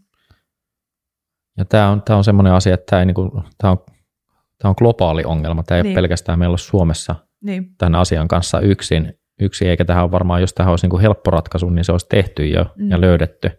Ja 1.59 1.65
tämä 1.65 1.91
on, 1.91 2.03
tämä 2.03 2.17
on 2.17 2.25
semmoinen 2.25 2.53
asia, 2.53 2.75
että 2.75 2.87
tämä, 2.91 3.01
ei, 3.01 3.07
niin 3.07 3.15
kuin, 3.15 3.31
tämä 3.59 3.71
on 3.71 3.94
tämä 4.65 4.71
on 4.71 4.75
globaali 4.79 5.25
ongelma. 5.25 5.63
Tämä 5.63 5.77
ei 5.77 5.83
niin. 5.83 5.91
ole 5.91 5.95
pelkästään 5.95 6.39
meillä 6.39 6.57
Suomessa 6.57 7.15
niin. 7.41 7.75
tämän 7.79 7.95
asian 7.95 8.29
kanssa 8.29 8.61
yksin, 8.61 9.19
yksin, 9.41 9.69
eikä 9.69 9.85
tähän 9.85 10.13
varmaan, 10.13 10.41
jos 10.41 10.53
tähän 10.53 10.71
olisi 10.71 10.85
niin 10.85 10.91
kuin 10.91 11.01
helppo 11.01 11.31
ratkaisu, 11.31 11.71
niin 11.71 11.85
se 11.85 11.93
olisi 11.93 12.07
tehty 12.09 12.47
jo 12.47 12.67
mm. 12.77 12.91
ja 12.91 13.01
löydetty. 13.01 13.51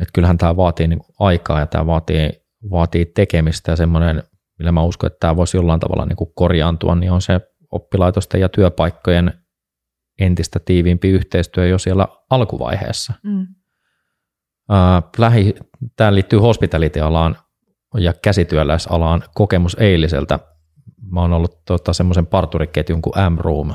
Et 0.00 0.08
kyllähän 0.12 0.38
tämä 0.38 0.56
vaatii 0.56 0.88
niin 0.88 0.98
kuin 0.98 1.16
aikaa 1.18 1.60
ja 1.60 1.66
tämä 1.66 1.86
vaatii, 1.86 2.30
vaatii 2.70 3.04
tekemistä 3.04 3.72
ja 3.72 3.76
semmoinen, 3.76 4.22
millä 4.58 4.72
mä 4.72 4.82
uskon, 4.82 5.06
että 5.06 5.20
tämä 5.20 5.36
voisi 5.36 5.56
jollain 5.56 5.80
tavalla 5.80 6.06
niin 6.06 6.16
kuin 6.16 6.30
korjaantua, 6.34 6.94
niin 6.94 7.12
on 7.12 7.22
se 7.22 7.40
oppilaitosten 7.70 8.40
ja 8.40 8.48
työpaikkojen 8.48 9.32
entistä 10.20 10.60
tiiviimpi 10.64 11.08
yhteistyö 11.08 11.66
jo 11.66 11.78
siellä 11.78 12.08
alkuvaiheessa. 12.30 13.12
Mm. 13.22 13.46
Äh, 14.72 15.02
lähi, 15.18 15.54
tämä 15.96 16.14
liittyy 16.14 16.38
hospitality-alaan 16.38 17.36
ja 17.94 18.12
käsityöläisalaan 18.22 19.22
kokemus 19.34 19.76
eiliseltä. 19.80 20.38
Mä 21.10 21.20
oon 21.20 21.32
ollut 21.32 21.64
tota, 21.64 21.92
semmoisen 21.92 22.26
parturiketjun 22.26 23.02
kuin 23.02 23.32
M-Room 23.32 23.70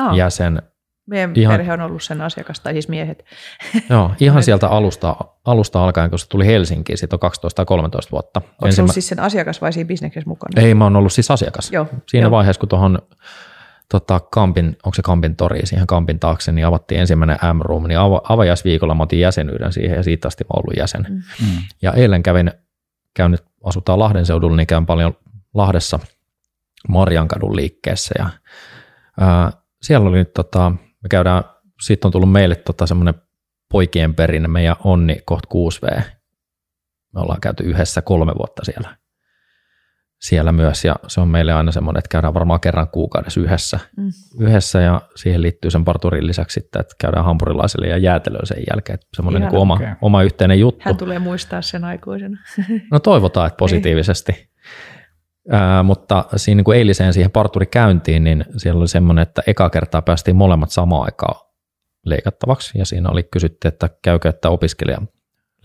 oh. 0.00 0.16
jäsen. 0.16 0.62
Meidän 1.06 1.32
ihan, 1.34 1.56
perhe 1.56 1.72
on 1.72 1.80
ollut 1.80 2.02
sen 2.02 2.20
asiakas, 2.20 2.60
tai 2.60 2.72
siis 2.72 2.88
miehet. 2.88 3.24
Joo, 3.90 4.10
ihan 4.20 4.42
sieltä 4.42 4.68
alusta, 4.68 5.16
alusta 5.44 5.84
alkaen, 5.84 6.10
kun 6.10 6.18
se 6.18 6.28
tuli 6.28 6.46
Helsinkiin, 6.46 6.98
siitä 6.98 7.16
on 7.16 7.20
12 7.20 7.64
13 7.64 8.10
vuotta. 8.10 8.40
Onko 8.40 8.66
Ensimmä... 8.66 8.84
ollut 8.84 8.94
siis 8.94 9.08
sen 9.08 9.20
asiakas 9.20 9.60
vai 9.60 9.72
siinä 9.72 9.88
bisneksessä 9.88 10.28
mukana? 10.28 10.62
Ei, 10.62 10.74
mä 10.74 10.84
oon 10.84 10.96
ollut 10.96 11.12
siis 11.12 11.30
asiakas. 11.30 11.72
Joo, 11.72 11.86
Siinä 12.06 12.26
jo. 12.26 12.30
vaiheessa, 12.30 12.60
kun 12.60 12.68
tuohon 12.68 12.98
tota, 13.92 14.20
Kampin, 14.20 14.66
onko 14.66 14.94
se 14.94 15.02
Kampin 15.02 15.36
tori, 15.36 15.66
siihen 15.66 15.86
Kampin 15.86 16.18
taakse, 16.18 16.52
niin 16.52 16.66
avattiin 16.66 17.00
ensimmäinen 17.00 17.38
M-Room, 17.54 17.88
niin 17.88 17.98
ava, 17.98 18.20
avajaisviikolla 18.28 18.94
mä 18.94 19.02
otin 19.02 19.20
jäsenyyden 19.20 19.72
siihen 19.72 19.96
ja 19.96 20.02
siitä 20.02 20.28
asti 20.28 20.44
mä 20.44 20.54
ollut 20.56 20.76
jäsen. 20.76 21.06
Mm. 21.08 21.14
mm. 21.14 21.62
Ja 21.82 21.92
eilen 21.92 22.22
kävin, 22.22 22.52
käynyt 23.14 23.44
asutaan 23.64 23.98
Lahden 23.98 24.26
seudulla, 24.26 24.56
niin 24.56 24.66
käyn 24.66 24.86
paljon 24.86 25.16
Lahdessa 25.54 25.98
Marjankadun 26.88 27.56
liikkeessä 27.56 28.14
ja 28.18 28.30
ää, 29.20 29.52
siellä 29.82 30.08
oli 30.08 30.18
nyt, 30.18 30.32
tota, 30.34 30.70
me 31.02 31.08
käydään, 31.10 31.44
siitä 31.82 32.08
on 32.08 32.12
tullut 32.12 32.32
meille 32.32 32.54
tota, 32.54 32.86
semmoinen 32.86 33.14
poikien 33.72 34.14
perinne, 34.14 34.48
meidän 34.48 34.76
Onni 34.84 35.16
kohta 35.24 35.48
6V. 35.54 36.02
Me 37.14 37.20
ollaan 37.20 37.40
käyty 37.40 37.62
yhdessä 37.62 38.02
kolme 38.02 38.32
vuotta 38.38 38.64
siellä. 38.64 38.96
Siellä 40.22 40.52
myös 40.52 40.84
ja 40.84 40.96
se 41.06 41.20
on 41.20 41.28
meille 41.28 41.52
aina 41.52 41.72
semmoinen, 41.72 41.98
että 41.98 42.08
käydään 42.08 42.34
varmaan 42.34 42.60
kerran 42.60 42.88
kuukaudessa 42.88 43.40
yhdessä, 43.40 43.78
mm. 43.96 44.10
yhdessä 44.40 44.80
ja 44.80 45.00
siihen 45.14 45.42
liittyy 45.42 45.70
sen 45.70 45.84
parturin 45.84 46.26
lisäksi 46.26 46.54
sitten, 46.54 46.80
että 46.80 46.94
käydään 46.98 47.24
hampurilaiselle 47.24 47.86
ja 47.86 47.98
jäätelöön 47.98 48.46
sen 48.46 48.62
jälkeen, 48.70 48.94
että 48.94 49.06
semmoinen 49.16 49.42
niin 49.42 49.56
oma, 49.56 49.74
okay. 49.74 49.88
oma 50.02 50.22
yhteinen 50.22 50.60
juttu. 50.60 50.82
Hän 50.84 50.96
tulee 50.96 51.18
muistaa 51.18 51.62
sen 51.62 51.84
aikuisena. 51.84 52.38
No 52.92 52.98
toivotaan, 52.98 53.46
että 53.46 53.56
positiivisesti. 53.56 54.48
Ää, 55.50 55.82
mutta 55.82 56.24
siinä 56.36 56.56
niin 56.56 56.64
kuin 56.64 56.78
eiliseen 56.78 57.12
siihen 57.12 57.30
parturikäyntiin, 57.30 58.24
niin 58.24 58.44
siellä 58.56 58.80
oli 58.80 58.88
semmoinen, 58.88 59.22
että 59.22 59.42
eka 59.46 59.70
kertaa 59.70 60.02
päästiin 60.02 60.36
molemmat 60.36 60.70
samaan 60.70 61.04
aikaan 61.04 61.48
leikattavaksi 62.06 62.78
ja 62.78 62.86
siinä 62.86 63.08
oli 63.08 63.22
kysytty, 63.22 63.68
että 63.68 63.88
käykö, 64.02 64.28
että 64.28 64.50
opiskelija 64.50 65.02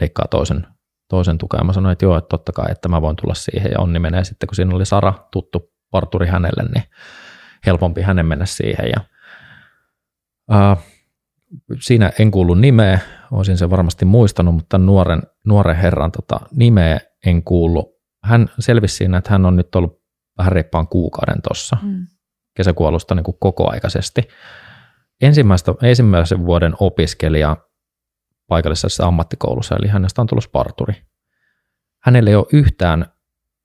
leikkaa 0.01 0.26
toisen 0.30 0.68
toisen 1.10 1.38
tukea. 1.38 1.64
Mä 1.64 1.74
sanoin, 1.74 1.93
että 1.93 2.05
joo, 2.05 2.18
että 2.18 2.30
totta 2.30 2.51
kai, 2.51 2.72
että 2.72 2.89
mä 2.89 3.01
voin 3.01 3.16
tulla 3.16 3.34
siihen. 3.34 3.72
Ja 3.72 3.80
Onni 3.80 3.99
menee 3.99 4.24
sitten, 4.24 4.47
kun 4.47 4.55
siinä 4.55 4.76
oli 4.76 4.86
Sara 4.86 5.14
tuttu 5.32 5.74
parturi 5.91 6.28
hänelle, 6.28 6.70
niin 6.76 6.84
helpompi 7.66 8.01
hänen 8.01 8.26
mennä 8.26 8.45
siihen. 8.45 8.89
Ja, 8.95 9.01
ää, 10.49 10.78
siinä 11.80 12.12
en 12.20 12.32
kuullut 12.32 12.60
nimeä, 12.60 12.99
olisin 13.32 13.58
se 13.58 13.70
varmasti 13.70 14.05
muistanut, 14.05 14.55
mutta 14.55 14.78
nuoren, 14.78 15.22
nuoren 15.45 15.76
herran 15.76 16.12
tota, 16.12 16.39
nimeä 16.55 16.99
en 17.26 17.43
kuullut. 17.43 17.97
Hän 18.24 18.49
selvisi 18.60 18.95
siinä, 18.95 19.18
että 19.18 19.32
hän 19.32 19.45
on 19.45 19.55
nyt 19.55 19.76
ollut 19.76 20.01
vähän 20.38 20.51
reippaan 20.51 20.88
kuukauden 20.88 21.41
tuossa 21.41 21.78
mm. 21.84 22.08
kesäkuun 22.55 22.89
alusta 22.89 23.16
niin 23.16 23.24
kuin 23.24 23.38
kokoaikaisesti. 23.39 24.22
Ensimmäistä, 25.22 25.74
ensimmäisen 25.84 26.45
vuoden 26.45 26.74
opiskelija 26.80 27.58
paikallisessa 28.47 29.05
ammattikoulussa, 29.05 29.75
eli 29.75 29.87
hänestä 29.87 30.21
on 30.21 30.27
tullut 30.27 30.49
parturi. 30.51 30.93
Hänellä 31.99 32.29
ei 32.29 32.35
ole 32.35 32.45
yhtään, 32.53 33.05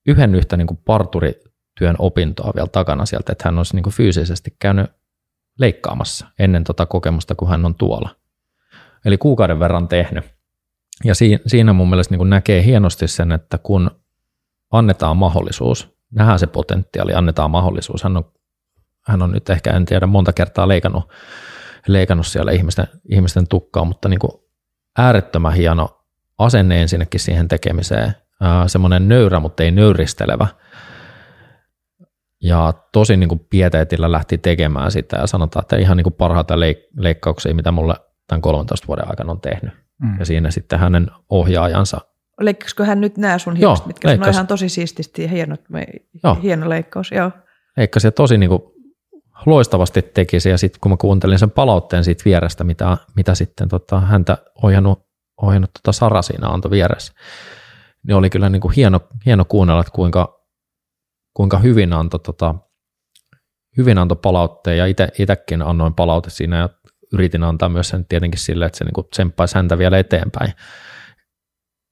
yhden 0.06 0.34
yhtä 0.34 0.56
niin 0.56 0.66
kuin 0.66 0.80
parturityön 0.84 1.96
opintoa 1.98 2.52
vielä 2.54 2.68
takana 2.68 3.06
sieltä, 3.06 3.32
että 3.32 3.44
hän 3.44 3.58
olisi 3.58 3.74
niin 3.74 3.82
kuin 3.82 3.94
fyysisesti 3.94 4.56
käynyt 4.58 4.90
leikkaamassa 5.58 6.26
ennen 6.38 6.64
tota 6.64 6.86
kokemusta, 6.86 7.34
kun 7.34 7.48
hän 7.48 7.64
on 7.64 7.74
tuolla. 7.74 8.10
Eli 9.04 9.18
kuukauden 9.18 9.60
verran 9.60 9.88
tehnyt. 9.88 10.24
Ja 11.04 11.14
siinä 11.46 11.72
mun 11.72 11.88
mielestä 11.88 12.16
niin 12.16 12.30
näkee 12.30 12.64
hienosti 12.64 13.08
sen, 13.08 13.32
että 13.32 13.58
kun 13.58 13.90
annetaan 14.70 15.16
mahdollisuus, 15.16 15.96
nähdään 16.10 16.38
se 16.38 16.46
potentiaali, 16.46 17.14
annetaan 17.14 17.50
mahdollisuus. 17.50 18.02
Hän 18.02 18.16
on, 18.16 18.24
hän 19.06 19.22
on 19.22 19.30
nyt 19.30 19.50
ehkä, 19.50 19.70
en 19.70 19.84
tiedä, 19.84 20.06
monta 20.06 20.32
kertaa 20.32 20.68
leikannut, 20.68 21.08
leikannut 21.86 22.26
siellä 22.26 22.52
ihmisten, 22.52 22.86
ihmisten 23.08 23.48
tukkaa, 23.48 23.84
mutta 23.84 24.08
niin 24.08 24.18
kuin 24.18 24.32
äärettömän 24.98 25.52
hieno 25.52 26.04
asenne 26.38 26.82
ensinnäkin 26.82 27.20
siihen 27.20 27.48
tekemiseen, 27.48 28.12
semmoinen 28.66 29.08
nöyrä, 29.08 29.40
mutta 29.40 29.62
ei 29.62 29.70
nöyristelevä. 29.70 30.46
Ja 32.42 32.74
tosi 32.92 33.16
niin 33.16 33.28
kuin 33.28 33.46
pieteetillä 33.50 34.12
lähti 34.12 34.38
tekemään 34.38 34.90
sitä 34.90 35.16
ja 35.16 35.26
sanotaan, 35.26 35.64
että 35.64 35.76
ihan 35.76 35.96
niin 35.96 36.04
kuin 36.04 36.14
parhaita 36.14 36.56
leik- 36.56 36.90
leikkauksia, 36.96 37.54
mitä 37.54 37.72
mulle 37.72 37.94
tämän 38.26 38.42
13 38.42 38.86
vuoden 38.86 39.08
aikana 39.10 39.32
on 39.32 39.40
tehnyt. 39.40 39.72
Mm. 40.02 40.18
Ja 40.18 40.24
siinä 40.24 40.50
sitten 40.50 40.78
hänen 40.78 41.10
ohjaajansa. 41.28 42.00
Leikkasiko 42.40 42.84
hän 42.84 43.00
nyt 43.00 43.16
nämä 43.18 43.38
sun 43.38 43.56
hiukset, 43.56 43.86
mitkä 43.86 44.08
leikkasi. 44.08 44.30
ihan 44.30 44.46
tosi 44.46 44.68
siististi 44.68 45.22
ja 45.22 45.28
hieno, 45.28 45.56
joo. 46.24 46.38
hieno 46.42 46.68
leikkaus? 46.68 47.10
Joo. 47.12 47.30
Leikkasi 47.76 48.06
ja 48.06 48.12
tosi 48.12 48.38
niin 48.38 48.50
kuin 48.50 48.62
loistavasti 49.46 50.02
tekisi. 50.02 50.48
Ja 50.50 50.58
sitten 50.58 50.80
kun 50.80 50.90
mä 50.90 50.96
kuuntelin 50.96 51.38
sen 51.38 51.50
palautteen 51.50 52.04
siitä 52.04 52.22
vierestä, 52.24 52.64
mitä, 52.64 52.96
mitä 53.16 53.34
sitten 53.34 53.68
tota, 53.68 54.00
häntä 54.00 54.38
ohjannut, 54.62 55.06
ohjannut 55.42 55.70
tota 55.72 55.92
Sara 55.92 56.22
siinä 56.22 56.48
antoi 56.48 56.70
vieressä, 56.70 57.12
niin 58.06 58.16
oli 58.16 58.30
kyllä 58.30 58.48
niin 58.48 58.60
kuin 58.60 58.74
hieno, 58.74 59.00
hieno 59.26 59.44
kuunnella, 59.44 59.80
että 59.80 59.92
kuinka, 59.92 60.40
kuinka 61.36 61.58
hyvin 61.58 61.92
antoi 61.92 62.20
tota, 62.20 62.54
hyvin 63.76 63.98
antoi 63.98 64.18
palautteen. 64.22 64.78
Ja 64.78 64.86
itsekin 65.18 65.62
annoin 65.62 65.94
palaute 65.94 66.30
siinä 66.30 66.58
ja 66.58 66.68
yritin 67.12 67.42
antaa 67.42 67.68
myös 67.68 67.88
sen 67.88 68.06
tietenkin 68.06 68.40
sille, 68.40 68.66
että 68.66 68.78
se 68.78 68.84
niin 68.84 69.08
tsemppaisi 69.10 69.54
häntä 69.54 69.78
vielä 69.78 69.98
eteenpäin. 69.98 70.52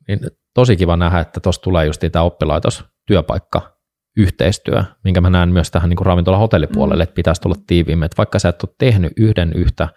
Niin 0.08 0.20
tosi 0.54 0.76
kiva 0.76 0.96
nähdä, 0.96 1.20
että 1.20 1.40
tuossa 1.40 1.62
tulee 1.62 1.86
just 1.86 2.02
tämä 2.12 2.22
oppilaitos, 2.22 2.84
työpaikka 3.06 3.79
yhteistyö, 4.16 4.84
minkä 5.04 5.20
mä 5.20 5.30
näen 5.30 5.48
myös 5.48 5.70
tähän 5.70 5.90
niin 5.90 6.06
ravintola-hotellipuolelle, 6.06 7.02
mm. 7.02 7.04
että 7.04 7.14
pitäisi 7.14 7.40
tulla 7.40 7.56
tiiviimmin, 7.66 8.06
että 8.06 8.16
vaikka 8.16 8.38
sä 8.38 8.48
et 8.48 8.62
ole 8.62 8.74
tehnyt 8.78 9.12
yhden 9.16 9.52
yhtä 9.52 9.88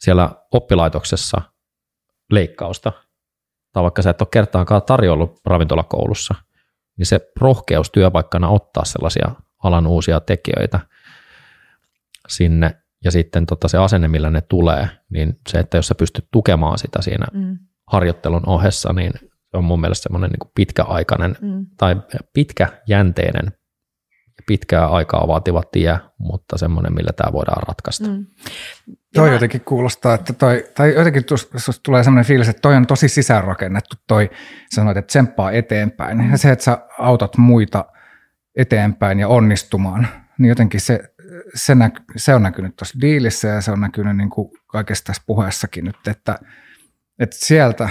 siellä 0.00 0.30
oppilaitoksessa 0.52 1.42
leikkausta, 2.30 2.92
tai 3.72 3.82
vaikka 3.82 4.02
sä 4.02 4.10
et 4.10 4.20
ole 4.20 4.28
kertaakaan 4.32 4.82
tarjollut 4.82 5.40
ravintolakoulussa, 5.46 6.34
niin 6.98 7.06
se 7.06 7.20
rohkeus 7.40 7.90
työpaikkana 7.90 8.48
ottaa 8.48 8.84
sellaisia 8.84 9.30
alan 9.62 9.86
uusia 9.86 10.20
tekijöitä 10.20 10.80
sinne, 12.28 12.82
ja 13.04 13.10
sitten 13.10 13.46
tota 13.46 13.68
se 13.68 13.78
asenne, 13.78 14.08
millä 14.08 14.30
ne 14.30 14.40
tulee, 14.40 14.88
niin 15.10 15.40
se, 15.48 15.58
että 15.58 15.78
jos 15.78 15.86
sä 15.86 15.94
pystyt 15.94 16.28
tukemaan 16.30 16.78
sitä 16.78 17.02
siinä 17.02 17.26
mm. 17.32 17.58
harjoittelun 17.86 18.48
ohessa, 18.48 18.92
niin 18.92 19.12
se 19.52 19.56
on 19.56 19.64
mun 19.64 19.80
mielestä 19.80 20.02
semmoinen 20.02 20.30
niin 20.30 20.50
pitkäaikainen 20.54 21.36
mm. 21.40 21.66
tai 21.76 21.96
pitkäjänteinen 22.32 23.52
pitkää 24.46 24.86
aikaa 24.86 25.28
vaativa 25.28 25.62
tie, 25.72 25.98
mutta 26.18 26.58
semmoinen, 26.58 26.94
millä 26.94 27.12
tämä 27.16 27.32
voidaan 27.32 27.62
ratkaista. 27.68 28.08
Mm. 28.08 28.26
Toi 29.14 29.28
mä... 29.28 29.34
jotenkin 29.34 29.60
kuulostaa, 29.60 30.14
että 30.14 30.32
toi, 30.32 30.64
tai 30.74 30.94
jotenkin 30.94 31.24
tuossa 31.24 31.72
tulee 31.84 32.04
semmoinen 32.04 32.26
fiilis, 32.26 32.48
että 32.48 32.60
toi 32.60 32.76
on 32.76 32.86
tosi 32.86 33.08
sisäänrakennettu, 33.08 33.96
toi 34.08 34.30
sanoit, 34.70 34.96
että 34.96 35.06
tsemppaa 35.06 35.50
eteenpäin. 35.50 36.18
Mm. 36.18 36.30
Ja 36.30 36.38
se, 36.38 36.50
että 36.50 36.64
sä 36.64 36.78
autat 36.98 37.36
muita 37.36 37.84
eteenpäin 38.56 39.20
ja 39.20 39.28
onnistumaan, 39.28 40.08
niin 40.38 40.48
jotenkin 40.48 40.80
se, 40.80 41.00
se, 41.54 41.74
näky, 41.74 42.02
se 42.16 42.34
on 42.34 42.42
näkynyt 42.42 42.76
tuossa 42.76 43.00
diilissä 43.00 43.48
ja 43.48 43.60
se 43.60 43.70
on 43.70 43.80
näkynyt 43.80 44.16
niin 44.16 44.30
kuin 44.30 44.50
kaikessa 44.66 45.04
tässä 45.04 45.22
puheessakin 45.26 45.84
nyt, 45.84 45.96
että, 46.06 46.38
että 47.18 47.36
sieltä 47.38 47.88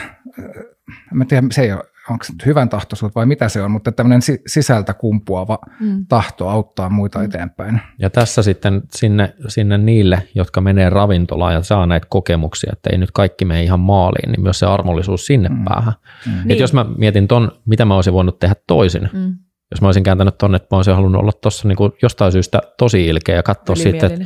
mä 1.13 1.25
tiedän, 1.25 1.51
se 1.51 1.61
ei 1.61 1.73
ole, 1.73 1.83
onko 2.09 2.23
se 2.23 2.33
nyt 2.33 2.45
hyvän 2.45 2.69
tahtoisuus 2.69 3.15
vai 3.15 3.25
mitä 3.25 3.49
se 3.49 3.61
on, 3.61 3.71
mutta 3.71 3.91
tämmöinen 3.91 4.21
sisältä 4.47 4.93
kumpuava 4.93 5.59
mm. 5.79 6.05
tahto 6.09 6.49
auttaa 6.49 6.89
muita 6.89 7.19
mm. 7.19 7.25
eteenpäin. 7.25 7.81
Ja 7.99 8.09
tässä 8.09 8.43
sitten 8.43 8.81
sinne, 8.95 9.35
sinne 9.47 9.77
niille, 9.77 10.27
jotka 10.35 10.61
menee 10.61 10.89
ravintolaan 10.89 11.53
ja 11.53 11.63
saa 11.63 11.85
näitä 11.85 12.07
kokemuksia, 12.09 12.69
että 12.73 12.89
ei 12.93 12.97
nyt 12.97 13.11
kaikki 13.11 13.45
mene 13.45 13.63
ihan 13.63 13.79
maaliin, 13.79 14.31
niin 14.31 14.41
myös 14.41 14.59
se 14.59 14.65
armollisuus 14.65 15.25
sinne 15.25 15.49
mm. 15.49 15.65
päähän. 15.65 15.93
Mm. 16.25 16.31
Niin. 16.45 16.59
jos 16.59 16.73
mä 16.73 16.85
mietin 16.97 17.27
ton, 17.27 17.51
mitä 17.65 17.85
mä 17.85 17.95
olisin 17.95 18.13
voinut 18.13 18.39
tehdä 18.39 18.55
toisin, 18.67 19.09
mm. 19.13 19.35
jos 19.71 19.81
mä 19.81 19.87
olisin 19.87 20.03
kääntänyt 20.03 20.37
tonne, 20.37 20.55
että 20.55 20.67
mä 20.71 20.77
olisin 20.77 20.95
halunnut 20.95 21.21
olla 21.21 21.31
tuossa 21.31 21.67
niin 21.67 21.77
jostain 22.01 22.31
syystä 22.31 22.61
tosi 22.77 23.07
ilkeä 23.07 23.35
ja 23.35 23.43
katsoa 23.43 23.75
sitten, 23.75 24.11
että 24.11 24.25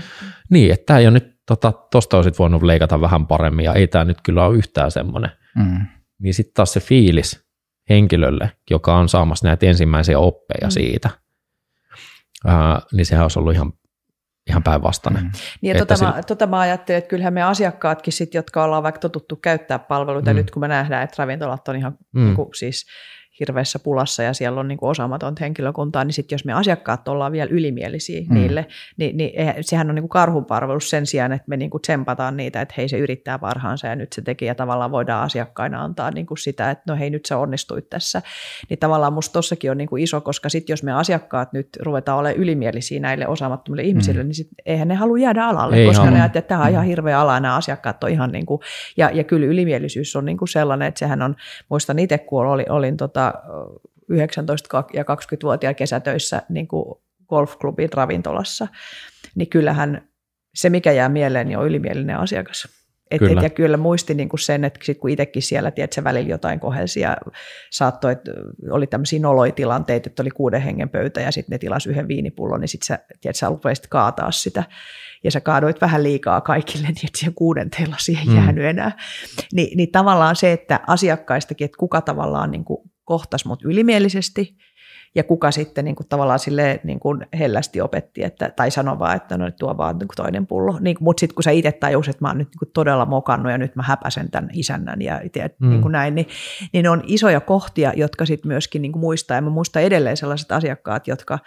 niin, 0.49 0.73
että 0.73 0.85
tämä 0.85 0.99
ei 0.99 1.07
ole 1.07 1.13
nyt, 1.13 1.35
tota, 1.45 1.71
tosta 1.91 2.17
olisit 2.17 2.39
voinut 2.39 2.63
leikata 2.63 3.01
vähän 3.01 3.27
paremmin 3.27 3.65
ja 3.65 3.73
ei 3.73 3.87
tämä 3.87 4.05
nyt 4.05 4.17
kyllä 4.23 4.45
ole 4.45 4.57
yhtään 4.57 4.91
semmoinen. 4.91 5.31
Mm 5.55 5.94
niin 6.25 6.33
sitten 6.33 6.53
taas 6.53 6.73
se 6.73 6.79
fiilis 6.79 7.45
henkilölle, 7.89 8.51
joka 8.69 8.97
on 8.97 9.09
saamassa 9.09 9.47
näitä 9.47 9.65
ensimmäisiä 9.65 10.19
oppeja 10.19 10.67
mm. 10.67 10.71
siitä, 10.71 11.09
ää, 12.45 12.81
niin 12.93 13.05
sehän 13.05 13.23
olisi 13.23 13.39
ollut 13.39 13.53
ihan, 13.53 13.73
ihan 14.49 14.63
päinvastainen. 14.63 15.23
Mm. 15.23 15.31
Niin 15.61 15.73
ja 15.73 15.79
tota, 15.79 15.95
sillä... 15.95 16.11
mä, 16.11 16.23
tota 16.23 16.47
mä 16.47 16.59
ajattelin, 16.59 16.97
että 16.97 17.09
kyllähän 17.09 17.33
me 17.33 17.43
asiakkaatkin, 17.43 18.13
sit, 18.13 18.33
jotka 18.33 18.63
ollaan 18.63 18.83
vaikka 18.83 18.99
totuttu 18.99 19.35
käyttää 19.35 19.79
palveluita, 19.79 20.33
mm. 20.33 20.35
nyt 20.35 20.51
kun 20.51 20.59
me 20.59 20.67
nähdään, 20.67 21.03
että 21.03 21.15
ravintolat 21.17 21.67
on 21.67 21.75
ihan 21.75 21.97
mm. 22.11 22.23
niin 22.23 22.35
kuin, 22.35 22.49
siis 22.55 22.85
hirveässä 23.39 23.79
pulassa 23.79 24.23
ja 24.23 24.33
siellä 24.33 24.59
on 24.59 24.67
niin 24.67 24.77
kuin 24.77 24.89
osaamatonta 24.89 25.43
henkilökuntaa, 25.43 26.03
niin 26.03 26.13
sitten 26.13 26.35
jos 26.35 26.45
me 26.45 26.53
asiakkaat 26.53 27.07
ollaan 27.07 27.31
vielä 27.31 27.49
ylimielisiä 27.51 28.21
mm. 28.21 28.33
niille, 28.33 28.65
niin, 28.97 29.17
niin 29.17 29.31
sehän 29.61 29.89
on 29.89 29.95
niin 29.95 30.03
kuin 30.03 30.09
karhunparvelus 30.09 30.89
sen 30.89 31.05
sijaan, 31.05 31.31
että 31.31 31.45
me 31.47 31.57
niin 31.57 31.69
kuin 31.69 31.81
tsempataan 31.81 32.37
niitä, 32.37 32.61
että 32.61 32.73
hei 32.77 32.89
se 32.89 32.97
yrittää 32.97 33.39
parhaansa 33.39 33.87
ja 33.87 33.95
nyt 33.95 34.13
se 34.13 34.21
teki 34.21 34.45
ja 34.45 34.55
tavallaan 34.55 34.91
voidaan 34.91 35.23
asiakkaina 35.23 35.83
antaa 35.83 36.11
niin 36.11 36.25
kuin 36.25 36.37
sitä, 36.37 36.71
että 36.71 36.83
no 36.87 36.99
hei 36.99 37.09
nyt 37.09 37.25
se 37.25 37.35
onnistui 37.35 37.81
tässä. 37.81 38.21
Niin 38.69 38.79
tavallaan 38.79 39.13
musta 39.13 39.33
tossakin 39.33 39.71
on 39.71 39.77
niin 39.77 39.89
kuin 39.89 40.03
iso, 40.03 40.21
koska 40.21 40.49
sitten 40.49 40.73
jos 40.73 40.83
me 40.83 40.93
asiakkaat 40.93 41.53
nyt 41.53 41.67
ruvetaan 41.81 42.17
olemaan 42.17 42.41
ylimielisiä 42.41 42.99
näille 42.99 43.27
osaamattomille 43.27 43.83
mm. 43.83 43.87
ihmisille, 43.87 44.23
niin 44.23 44.35
sit 44.35 44.49
eihän 44.65 44.87
ne 44.87 44.95
halua 44.95 45.17
jäädä 45.17 45.45
alalle, 45.45 45.75
Ei 45.75 45.87
koska 45.87 46.03
halua. 46.03 46.17
ne 46.17 46.21
ajattelee, 46.21 46.39
että 46.39 46.49
tämä 46.49 46.61
on 46.61 46.67
mm. 46.67 46.73
ihan 46.73 46.85
hirveä 46.85 47.19
ala 47.19 47.39
nämä 47.39 47.55
asiakkaat 47.55 48.03
on 48.03 48.09
ihan 48.09 48.31
niin 48.31 48.45
kuin, 48.45 48.61
ja, 48.97 49.09
ja 49.13 49.23
kyllä 49.23 49.45
ylimielisyys 49.45 50.15
on 50.15 50.25
niin 50.25 50.37
kuin 50.37 50.49
sellainen, 50.49 50.87
että 50.87 50.99
sehän 50.99 51.21
on, 51.21 51.35
muistan 51.69 51.99
itse 51.99 52.17
kun 52.17 52.45
olin, 52.45 52.71
olin 52.71 52.97
tota, 52.97 53.24
19 54.09 54.83
ja 54.93 55.03
20-vuotiaan 55.03 55.75
kesätöissä 55.75 56.41
niin 56.49 56.67
kuin 56.67 56.95
golfklubin 57.27 57.89
ravintolassa, 57.93 58.67
niin 59.35 59.49
kyllähän 59.49 60.09
se, 60.55 60.69
mikä 60.69 60.91
jää 60.91 61.09
mieleen, 61.09 61.47
niin 61.47 61.57
on 61.57 61.67
ylimielinen 61.67 62.17
asiakas. 62.17 62.67
Et, 63.11 63.19
kyllä. 63.19 63.41
Et, 63.41 63.43
ja 63.43 63.49
kyllä 63.49 63.77
muisti 63.77 64.13
niin 64.13 64.29
kuin 64.29 64.39
sen, 64.39 64.63
että 64.63 64.79
sit 64.83 64.97
kun 64.97 65.09
itsekin 65.09 65.41
siellä, 65.41 65.71
tiedätkö, 65.71 66.03
välillä 66.03 66.29
jotain 66.29 66.59
kohelsi 66.59 66.99
ja 66.99 67.17
saattoi, 67.71 68.11
että 68.11 68.31
oli 68.71 68.87
tämmöisiä 68.87 69.19
noloitilanteita, 69.19 70.09
että 70.09 70.23
oli 70.23 70.29
kuuden 70.29 70.61
hengen 70.61 70.89
pöytä 70.89 71.21
ja 71.21 71.31
sitten 71.31 71.53
ne 71.53 71.57
tilasi 71.57 71.89
yhden 71.89 72.07
viinipullon, 72.07 72.61
niin 72.61 72.67
sitten 72.67 72.85
sä, 72.85 72.99
tiedätkö, 73.21 73.39
sä 73.39 73.47
rupesit 73.49 73.87
kaataa 73.87 74.31
sitä 74.31 74.63
ja 75.23 75.31
sä 75.31 75.41
kaadoit 75.41 75.81
vähän 75.81 76.03
liikaa 76.03 76.41
kaikille, 76.41 76.87
niin 76.87 77.05
että 77.05 77.19
siihen 77.19 77.33
kuudenteella 77.33 77.95
siihen 77.99 78.27
mm. 78.27 78.35
jäänyt 78.35 78.65
enää. 78.65 78.91
Ni, 79.53 79.71
niin 79.75 79.91
tavallaan 79.91 80.35
se, 80.35 80.51
että 80.51 80.79
asiakkaistakin, 80.87 81.65
että 81.65 81.77
kuka 81.77 82.01
tavallaan 82.01 82.51
niin 82.51 82.65
kuin 82.65 82.84
kohtas 83.05 83.45
mut 83.45 83.65
ylimielisesti 83.65 84.57
ja 85.15 85.23
kuka 85.23 85.51
sitten 85.51 85.85
niin 85.85 85.95
kuin 85.95 86.07
tavallaan 86.07 86.39
silleen, 86.39 86.79
niin 86.83 86.99
kuin 86.99 87.25
hellästi 87.39 87.81
opetti, 87.81 88.23
että, 88.23 88.49
tai 88.55 88.71
sanoi 88.71 88.99
vaan, 88.99 89.15
että 89.15 89.37
no 89.37 89.51
tuo 89.51 89.77
vaan 89.77 89.97
niin 89.97 90.07
kuin 90.07 90.15
toinen 90.15 90.47
pullo. 90.47 90.77
Niin, 90.79 90.97
mutta 90.99 91.19
sitten 91.19 91.35
kun 91.35 91.43
sä 91.43 91.51
itse 91.51 91.71
tajusit, 91.71 92.15
että 92.15 92.23
mä 92.23 92.29
oon 92.29 92.37
nyt 92.37 92.47
niin 92.47 92.59
kuin 92.59 92.69
todella 92.73 93.05
mokannut 93.05 93.51
ja 93.51 93.57
nyt 93.57 93.75
mä 93.75 93.83
häpäsen 93.83 94.31
tämän 94.31 94.49
isännän 94.53 95.01
ja 95.01 95.21
tiedät, 95.31 95.59
mm. 95.59 95.69
niin 95.69 95.81
kuin 95.81 95.91
näin, 95.91 96.15
niin, 96.15 96.27
niin 96.73 96.87
on 96.87 97.03
isoja 97.07 97.41
kohtia, 97.41 97.93
jotka 97.95 98.25
sitten 98.25 98.47
myöskin 98.47 98.81
niin 98.81 98.91
kuin 98.91 99.01
muistaa. 99.01 99.37
Ja 99.37 99.41
mä 99.41 99.49
muistan 99.49 99.83
edelleen 99.83 100.17
sellaiset 100.17 100.51
asiakkaat, 100.51 101.07
jotka 101.07 101.39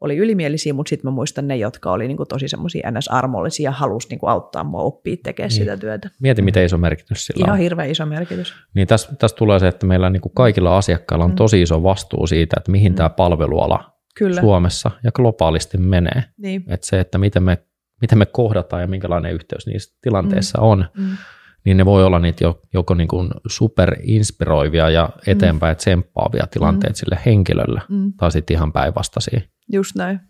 oli 0.00 0.16
ylimielisiä, 0.16 0.72
mutta 0.72 0.90
sitten 0.90 1.10
mä 1.10 1.14
muistan 1.14 1.48
ne, 1.48 1.56
jotka 1.56 1.92
oli 1.92 2.08
niin 2.08 2.16
kuin 2.16 2.28
tosi 2.28 2.48
semmoisia 2.48 2.90
ns-armollisia 2.90 3.64
ja 3.64 3.70
halusi 3.70 4.08
niin 4.08 4.18
kuin 4.18 4.30
auttaa 4.30 4.64
mua 4.64 4.82
oppia 4.82 5.16
tekemään 5.22 5.48
niin. 5.48 5.58
sitä 5.58 5.76
työtä. 5.76 6.10
Mieti, 6.20 6.42
miten 6.42 6.64
iso 6.64 6.78
merkitys 6.78 7.26
sillä 7.26 7.44
Ihan 7.44 7.52
on. 7.52 7.58
hirveän 7.58 7.90
iso 7.90 8.06
merkitys. 8.06 8.54
Niin 8.74 8.88
tässä, 8.88 9.14
tässä 9.18 9.36
tulee 9.36 9.58
se, 9.58 9.68
että 9.68 9.86
meillä 9.86 10.10
niin 10.10 10.20
kuin 10.20 10.32
kaikilla 10.34 10.76
asiakkailla 10.76 11.24
on 11.24 11.30
mm. 11.30 11.36
tosi 11.36 11.62
iso 11.62 11.82
vastuu 11.82 12.26
siitä, 12.26 12.56
että 12.58 12.70
mihin 12.70 12.92
mm. 12.92 12.96
tämä 12.96 13.08
palveluala 13.10 13.96
Kyllä. 14.18 14.40
Suomessa 14.40 14.90
ja 15.04 15.12
globaalisti 15.12 15.78
menee. 15.78 16.24
Niin. 16.38 16.64
Että 16.68 16.86
se, 16.86 17.00
että 17.00 17.18
miten 17.18 17.42
me, 17.42 17.58
miten 18.00 18.18
me 18.18 18.26
kohdataan 18.26 18.82
ja 18.82 18.88
minkälainen 18.88 19.32
yhteys 19.32 19.66
niissä 19.66 19.98
tilanteissa 20.02 20.58
mm. 20.58 20.64
on, 20.64 20.84
mm. 20.98 21.16
niin 21.64 21.76
ne 21.76 21.84
voi 21.84 22.04
olla 22.04 22.18
niitä 22.18 22.44
joko 22.74 22.94
niin 22.94 23.08
kuin 23.08 23.30
superinspiroivia 23.46 24.90
ja 24.90 25.10
eteenpäin 25.26 25.74
mm. 25.74 25.76
tsemppaavia 25.76 26.46
tilanteita 26.50 26.92
mm. 26.92 26.96
sille 26.96 27.18
henkilölle, 27.26 27.80
mm. 27.88 28.12
tai 28.16 28.32
sitten 28.32 28.54
ihan 28.54 28.72
päinvastaisia. 28.72 29.40
Just 29.72 29.96
näin. 29.96 30.20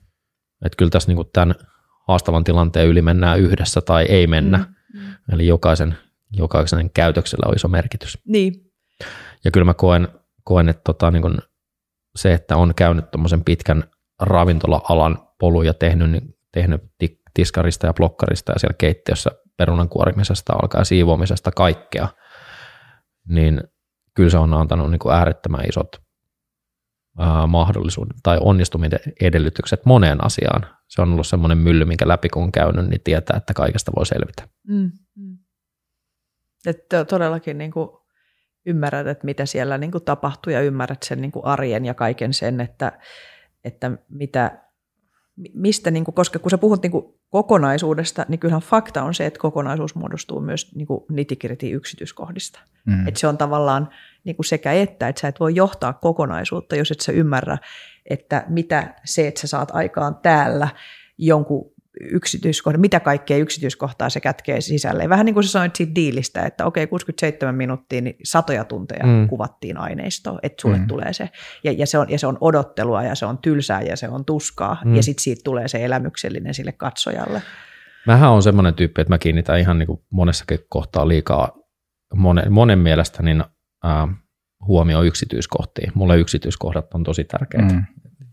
Että 0.64 0.76
kyllä 0.76 0.90
tässä 0.90 1.08
niin 1.08 1.16
kuin 1.16 1.28
tämän 1.32 1.54
haastavan 2.08 2.44
tilanteen 2.44 2.88
yli 2.88 3.02
mennään 3.02 3.40
yhdessä 3.40 3.80
tai 3.80 4.04
ei 4.04 4.26
mennä. 4.26 4.58
Mm. 4.58 5.00
Mm. 5.00 5.06
Eli 5.32 5.46
jokaisen, 5.46 5.98
jokaisen 6.32 6.90
käytöksellä 6.90 7.48
on 7.48 7.56
iso 7.56 7.68
merkitys. 7.68 8.18
Niin. 8.26 8.52
Ja 9.44 9.50
kyllä 9.50 9.64
mä 9.64 9.74
koen, 9.74 10.08
koen 10.44 10.68
että 10.68 10.82
tota, 10.84 11.10
niin 11.10 11.22
kuin 11.22 11.38
se, 12.16 12.32
että 12.32 12.56
on 12.56 12.74
käynyt 12.74 13.10
tuommoisen 13.10 13.44
pitkän 13.44 13.84
ravintola-alan 14.20 15.28
polun 15.40 15.66
ja 15.66 15.74
tehnyt, 15.74 16.10
niin, 16.10 16.34
tehnyt 16.52 16.82
tiskarista 17.34 17.86
ja 17.86 17.94
blokkarista 17.94 18.52
ja 18.52 18.58
siellä 18.58 18.76
keittiössä 18.78 19.30
perunan 19.56 19.88
kuorimisesta 19.88 20.52
alkaa 20.52 20.84
siivoamisesta 20.84 21.50
kaikkea, 21.50 22.08
niin 23.28 23.60
kyllä 24.14 24.30
se 24.30 24.38
on 24.38 24.54
antanut 24.54 24.90
niin 24.90 24.98
kuin 24.98 25.14
äärettömän 25.14 25.68
isot 25.68 26.05
mahdollisuudet 27.46 28.16
tai 28.22 28.38
onnistumisen 28.40 28.98
edellytykset 29.20 29.80
moneen 29.84 30.24
asiaan. 30.24 30.66
Se 30.88 31.02
on 31.02 31.12
ollut 31.12 31.26
semmoinen 31.26 31.58
mylly, 31.58 31.84
minkä 31.84 32.08
läpi 32.08 32.28
kun 32.28 32.42
on 32.42 32.52
käynyt, 32.52 32.86
niin 32.86 33.00
tietää, 33.04 33.36
että 33.36 33.54
kaikesta 33.54 33.92
voi 33.96 34.06
selvitä. 34.06 34.48
Mm, 34.68 34.90
mm. 35.16 35.38
Että 36.66 37.04
todellakin 37.04 37.58
niin 37.58 37.70
kuin 37.70 37.88
ymmärrät, 38.66 39.06
että 39.06 39.24
mitä 39.24 39.46
siellä 39.46 39.78
niin 39.78 39.92
kuin 39.92 40.04
tapahtuu 40.04 40.52
ja 40.52 40.60
ymmärrät 40.60 41.02
sen 41.02 41.20
niin 41.20 41.32
kuin 41.32 41.44
arjen 41.44 41.84
ja 41.84 41.94
kaiken 41.94 42.32
sen, 42.32 42.60
että, 42.60 42.98
että 43.64 43.90
mitä, 44.08 44.65
mistä, 45.54 45.90
niin 45.90 46.04
kuin, 46.04 46.14
koska 46.14 46.38
kun 46.38 46.50
sä 46.50 46.58
puhut 46.58 46.82
niin 46.82 46.90
kuin 46.90 47.04
kokonaisuudesta, 47.30 48.26
niin 48.28 48.38
kyllähän 48.38 48.62
fakta 48.62 49.02
on 49.02 49.14
se, 49.14 49.26
että 49.26 49.40
kokonaisuus 49.40 49.94
muodostuu 49.94 50.40
myös 50.40 50.74
niin 50.74 50.86
nitikiriti 51.10 51.70
yksityiskohdista. 51.70 52.60
Mm. 52.86 53.08
Että 53.08 53.20
se 53.20 53.26
on 53.26 53.38
tavallaan 53.38 53.88
niin 54.24 54.36
kuin 54.36 54.46
sekä 54.46 54.72
että, 54.72 55.08
että 55.08 55.20
sä 55.20 55.28
et 55.28 55.40
voi 55.40 55.54
johtaa 55.54 55.92
kokonaisuutta, 55.92 56.76
jos 56.76 56.90
et 56.90 57.00
sä 57.00 57.12
ymmärrä, 57.12 57.58
että 58.10 58.44
mitä 58.48 58.94
se, 59.04 59.28
että 59.28 59.40
sä 59.40 59.46
saat 59.46 59.68
aikaan 59.72 60.14
täällä 60.14 60.68
jonkun 61.18 61.75
yksityiskohta, 62.00 62.78
mitä 62.78 63.00
kaikkea 63.00 63.36
yksityiskohtaa 63.36 64.10
se 64.10 64.20
kätkee 64.20 64.60
sisälle. 64.60 65.08
Vähän 65.08 65.26
niin 65.26 65.34
kuin 65.34 65.44
sä 65.44 65.50
sanoit 65.50 65.76
siitä 65.76 65.94
diilistä, 65.94 66.42
että 66.42 66.66
okei, 66.66 66.86
67 66.86 67.54
minuuttia, 67.54 68.00
niin 68.00 68.16
satoja 68.24 68.64
tunteja 68.64 69.06
mm. 69.06 69.28
kuvattiin 69.28 69.76
aineistoa, 69.76 70.38
että 70.42 70.62
sulle 70.62 70.78
mm. 70.78 70.86
tulee 70.86 71.12
se. 71.12 71.28
Ja, 71.64 71.72
ja, 71.72 71.86
se 71.86 71.98
on, 71.98 72.10
ja 72.10 72.18
se 72.18 72.26
on 72.26 72.38
odottelua 72.40 73.02
ja 73.02 73.14
se 73.14 73.26
on 73.26 73.38
tylsää 73.38 73.82
ja 73.82 73.96
se 73.96 74.08
on 74.08 74.24
tuskaa 74.24 74.76
mm. 74.84 74.96
ja 74.96 75.02
sitten 75.02 75.22
siitä 75.22 75.40
tulee 75.44 75.68
se 75.68 75.84
elämyksellinen 75.84 76.54
sille 76.54 76.72
katsojalle. 76.72 77.42
Mähän 78.06 78.30
on 78.30 78.42
semmoinen 78.42 78.74
tyyppi, 78.74 79.00
että 79.00 79.14
mä 79.14 79.18
kiinnitän 79.18 79.60
ihan 79.60 79.78
niin 79.78 79.86
kuin 79.86 80.00
monessakin 80.10 80.58
kohtaa 80.68 81.08
liikaa 81.08 81.52
monen, 82.14 82.52
monen 82.52 82.78
mielestä 82.78 83.22
niin, 83.22 83.44
äh, 83.86 84.08
huomio 84.66 85.02
yksityiskohtiin. 85.02 85.92
Mulle 85.94 86.18
yksityiskohdat 86.18 86.94
on 86.94 87.04
tosi 87.04 87.24
tärkeitä. 87.24 87.74
Mm. 87.74 87.84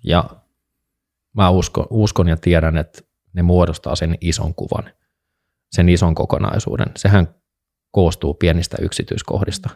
Ja 0.03 0.29
mä 1.35 1.49
uskon, 1.49 1.87
uskon 1.89 2.27
ja 2.27 2.37
tiedän, 2.37 2.77
että 2.77 3.01
ne 3.33 3.41
muodostaa 3.41 3.95
sen 3.95 4.17
ison 4.21 4.55
kuvan, 4.55 4.89
sen 5.71 5.89
ison 5.89 6.15
kokonaisuuden. 6.15 6.87
Sehän 6.95 7.35
koostuu 7.91 8.33
pienistä 8.33 8.77
yksityiskohdista. 8.81 9.69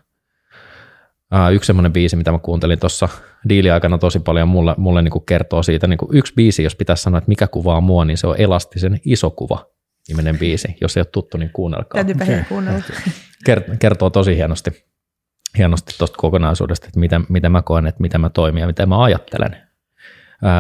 yksi 1.53 1.67
semmoinen 1.67 1.93
biisi, 1.93 2.15
mitä 2.15 2.31
mä 2.31 2.39
kuuntelin 2.39 2.79
tuossa 2.79 3.09
diiliaikana 3.49 3.97
tosi 3.97 4.19
paljon, 4.19 4.47
mulle, 4.47 4.75
mulle 4.77 5.01
niin 5.01 5.25
kertoo 5.25 5.63
siitä, 5.63 5.87
niin 5.87 5.99
yksi 6.11 6.33
biisi, 6.33 6.63
jos 6.63 6.75
pitäisi 6.75 7.03
sanoa, 7.03 7.17
että 7.17 7.29
mikä 7.29 7.47
kuvaa 7.47 7.81
mua, 7.81 8.05
niin 8.05 8.17
se 8.17 8.27
on 8.27 8.35
Elastisen 8.37 8.99
iso 9.05 9.31
kuva 9.31 9.65
nimenen 10.07 10.39
biisi. 10.39 10.77
Jos 10.81 10.97
ei 10.97 11.01
ole 11.01 11.07
tuttu, 11.11 11.37
niin 11.37 11.51
kuunnelkaa. 11.53 12.03
Täytyypä 12.03 12.23
okay. 12.23 12.43
kuunnella. 12.49 12.83
Kertoo 13.79 14.09
tosi 14.09 14.35
hienosti, 14.35 14.85
hienosti 15.57 15.95
tuosta 15.97 16.17
kokonaisuudesta, 16.17 16.87
että 16.87 16.99
mitä, 16.99 17.21
mitä 17.29 17.49
mä 17.49 17.61
koen, 17.61 17.87
että 17.87 18.01
mitä 18.01 18.17
mä 18.17 18.29
toimin 18.29 18.61
ja 18.61 18.67
mitä 18.67 18.85
mä 18.85 19.03
ajattelen. 19.03 19.57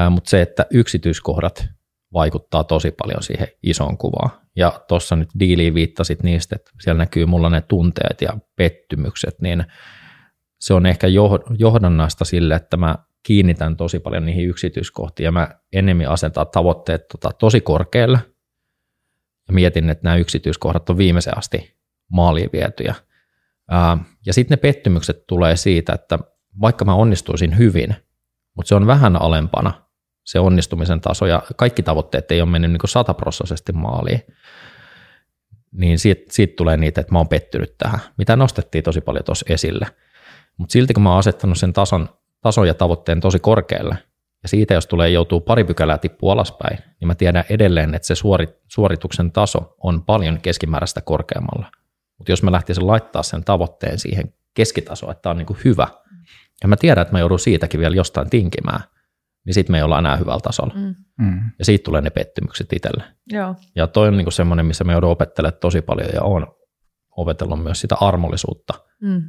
Mutta 0.09 0.29
se, 0.29 0.41
että 0.41 0.65
yksityiskohdat 0.71 1.67
vaikuttaa 2.13 2.63
tosi 2.63 2.91
paljon 2.91 3.23
siihen 3.23 3.47
isoon 3.63 3.97
kuvaan. 3.97 4.29
Ja 4.55 4.81
tuossa 4.87 5.15
nyt 5.15 5.29
diiliin 5.39 5.73
viittasit 5.73 6.23
niistä, 6.23 6.55
että 6.55 6.71
siellä 6.81 6.97
näkyy 6.97 7.25
mulla 7.25 7.49
ne 7.49 7.61
tunteet 7.61 8.21
ja 8.21 8.37
pettymykset, 8.55 9.41
niin 9.41 9.65
se 10.59 10.73
on 10.73 10.85
ehkä 10.85 11.07
johdannaista 11.59 12.25
sille, 12.25 12.55
että 12.55 12.77
mä 12.77 12.95
kiinnitän 13.23 13.77
tosi 13.77 13.99
paljon 13.99 14.25
niihin 14.25 14.49
yksityiskohtiin 14.49 15.25
ja 15.25 15.31
mä 15.31 15.49
enemmän 15.73 16.07
asetan 16.07 16.47
tavoitteet 16.47 17.07
tota, 17.07 17.31
tosi 17.39 17.61
korkealle 17.61 18.19
ja 19.47 19.53
mietin, 19.53 19.89
että 19.89 20.03
nämä 20.03 20.15
yksityiskohdat 20.15 20.89
on 20.89 20.97
viimeisen 20.97 21.37
asti 21.37 21.75
maaliin 22.11 22.49
vietyjä. 22.53 22.95
ja 24.25 24.33
sitten 24.33 24.55
ne 24.55 24.61
pettymykset 24.61 25.27
tulee 25.27 25.55
siitä, 25.55 25.93
että 25.93 26.19
vaikka 26.61 26.85
mä 26.85 26.93
onnistuisin 26.93 27.57
hyvin, 27.57 27.95
mutta 28.55 28.67
se 28.67 28.75
on 28.75 28.87
vähän 28.87 29.21
alempana 29.21 29.86
se 30.27 30.39
onnistumisen 30.39 31.01
taso 31.01 31.25
ja 31.25 31.43
kaikki 31.55 31.83
tavoitteet 31.83 32.31
ei 32.31 32.41
ole 32.41 32.49
mennyt 32.49 32.71
niin 32.71 32.79
sataprosessisesti 32.85 33.73
maaliin, 33.73 34.21
niin 35.71 35.99
siitä, 35.99 36.23
siitä 36.29 36.53
tulee 36.55 36.77
niitä, 36.77 37.01
että 37.01 37.13
mä 37.13 37.19
oon 37.19 37.27
pettynyt 37.27 37.75
tähän, 37.77 37.99
mitä 38.17 38.35
nostettiin 38.35 38.83
tosi 38.83 39.01
paljon 39.01 39.25
tuossa 39.25 39.45
esille. 39.49 39.87
Mutta 40.57 40.73
silti 40.73 40.93
kun 40.93 41.03
mä 41.03 41.09
oon 41.09 41.19
asettanut 41.19 41.57
sen 41.57 41.73
tason, 41.73 42.09
tason 42.41 42.67
ja 42.67 42.73
tavoitteen 42.73 43.19
tosi 43.19 43.39
korkealle, 43.39 43.97
ja 44.43 44.49
siitä 44.49 44.73
jos 44.73 44.87
tulee 44.87 45.09
joutuu 45.09 45.41
pari 45.41 45.63
pykälää 45.63 45.97
tippua 45.97 46.33
alaspäin, 46.33 46.77
niin 46.99 47.07
mä 47.07 47.15
tiedän 47.15 47.43
edelleen, 47.49 47.95
että 47.95 48.07
se 48.07 48.15
suorit, 48.15 48.49
suorituksen 48.67 49.31
taso 49.31 49.75
on 49.83 50.03
paljon 50.03 50.41
keskimääräistä 50.41 51.01
korkeammalla. 51.01 51.71
Mutta 52.17 52.31
jos 52.31 52.43
mä 52.43 52.51
lähtisin 52.51 52.87
laittaa 52.87 53.23
sen 53.23 53.43
tavoitteen 53.43 53.99
siihen 53.99 54.33
keskitasoon, 54.53 55.11
että 55.11 55.21
tämä 55.21 55.31
on 55.31 55.37
niin 55.37 55.57
hyvä, 55.65 55.87
ja 56.61 56.67
mä 56.67 56.77
tiedän, 56.77 57.01
että 57.01 57.11
mä 57.11 57.19
joudun 57.19 57.39
siitäkin 57.39 57.79
vielä 57.79 57.95
jostain 57.95 58.29
tinkimään, 58.29 58.83
niin 59.47 59.53
sitten 59.53 59.73
me 59.73 59.77
ei 59.77 59.83
olla 59.83 59.99
enää 59.99 60.15
hyvällä 60.15 60.39
tasolla. 60.39 60.73
Mm. 60.75 60.95
mm. 61.25 61.39
Ja 61.59 61.65
siitä 61.65 61.83
tulee 61.83 62.01
ne 62.01 62.09
pettymykset 62.09 62.73
itselle. 62.73 63.03
Joo. 63.31 63.55
Ja 63.75 63.87
toi 63.87 64.07
on 64.07 64.17
niinku 64.17 64.31
semmoinen, 64.31 64.65
missä 64.65 64.83
me 64.83 64.91
joudun 64.91 65.09
opettelemaan 65.09 65.59
tosi 65.61 65.81
paljon 65.81 66.09
ja 66.13 66.23
on 66.23 66.47
opetellut 67.17 67.63
myös 67.63 67.81
sitä 67.81 67.95
armollisuutta 68.01 68.73
mm. 69.01 69.21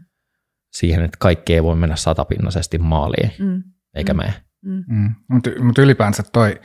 siihen, 0.73 1.05
että 1.05 1.17
kaikki 1.21 1.55
ei 1.55 1.63
voi 1.63 1.77
mennä 1.77 1.97
satapinnaisesti 1.97 2.79
maaliin, 2.79 3.33
mm. 3.39 3.63
eikä 3.95 4.15
mm. 4.15 4.17
mene. 4.17 4.35
Mm. 4.63 4.85
Mm. 4.89 5.15
Mutta 5.29 5.51
mut 5.61 5.79
ylipäänsä 5.79 6.23
toi, 6.33 6.61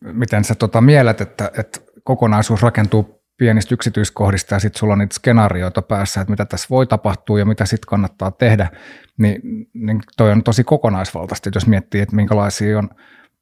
miten 0.00 0.44
sä 0.44 0.54
tota 0.54 0.80
mielet, 0.80 1.20
että, 1.20 1.50
että 1.58 1.80
kokonaisuus 2.04 2.62
rakentuu 2.62 3.15
pienistä 3.36 3.74
yksityiskohdista 3.74 4.54
ja 4.54 4.58
sitten 4.58 4.78
sulla 4.78 4.92
on 4.92 4.98
niitä 4.98 5.14
skenaarioita 5.14 5.82
päässä, 5.82 6.20
että 6.20 6.30
mitä 6.30 6.44
tässä 6.44 6.66
voi 6.70 6.86
tapahtua 6.86 7.38
ja 7.38 7.44
mitä 7.44 7.66
sitten 7.66 7.88
kannattaa 7.88 8.30
tehdä, 8.30 8.70
niin, 9.18 9.40
niin 9.74 10.00
toi 10.16 10.32
on 10.32 10.42
tosi 10.42 10.64
kokonaisvaltaisesti, 10.64 11.50
jos 11.54 11.66
miettii, 11.66 12.00
että 12.00 12.16
minkälaisia 12.16 12.78
on 12.78 12.90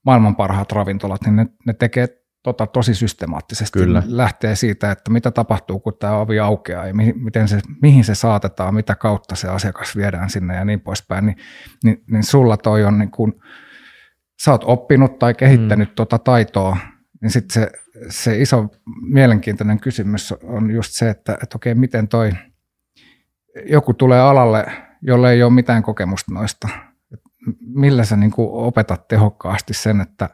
maailman 0.07 0.37
parhaat 0.37 0.73
ravintolat, 0.73 1.21
niin 1.25 1.37
ne, 1.37 1.47
ne 1.67 1.73
tekee 1.73 2.09
tota 2.43 2.67
tosi 2.67 2.95
systemaattisesti. 2.95 3.79
Kyllä. 3.79 4.03
Lähtee 4.07 4.57
siitä, 4.57 4.91
että 4.91 5.11
mitä 5.11 5.31
tapahtuu, 5.31 5.81
kun 5.81 5.97
tämä 6.01 6.17
ovi 6.17 6.41
aukeaa 6.41 6.87
ja 6.87 6.95
mihin, 6.95 7.25
miten 7.25 7.49
se, 7.49 7.61
mihin 7.83 8.05
se 8.05 8.15
saatetaan, 8.15 8.75
mitä 8.75 8.95
kautta 8.95 9.35
se 9.35 9.49
asiakas 9.49 9.97
viedään 9.97 10.31
sinne 10.31 10.55
ja 10.55 10.65
niin 10.65 10.81
poispäin. 10.81 11.27
Niin, 11.27 11.37
niin, 11.85 12.05
niin 12.11 12.25
sulla 12.25 12.57
toi 12.57 12.85
on 12.85 12.99
niin 12.99 13.11
kuin, 13.11 13.33
sä 14.45 14.51
oot 14.51 14.65
oppinut 14.65 15.19
tai 15.19 15.35
kehittänyt 15.35 15.89
mm. 15.89 15.95
tota 15.95 16.19
taitoa, 16.19 16.77
niin 17.23 17.31
sitten 17.31 17.55
se, 17.55 17.84
se 18.09 18.39
iso 18.41 18.69
mielenkiintoinen 19.03 19.81
kysymys 19.81 20.33
on 20.33 20.71
just 20.71 20.93
se, 20.93 21.11
että, 21.11 21.33
että 21.43 21.57
okei, 21.57 21.75
miten 21.75 22.09
toi, 22.09 22.33
joku 23.67 23.95
tulee 23.95 24.21
alalle, 24.21 24.67
jolle 25.03 25.33
ei 25.33 25.43
ole 25.43 25.53
mitään 25.53 25.83
kokemusta 25.83 26.35
noista. 26.35 26.69
Millä 27.61 28.05
sä 28.05 28.17
niin 28.17 28.31
kuin 28.31 28.49
opetat 28.53 29.09
tehokkaasti 29.09 29.75
sen, 29.75 30.01
että 30.01 30.31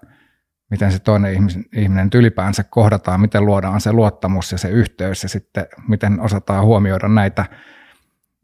miten 0.71 0.93
se 0.93 0.99
toinen 0.99 1.33
ihminen, 1.33 1.65
ihminen 1.77 2.09
ylipäänsä 2.15 2.65
kohdataan, 2.65 3.21
miten 3.21 3.47
luodaan 3.47 3.81
se 3.81 3.93
luottamus 3.93 4.53
ja 4.53 4.59
se 4.59 4.69
yhteys 4.69 5.23
ja 5.23 5.29
sitten 5.29 5.67
miten 5.89 6.21
osataan 6.21 6.65
huomioida 6.65 7.09
näitä, 7.09 7.45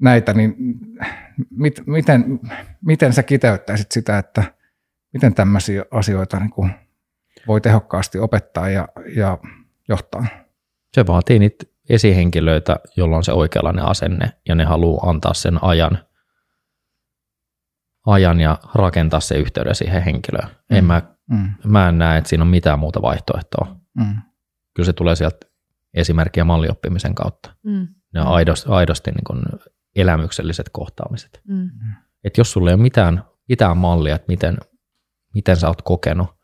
näitä 0.03 0.33
niin 0.33 0.55
mit, 1.51 1.83
miten, 1.87 2.41
miten 2.85 3.13
sä 3.13 3.23
kiteyttäisit 3.23 3.93
sitä, 3.93 4.19
että 4.19 4.45
miten 5.13 5.35
tämmöisiä 5.35 5.85
asioita 5.91 6.41
niin 6.41 6.51
kuin 6.51 6.71
voi 7.47 7.61
tehokkaasti 7.61 8.19
opettaa 8.19 8.69
ja, 8.69 8.89
ja 9.17 9.39
johtaa? 9.89 10.27
Se 10.95 11.07
vaatii 11.07 11.39
niitä 11.39 11.65
esihenkilöitä, 11.89 12.77
jolla 12.97 13.17
on 13.17 13.25
se 13.25 13.33
oikeanlainen 13.33 13.85
asenne 13.85 14.33
ja 14.49 14.55
ne 14.55 14.65
haluaa 14.65 15.11
antaa 15.11 15.35
sen 15.35 15.65
ajan, 15.65 15.99
ajan 18.07 18.41
ja 18.41 18.59
rakentaa 18.75 19.21
se 19.21 19.35
yhteyden 19.35 19.75
siihen 19.75 20.03
henkilöön. 20.03 20.49
Mm. 20.49 20.77
En 20.77 20.85
mä, 20.85 21.03
mm. 21.31 21.55
mä 21.65 21.89
en 21.89 21.99
näe, 21.99 22.19
että 22.19 22.29
siinä 22.29 22.43
on 22.43 22.49
mitään 22.49 22.79
muuta 22.79 23.03
vaihtoehtoa. 23.03 23.77
Mm. 23.95 24.17
Kyllä 24.75 24.87
se 24.87 24.93
tulee 24.93 25.17
sieltä 25.17 25.47
esimerkki- 25.95 26.41
ja 26.41 26.45
mallioppimisen 26.45 27.15
kautta. 27.15 27.55
Mm. 27.63 27.89
Ne 28.15 28.21
on 28.21 28.27
aidosti, 28.27 28.69
aidosti 28.69 29.11
niin 29.11 29.25
kuin 29.27 29.43
elämykselliset 29.97 30.69
kohtaamiset. 30.73 31.41
Mm. 31.49 31.71
Et 32.25 32.39
jos 32.39 32.53
sulla 32.53 32.71
ei 32.71 32.75
ole 32.75 32.83
mitään, 32.83 33.25
mitään 33.49 33.77
mallia, 33.77 34.15
että 34.15 34.29
miten, 34.29 34.59
miten 35.35 35.57
sä 35.57 35.69
oot 35.69 35.83
kokenut 35.83 36.36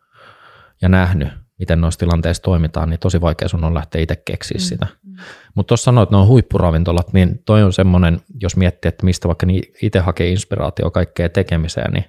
ja 0.82 0.88
nähnyt, 0.88 1.28
miten 1.58 1.80
noissa 1.80 2.00
tilanteissa 2.00 2.42
toimitaan, 2.42 2.90
niin 2.90 3.00
tosi 3.00 3.20
vaikea 3.20 3.48
sun 3.48 3.64
on 3.64 3.74
lähteä 3.74 4.02
itse 4.02 4.16
keksiä 4.16 4.58
mm. 4.58 4.60
sitä. 4.60 4.86
Mm. 5.02 5.16
Mutta 5.54 5.68
tuossa 5.68 5.84
sanoit, 5.84 6.06
että 6.06 6.16
ne 6.16 6.20
on 6.20 6.26
huippuravintolat, 6.26 7.12
niin 7.12 7.42
toi 7.44 7.62
on 7.62 7.72
semmoinen, 7.72 8.20
jos 8.40 8.56
miettii, 8.56 8.88
että 8.88 9.04
mistä 9.04 9.28
vaikka 9.28 9.46
niin 9.46 9.62
itse 9.82 9.98
hakee 9.98 10.28
inspiraatio 10.28 10.90
kaikkeen 10.90 11.30
tekemiseen, 11.30 11.92
niin 11.92 12.04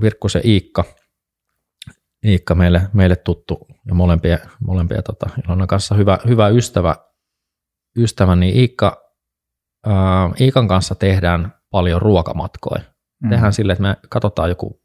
Virkku 0.00 0.28
se 0.28 0.40
Iikka, 0.44 0.84
Iikka 2.26 2.54
meille, 2.54 2.82
meille 2.92 3.16
tuttu 3.16 3.66
ja 3.86 3.94
molempia, 3.94 4.38
molempia 4.60 5.02
tota, 5.02 5.30
Ilonan 5.44 5.68
kanssa 5.68 5.94
hyvä, 5.94 6.18
hyvä 6.26 6.48
ystävä, 6.48 6.96
ystävä, 7.96 8.36
niin 8.36 8.56
Iikka, 8.56 9.02
ää, 9.86 10.30
Iikan 10.40 10.68
kanssa 10.68 10.94
tehdään 10.94 11.54
paljon 11.70 12.02
ruokamatkoja. 12.02 12.82
Mm. 13.22 13.30
Tehdään 13.30 13.52
sille, 13.52 13.72
että 13.72 13.82
me 13.82 13.96
katsotaan 14.08 14.48
joku 14.48 14.79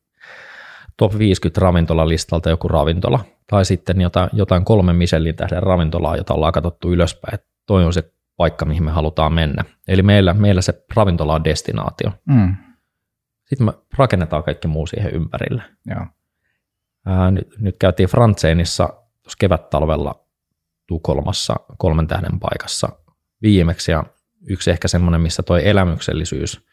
top 0.97 1.17
50 1.17 1.61
ravintolalistalta 1.61 2.49
joku 2.49 2.67
ravintola, 2.67 3.19
tai 3.47 3.65
sitten 3.65 4.01
jotain, 4.01 4.29
jotain 4.33 4.65
kolme 4.65 4.93
Michelin 4.93 5.35
tähden 5.35 5.63
ravintolaa, 5.63 6.17
jota 6.17 6.33
ollaan 6.33 6.53
katsottu 6.53 6.91
ylöspäin, 6.91 7.33
että 7.33 7.47
toi 7.65 7.85
on 7.85 7.93
se 7.93 8.11
paikka, 8.37 8.65
mihin 8.65 8.83
me 8.83 8.91
halutaan 8.91 9.33
mennä. 9.33 9.65
Eli 9.87 10.01
meillä, 10.01 10.33
meillä 10.33 10.61
se 10.61 10.85
ravintola 10.95 11.35
on 11.35 11.43
destinaatio. 11.43 12.11
Mm. 12.25 12.55
Sitten 13.45 13.65
me 13.65 13.73
rakennetaan 13.97 14.43
kaikki 14.43 14.67
muu 14.67 14.87
siihen 14.87 15.11
ympärille. 15.11 15.63
Joo. 15.85 16.05
Ää, 17.05 17.31
nyt, 17.31 17.47
nyt 17.59 17.75
käytiin 17.79 18.09
Frantseinissa 18.09 18.87
tuossa 18.87 19.37
kevättalvella 19.39 20.25
Tukholmassa 20.87 21.55
kolmen 21.77 22.07
tähden 22.07 22.39
paikassa 22.39 22.89
viimeksi, 23.41 23.91
ja 23.91 24.03
yksi 24.49 24.71
ehkä 24.71 24.87
semmoinen, 24.87 25.21
missä 25.21 25.43
toi 25.43 25.67
elämyksellisyys 25.67 26.65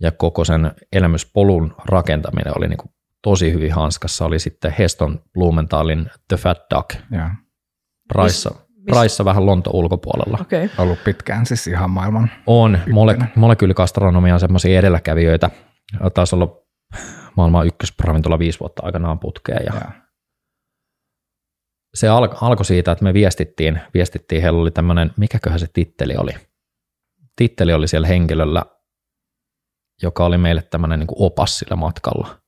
ja 0.00 0.12
koko 0.12 0.44
sen 0.44 0.70
elämyspolun 0.92 1.74
rakentaminen 1.84 2.58
oli 2.58 2.68
niin 2.68 2.78
kuin 2.78 2.92
tosi 3.22 3.52
hyvin 3.52 3.72
hanskassa, 3.72 4.24
oli 4.24 4.38
sitten 4.38 4.74
Heston 4.78 5.22
Blumenthalin 5.34 6.10
The 6.28 6.36
Fat 6.36 6.58
Duck. 6.74 6.90
Praissa, 8.08 8.54
Praissa 8.86 9.24
vähän 9.24 9.46
Lonto 9.46 9.70
ulkopuolella. 9.70 10.38
Okay. 10.40 10.68
Ollut 10.78 11.04
pitkään 11.04 11.46
siis 11.46 11.66
ihan 11.66 11.90
maailman 11.90 12.30
On. 12.46 12.78
Mole- 12.86 13.26
molekyyligastronomia 13.36 14.34
on 14.34 14.40
semmoisia 14.40 14.78
edelläkävijöitä. 14.78 15.50
Taisi 16.14 16.34
olla 16.34 16.62
maailman 17.36 17.66
ykkösravintola 17.66 18.38
viisi 18.38 18.60
vuotta 18.60 18.82
aikanaan 18.86 19.18
putkeen. 19.18 19.62
Ja 19.66 19.74
ja. 19.74 19.90
Se 21.94 22.08
al- 22.08 22.34
alkoi 22.40 22.64
siitä, 22.64 22.92
että 22.92 23.04
me 23.04 23.14
viestittiin, 23.14 23.80
viestittiin, 23.94 24.42
heillä 24.42 24.60
oli 24.60 24.70
tämmöinen, 24.70 25.10
mikäköhän 25.16 25.60
se 25.60 25.66
titteli 25.72 26.16
oli. 26.16 26.32
Titteli 27.36 27.72
oli 27.72 27.88
siellä 27.88 28.08
henkilöllä, 28.08 28.62
joka 30.02 30.24
oli 30.24 30.38
meille 30.38 30.62
tämmöinen 30.62 30.98
niin 30.98 31.08
opas 31.16 31.58
sillä 31.58 31.76
matkalla. 31.76 32.41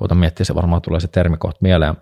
Koitan 0.00 0.18
miettiä, 0.18 0.44
se 0.44 0.54
varmaan 0.54 0.82
tulee 0.82 1.00
se 1.00 1.08
termi 1.08 1.36
kohta 1.36 1.58
mieleen. 1.62 1.94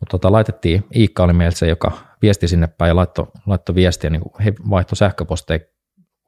Mutta 0.00 0.10
tota, 0.10 0.32
laitettiin, 0.32 0.84
Iikka 0.96 1.22
oli 1.24 1.32
meiltä 1.32 1.58
se, 1.58 1.68
joka 1.68 1.92
viesti 2.22 2.48
sinne 2.48 2.66
päin 2.66 2.88
ja 2.88 2.96
laittoi, 2.96 3.26
laittoi 3.46 3.74
viestiä, 3.74 4.10
niin 4.10 4.22
he 4.44 4.52
vaihtoi 4.70 4.96
sähköposteja 4.96 5.60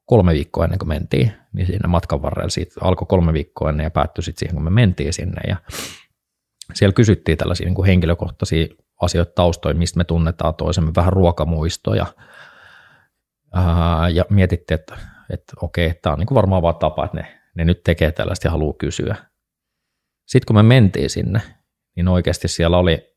kolme 0.06 0.32
viikkoa 0.32 0.64
ennen 0.64 0.78
kuin 0.78 0.88
mentiin, 0.88 1.32
niin 1.52 1.66
siinä 1.66 1.88
matkan 1.88 2.22
varrella 2.22 2.48
siitä 2.48 2.74
alkoi 2.80 3.06
kolme 3.08 3.32
viikkoa 3.32 3.70
ennen 3.70 3.84
ja 3.84 3.90
päättyi 3.90 4.24
sitten 4.24 4.38
siihen, 4.38 4.54
kun 4.54 4.64
me 4.64 4.70
mentiin 4.70 5.12
sinne. 5.12 5.40
Ja 5.48 5.56
siellä 6.74 6.92
kysyttiin 6.92 7.38
tällaisia 7.38 7.66
niin 7.66 7.74
kuin 7.74 7.86
henkilökohtaisia 7.86 8.66
asioita 9.02 9.32
taustoja, 9.34 9.74
mistä 9.74 9.98
me 9.98 10.04
tunnetaan 10.04 10.54
toisemme, 10.54 10.92
vähän 10.96 11.12
ruokamuistoja. 11.12 12.06
Ää, 13.54 14.08
ja 14.08 14.24
mietittiin, 14.30 14.80
että, 14.80 14.96
että 15.30 15.52
okei, 15.62 15.94
tämä 16.02 16.12
on 16.12 16.18
niin 16.18 16.26
kuin 16.26 16.36
varmaan 16.36 16.62
vaan 16.62 16.76
tapa, 16.76 17.04
että 17.04 17.16
ne, 17.16 17.40
ne 17.54 17.64
nyt 17.64 17.82
tekee 17.84 18.12
tällaista 18.12 18.46
ja 18.46 18.50
haluaa 18.50 18.74
kysyä. 18.78 19.16
Sitten 20.28 20.46
kun 20.46 20.56
me 20.56 20.62
mentiin 20.62 21.10
sinne, 21.10 21.40
niin 21.96 22.08
oikeasti 22.08 22.48
siellä 22.48 22.78
oli, 22.78 23.16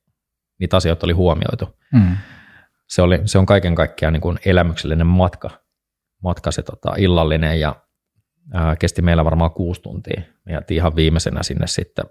niitä 0.59 0.78
asioita 0.78 1.05
oli 1.05 1.14
huomioitu. 1.14 1.80
Mm. 1.93 2.18
Se, 2.88 3.01
oli, 3.01 3.22
se 3.26 3.38
on 3.38 3.45
kaiken 3.45 3.76
kaikkiaan 3.76 4.14
niin 4.14 4.22
kuin 4.22 4.38
elämyksellinen 4.45 5.07
matka, 5.07 5.49
matka 6.24 6.51
se 6.51 6.62
tota, 6.62 6.93
illallinen 6.97 7.59
ja 7.59 7.76
ää, 8.53 8.76
kesti 8.76 9.01
meillä 9.01 9.26
varmaan 9.26 9.51
kuusi 9.51 9.82
tuntia. 9.82 10.22
Me 10.45 10.51
jäätiin 10.51 10.76
ihan 10.76 10.95
viimeisenä 10.95 11.43
sinne 11.43 11.68
sitten, 11.68 12.05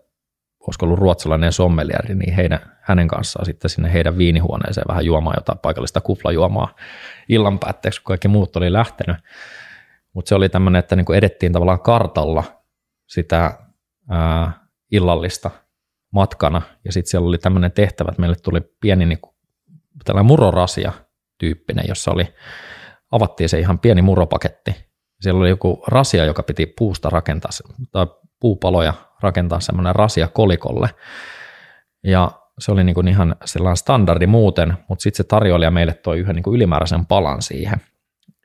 olisiko 0.60 0.86
ollut 0.86 0.98
ruotsalainen 0.98 1.52
sommelieri, 1.52 2.14
niin 2.14 2.34
heidän, 2.34 2.60
hänen 2.80 3.08
kanssaan 3.08 3.46
sitten 3.46 3.70
sinne 3.70 3.92
heidän 3.92 4.18
viinihuoneeseen 4.18 4.88
vähän 4.88 5.04
juomaan 5.04 5.36
jotain 5.36 5.58
paikallista 5.58 6.00
kuflajuomaa 6.00 6.74
illan 7.28 7.58
päätteeksi, 7.58 8.00
kun 8.00 8.06
kaikki 8.06 8.28
muut 8.28 8.56
oli 8.56 8.72
lähtenyt. 8.72 9.16
Mutta 10.12 10.28
se 10.28 10.34
oli 10.34 10.48
tämmöinen, 10.48 10.78
että 10.78 10.96
niin 10.96 11.06
kuin 11.06 11.18
edettiin 11.18 11.52
tavallaan 11.52 11.80
kartalla 11.80 12.44
sitä 13.06 13.58
ää, 14.08 14.59
illallista 14.90 15.50
matkana, 16.12 16.62
ja 16.84 16.92
sitten 16.92 17.10
siellä 17.10 17.28
oli 17.28 17.38
tämmöinen 17.38 17.72
tehtävä, 17.72 18.08
että 18.08 18.20
meille 18.20 18.36
tuli 18.36 18.60
pieni 18.80 19.06
niin 19.06 19.20
kuin, 19.20 19.34
tällainen 20.04 20.26
murorasia 20.26 20.92
tyyppinen, 21.38 21.84
jossa 21.88 22.10
oli, 22.10 22.34
avattiin 23.12 23.48
se 23.48 23.58
ihan 23.58 23.78
pieni 23.78 24.02
muropaketti. 24.02 24.74
Siellä 25.20 25.40
oli 25.40 25.48
joku 25.48 25.84
rasia, 25.86 26.24
joka 26.24 26.42
piti 26.42 26.66
puusta 26.66 27.10
rakentaa, 27.10 27.50
tai 27.92 28.06
puupaloja 28.40 28.94
rakentaa 29.20 29.60
semmoinen 29.60 29.94
rasia 29.94 30.28
kolikolle, 30.28 30.88
ja 32.04 32.30
se 32.58 32.72
oli 32.72 32.84
niin 32.84 32.94
kuin 32.94 33.08
ihan 33.08 33.36
sellainen 33.44 33.76
standardi 33.76 34.26
muuten, 34.26 34.74
mutta 34.88 35.02
sitten 35.02 35.16
se 35.16 35.24
tarjoilija 35.24 35.70
meille 35.70 35.94
toi 35.94 36.18
yhden 36.18 36.34
niin 36.34 36.42
kuin 36.42 36.56
ylimääräisen 36.56 37.06
palan 37.06 37.42
siihen. 37.42 37.80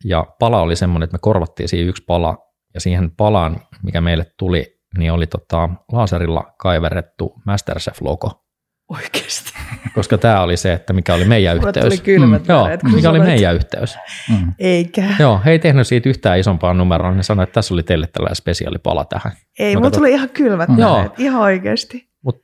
Ja 0.04 0.26
pala 0.40 0.62
oli 0.62 0.76
semmoinen, 0.76 1.04
että 1.04 1.16
me 1.16 1.20
korvattiin 1.22 1.70
siihen 1.70 1.88
yksi 1.88 2.04
pala, 2.04 2.38
ja 2.74 2.80
siihen 2.80 3.12
palaan, 3.12 3.62
mikä 3.84 4.02
meille 4.02 4.26
tuli, 4.38 4.75
niin 4.98 5.12
oli 5.12 5.28
tota, 5.28 5.70
laserilla 5.92 6.54
kaiverrettu 6.58 7.34
Masterchef-logo. 7.46 8.46
Oikeasti. 8.90 9.54
Koska 9.96 10.18
tämä 10.18 10.42
oli 10.42 10.58
se, 10.58 10.74
että 10.74 10.94
mikä 10.94 11.14
oli 11.14 11.26
meidän 11.26 11.58
Mulle 11.58 11.70
yhteys. 11.70 11.86
tuli 11.86 11.98
kylmät 11.98 12.42
mm. 12.48 12.52
Joo, 12.54 12.68
mikä 12.96 13.10
oli 13.10 13.20
meidän 13.20 13.56
yhteys. 13.56 13.98
Mm. 14.30 14.54
Eikä. 14.60 15.04
Joo, 15.20 15.42
he 15.46 15.52
ei 15.52 15.60
tehnyt 15.60 15.88
siitä 15.88 16.10
yhtään 16.10 16.40
isompaa 16.40 16.74
numeroa, 16.74 17.12
niin 17.12 17.24
sanoi, 17.24 17.44
että 17.44 17.54
tässä 17.54 17.74
oli 17.74 17.84
teille 17.84 18.08
tällainen 18.08 18.36
spesiaalipala 18.36 19.06
tähän. 19.06 19.32
Ei, 19.60 19.76
mulla 19.76 19.92
tuli 19.92 20.12
ihan 20.12 20.30
kylmät 20.30 20.70
mm. 20.70 20.80
Joo. 20.80 21.14
ihan 21.18 21.42
oikeasti. 21.42 22.10
Mut 22.22 22.42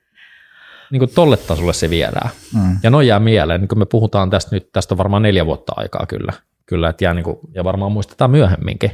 niin 0.92 1.00
kuin 1.00 1.12
tolle 1.16 1.38
tasolle 1.38 1.74
se 1.74 1.90
viedään. 1.90 2.30
Mm. 2.56 2.78
Ja 2.84 2.90
noin 2.90 3.08
jää 3.08 3.20
mieleen, 3.20 3.62
niin 3.62 3.68
kun 3.70 3.80
me 3.80 3.86
puhutaan 3.86 4.30
tästä 4.30 4.56
nyt, 4.56 4.72
tästä 4.72 4.94
on 4.94 4.98
varmaan 4.98 5.24
neljä 5.24 5.46
vuotta 5.46 5.74
aikaa 5.76 6.06
kyllä, 6.06 6.34
kyllä 6.66 6.90
että 6.90 7.04
jää 7.04 7.14
niin 7.14 7.24
kuin, 7.24 7.38
ja 7.56 7.64
varmaan 7.64 7.92
muistetaan 7.92 8.32
myöhemminkin. 8.32 8.92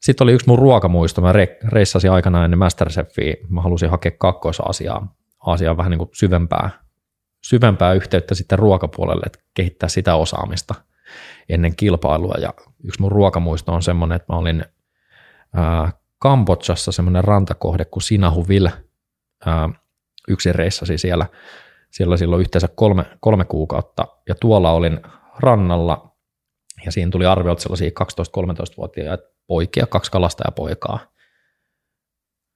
Sitten 0.00 0.24
oli 0.24 0.32
yksi 0.32 0.48
mun 0.48 0.58
ruokamuisto, 0.58 1.20
mä 1.20 1.32
reissasin 1.68 2.10
aikanaan 2.10 2.44
ennen 2.44 2.58
Masterchefia, 2.58 3.34
mä 3.48 3.62
halusin 3.62 3.90
hakea 3.90 4.12
kakkoisasiaa, 4.18 5.14
Aasiaan 5.46 5.76
vähän 5.76 5.90
niin 5.90 5.98
kuin 5.98 6.10
syvempää, 6.12 6.70
syvempää 7.44 7.92
yhteyttä 7.92 8.34
sitten 8.34 8.58
ruokapuolelle, 8.58 9.22
että 9.26 9.38
kehittää 9.54 9.88
sitä 9.88 10.14
osaamista 10.14 10.74
ennen 11.48 11.76
kilpailua. 11.76 12.34
Ja 12.40 12.54
yksi 12.84 13.00
mun 13.00 13.12
ruokamuisto 13.12 13.72
on 13.72 13.82
semmoinen, 13.82 14.16
että 14.16 14.32
mä 14.32 14.38
olin 14.38 14.64
ää, 15.54 15.92
Kambodžassa 16.18 16.92
semmoinen 16.92 17.24
rantakohde 17.24 17.84
kuin 17.84 18.02
Sinahuvil, 18.02 18.68
ää, 19.46 19.68
yksin 20.28 20.54
reissasi 20.54 20.98
siellä, 20.98 21.26
siellä 21.90 22.16
silloin 22.16 22.40
yhteensä 22.40 22.68
kolme, 22.68 23.04
kolme 23.20 23.44
kuukautta, 23.44 24.06
ja 24.28 24.34
tuolla 24.34 24.70
olin 24.72 25.00
rannalla, 25.38 26.16
ja 26.84 26.92
siinä 26.92 27.10
tuli 27.10 27.26
arviolta 27.26 27.62
sellaisia 27.62 27.90
12-13-vuotiaita 28.00 29.24
poikia, 29.50 29.86
kaksi 29.86 30.10
kalastajapoikaa. 30.10 31.12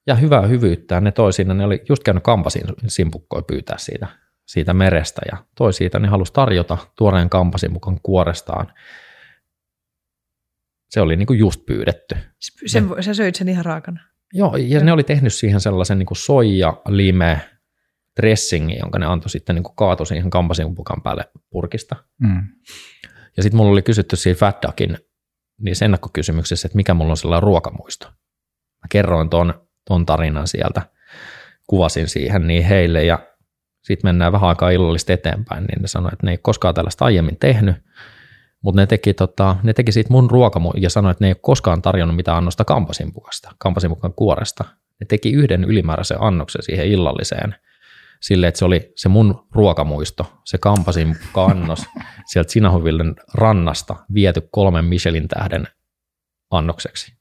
Ja 0.07 0.15
hyvää 0.15 0.43
hyvyyttä 0.43 1.01
ne 1.01 1.13
toi 1.13 1.33
siinä, 1.33 1.55
ne 1.55 1.65
oli 1.65 1.83
just 1.89 2.03
käynyt 2.03 2.23
kampasin 2.23 2.63
simpukkoja 2.87 3.43
pyytää 3.43 3.79
siitä, 3.79 4.07
siitä 4.47 4.75
merestä 4.75 5.23
ja 5.33 5.45
toi 5.55 5.73
siitä, 5.73 5.99
ne 5.99 6.09
halusi 6.09 6.33
tarjota 6.33 6.79
tuoreen 6.99 7.31
kampasimpukon 7.31 8.01
kuorestaan. 8.03 8.73
Se 10.91 11.01
oli 11.01 11.17
niin 11.17 11.27
kuin 11.27 11.39
just 11.39 11.67
pyydetty. 11.67 12.17
Sen, 12.67 12.89
ne, 12.97 13.03
sä 13.03 13.15
söit 13.15 13.35
sen 13.35 13.49
ihan 13.49 13.65
raakana? 13.65 14.01
Joo, 14.33 14.57
ja 14.57 14.85
ne 14.85 14.93
oli 14.93 15.05
tehnyt 15.05 15.35
siihen 15.35 15.61
sellaisen 15.61 15.99
niin 15.99 16.07
kuin 16.07 16.19
soija, 16.19 16.83
lime, 16.89 17.41
dressingin, 18.21 18.79
jonka 18.79 18.99
ne 18.99 19.07
antoi 19.07 19.31
sitten 19.31 19.55
niin 19.55 19.63
kuin 19.63 19.77
kaatoi 19.77 20.07
siihen 20.07 20.31
kampasimpukan 20.31 21.03
päälle 21.03 21.25
purkista. 21.51 21.97
Mm. 22.21 22.43
Ja 23.37 23.43
sitten 23.43 23.57
mulla 23.57 23.73
oli 23.73 23.83
kysytty 23.83 24.17
siinä 24.17 24.37
Fat 24.37 24.63
Duckin 24.67 24.99
niissä 25.61 25.85
ennakkokysymyksissä, 25.85 26.67
että 26.67 26.77
mikä 26.77 26.95
mulla 26.95 27.11
on 27.11 27.17
sellainen 27.17 27.43
ruokamuisto. 27.43 28.07
Mä 28.83 28.89
kerroin 28.91 29.31
ton, 29.31 29.55
ton 29.85 30.07
tarinan 30.07 30.49
sieltä, 30.49 30.83
kuvasin 31.67 32.09
siihen 32.09 32.47
niin 32.47 32.65
heille 32.65 33.05
ja 33.05 33.19
sitten 33.83 34.09
mennään 34.09 34.33
vähän 34.33 34.49
aikaa 34.49 34.71
illallista 34.71 35.13
eteenpäin, 35.13 35.65
niin 35.65 35.83
ne 35.83 35.89
sanoi, 35.89 36.11
että 36.13 36.27
ne 36.27 36.31
ei 36.31 36.39
koskaan 36.39 36.75
tällaista 36.75 37.05
aiemmin 37.05 37.37
tehnyt, 37.37 37.77
mutta 38.63 38.81
ne 38.81 38.87
teki, 38.87 39.15
tota, 39.15 39.57
ne 39.63 39.73
teki 39.73 39.93
siitä 39.93 40.13
mun 40.13 40.31
ruokamu 40.31 40.73
ja 40.77 40.91
sanoi, 40.91 41.11
että 41.11 41.25
ne 41.25 41.29
ei 41.29 41.33
ole 41.33 41.41
koskaan 41.43 41.83
tarjonnut 41.83 42.17
mitään 42.17 42.37
annosta 42.37 42.65
kampasimpuasta, 42.65 43.55
kampasimpukan 43.59 44.15
kuoresta. 44.15 44.65
Ne 45.01 45.07
teki 45.09 45.33
yhden 45.33 45.65
ylimääräisen 45.65 46.23
annoksen 46.23 46.63
siihen 46.63 46.87
illalliseen, 46.87 47.55
sille, 48.25 48.47
että 48.47 48.59
se 48.59 48.65
oli 48.65 48.93
se 48.97 49.09
mun 49.09 49.47
ruokamuisto, 49.53 50.33
se 50.45 50.59
kampasin 50.59 51.17
annos 51.35 51.87
sieltä 52.31 52.53
Sinahovillen 52.53 53.15
rannasta 53.35 53.97
viety 54.15 54.49
kolmen 54.51 54.85
Michelin 54.85 55.29
tähden 55.29 55.69
annokseksi. 56.51 57.15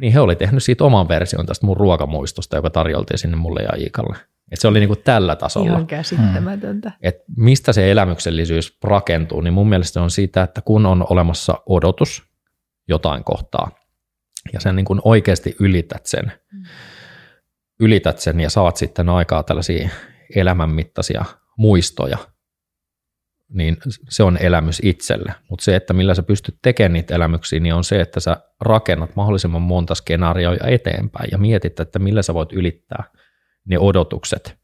Niin 0.00 0.12
he 0.12 0.20
oli 0.20 0.36
tehnyt 0.36 0.62
siitä 0.62 0.84
oman 0.84 1.08
version 1.08 1.46
tästä 1.46 1.66
mun 1.66 1.76
ruokamuistosta, 1.76 2.56
joka 2.56 2.70
tarjoltiin 2.70 3.18
sinne 3.18 3.36
mulle 3.36 3.62
ja 3.62 3.76
Iikalle. 3.78 4.16
Et 4.52 4.60
se 4.60 4.68
oli 4.68 4.80
niinku 4.80 4.96
tällä 4.96 5.36
tasolla. 5.36 5.70
Ihan 5.70 5.86
käsittämätöntä. 5.86 6.92
Et 7.02 7.16
mistä 7.36 7.72
se 7.72 7.90
elämyksellisyys 7.90 8.78
rakentuu, 8.84 9.40
niin 9.40 9.54
mun 9.54 9.68
mielestä 9.68 9.92
se 9.92 10.00
on 10.00 10.10
siitä, 10.10 10.42
että 10.42 10.60
kun 10.60 10.86
on 10.86 11.06
olemassa 11.10 11.54
odotus 11.66 12.22
jotain 12.88 13.24
kohtaa, 13.24 13.70
ja 14.52 14.60
sen 14.60 14.76
niin 14.76 14.86
kuin 14.86 15.00
oikeasti 15.04 15.56
ylität 15.60 16.06
sen, 16.06 16.32
mm. 16.52 16.62
Ylität 17.80 18.18
sen 18.18 18.40
ja 18.40 18.50
saat 18.50 18.76
sitten 18.76 19.08
aikaa 19.08 19.42
tällaisia 19.42 19.88
elämänmittaisia 20.36 21.24
muistoja, 21.58 22.18
niin 23.48 23.76
se 24.08 24.22
on 24.22 24.38
elämys 24.40 24.80
itselle. 24.84 25.34
Mutta 25.50 25.64
se, 25.64 25.76
että 25.76 25.94
millä 25.94 26.14
sä 26.14 26.22
pystyt 26.22 26.58
tekemään 26.62 26.92
niitä 26.92 27.14
elämyksiä, 27.14 27.60
niin 27.60 27.74
on 27.74 27.84
se, 27.84 28.00
että 28.00 28.20
sä 28.20 28.36
rakennat 28.60 29.16
mahdollisimman 29.16 29.62
monta 29.62 29.94
skenaarioja 29.94 30.66
eteenpäin 30.66 31.28
ja 31.32 31.38
mietit, 31.38 31.80
että 31.80 31.98
millä 31.98 32.22
sä 32.22 32.34
voit 32.34 32.52
ylittää 32.52 33.04
ne 33.64 33.78
odotukset, 33.78 34.56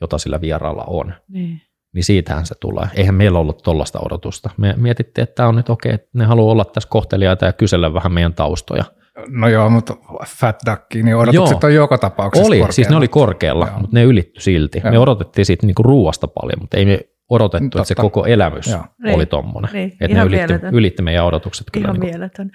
jota 0.00 0.18
sillä 0.18 0.40
vieraalla 0.40 0.84
on. 0.86 1.14
Niin. 1.28 1.60
Niin 1.94 2.04
siitähän 2.04 2.46
se 2.46 2.54
tulee. 2.60 2.86
Eihän 2.94 3.14
meillä 3.14 3.38
ollut 3.38 3.62
tuollaista 3.62 4.00
odotusta. 4.04 4.50
Me 4.56 4.74
mietittiin, 4.76 5.22
että 5.22 5.34
tämä 5.34 5.48
on 5.48 5.56
nyt 5.56 5.70
okei, 5.70 5.94
että 5.94 6.08
ne 6.14 6.24
haluaa 6.24 6.52
olla 6.52 6.64
tässä 6.64 6.88
kohteliaita 6.88 7.46
ja 7.46 7.52
kysellä 7.52 7.94
vähän 7.94 8.12
meidän 8.12 8.34
taustoja. 8.34 8.84
No 9.28 9.48
joo, 9.48 9.70
mutta 9.70 9.96
Fat 10.26 10.56
Duck, 10.70 10.82
niin 10.94 11.16
odotukset 11.16 11.62
joo. 11.62 11.68
on 11.68 11.74
joka 11.74 11.98
tapauksessa 11.98 12.46
Oli, 12.46 12.56
korkealla. 12.56 12.72
siis 12.72 12.88
ne 12.88 12.96
oli 12.96 13.08
korkealla, 13.08 13.66
joo. 13.66 13.78
mutta 13.78 13.96
ne 13.96 14.02
ylitty 14.02 14.40
silti. 14.40 14.80
Joo. 14.84 14.92
Me 14.92 14.98
odotettiin 14.98 15.46
siitä 15.46 15.66
niinku 15.66 15.82
ruuasta 15.82 16.28
paljon, 16.28 16.60
mutta 16.60 16.76
ei 16.76 16.84
me 16.84 17.00
odotettu, 17.30 17.64
Totta. 17.64 17.78
että 17.78 17.88
se 17.88 17.94
koko 17.94 18.26
elämys 18.26 18.66
Joo. 18.66 18.84
oli 19.04 19.16
niin, 19.16 19.28
tommonen. 19.28 19.70
Niin, 19.72 19.92
että 20.00 20.16
ne 20.16 20.24
ylitti, 20.24 20.66
ylitti 20.72 21.02
meidän 21.02 21.24
odotukset 21.24 21.66
kyllä. 21.72 21.84
Ihan 21.84 22.00
niin 22.00 22.10
mieletön. 22.10 22.50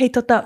Hei 0.00 0.08
tota, 0.08 0.42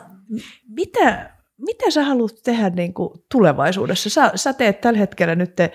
mitä, 0.69 1.31
mitä 1.59 1.91
sä 1.91 2.05
haluat 2.05 2.35
tehdä 2.45 2.71
niin 2.71 2.95
kuin 2.95 3.11
tulevaisuudessa? 3.33 4.11
Sä, 4.11 4.33
sä 4.35 4.53
teet 4.53 4.81
tällä 4.81 4.99
hetkellä 4.99 5.35
nyt 5.35 5.57
te, 5.57 5.73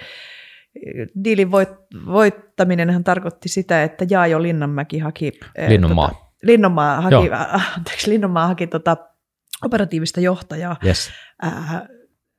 diilin 1.23 1.51
voit, 1.51 1.69
voittaminenhan 2.05 3.03
tarkoitti 3.03 3.49
sitä, 3.49 3.83
että 3.83 4.05
Jaajo 4.09 4.41
Linnanmäki 4.41 4.99
haki... 4.99 5.31
Eh, 5.55 5.69
Linnanmaa. 5.69 6.07
Tota, 6.09 6.29
Linnanmaa 6.43 7.01
haki, 7.01 7.15
anteeksi, 7.77 8.09
Linnanmaa 8.09 8.47
haki 8.47 8.67
tota, 8.67 8.97
operatiivista 9.63 10.19
johtajaa. 10.19 10.77
Yes. 10.85 11.09
Äh, 11.43 11.81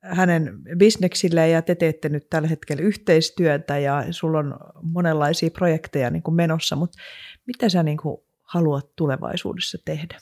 hänen 0.03 0.59
bisneksille 0.79 1.49
ja 1.49 1.63
te 1.63 1.75
teette 1.75 2.09
nyt 2.09 2.31
tällä 2.31 2.49
hetkellä 2.49 2.83
yhteistyötä 2.83 3.79
ja 3.79 4.05
sulla 4.11 4.39
on 4.39 4.59
monenlaisia 4.83 5.51
projekteja 5.51 6.11
niin 6.11 6.23
kuin 6.23 6.35
menossa, 6.35 6.77
mutta 6.77 6.99
mitä 7.47 7.69
sä 7.69 7.83
niin 7.83 7.97
kuin 7.97 8.23
haluat 8.43 8.97
tulevaisuudessa 8.97 9.79
tehdä? 9.85 10.19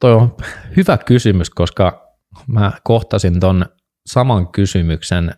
Toi 0.00 0.12
on 0.12 0.36
hyvä 0.76 0.98
kysymys, 0.98 1.50
koska 1.50 2.16
mä 2.46 2.72
kohtasin 2.84 3.40
ton 3.40 3.66
saman 4.06 4.48
kysymyksen 4.48 5.34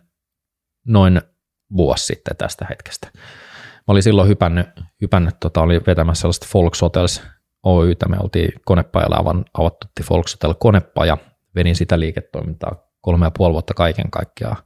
noin 0.87 1.21
vuosi 1.77 2.05
sitten 2.05 2.37
tästä 2.37 2.65
hetkestä. 2.69 3.09
Mä 3.13 3.91
olin 3.91 4.03
silloin 4.03 4.29
hypännyt, 4.29 4.67
hypännyt 5.01 5.35
tota, 5.39 5.61
oli 5.61 5.81
vetämässä 5.87 6.21
sellaista 6.21 6.47
Folks 6.49 6.81
Hotels 6.81 7.23
Oytä. 7.67 8.09
Me 8.09 8.17
oltiin 8.19 8.51
konepajalla 8.65 9.45
avattu 9.53 9.87
Folks 10.03 10.33
Hotel 10.33 10.53
konepaja 10.59 11.17
vedin 11.55 11.75
sitä 11.75 11.99
liiketoimintaa 11.99 12.75
kolme 13.01 13.25
ja 13.25 13.31
puoli 13.37 13.53
vuotta 13.53 13.73
kaiken 13.73 14.11
kaikkiaan. 14.11 14.57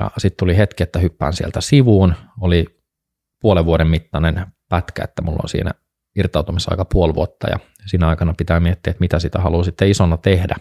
Ja 0.00 0.10
sitten 0.18 0.36
tuli 0.38 0.56
hetki, 0.56 0.82
että 0.82 0.98
hyppään 0.98 1.32
sieltä 1.32 1.60
sivuun. 1.60 2.14
Oli 2.40 2.66
puolen 3.40 3.64
vuoden 3.64 3.86
mittainen 3.86 4.46
pätkä, 4.68 5.04
että 5.04 5.22
mulla 5.22 5.40
on 5.42 5.48
siinä 5.48 5.70
irtautumisaika 6.16 6.84
puoli 6.84 7.14
vuotta 7.14 7.50
ja 7.50 7.58
siinä 7.86 8.08
aikana 8.08 8.34
pitää 8.38 8.60
miettiä, 8.60 8.90
että 8.90 9.00
mitä 9.00 9.18
sitä 9.18 9.38
haluaa 9.38 9.64
sitten 9.64 9.90
isona 9.90 10.16
tehdä. 10.16 10.54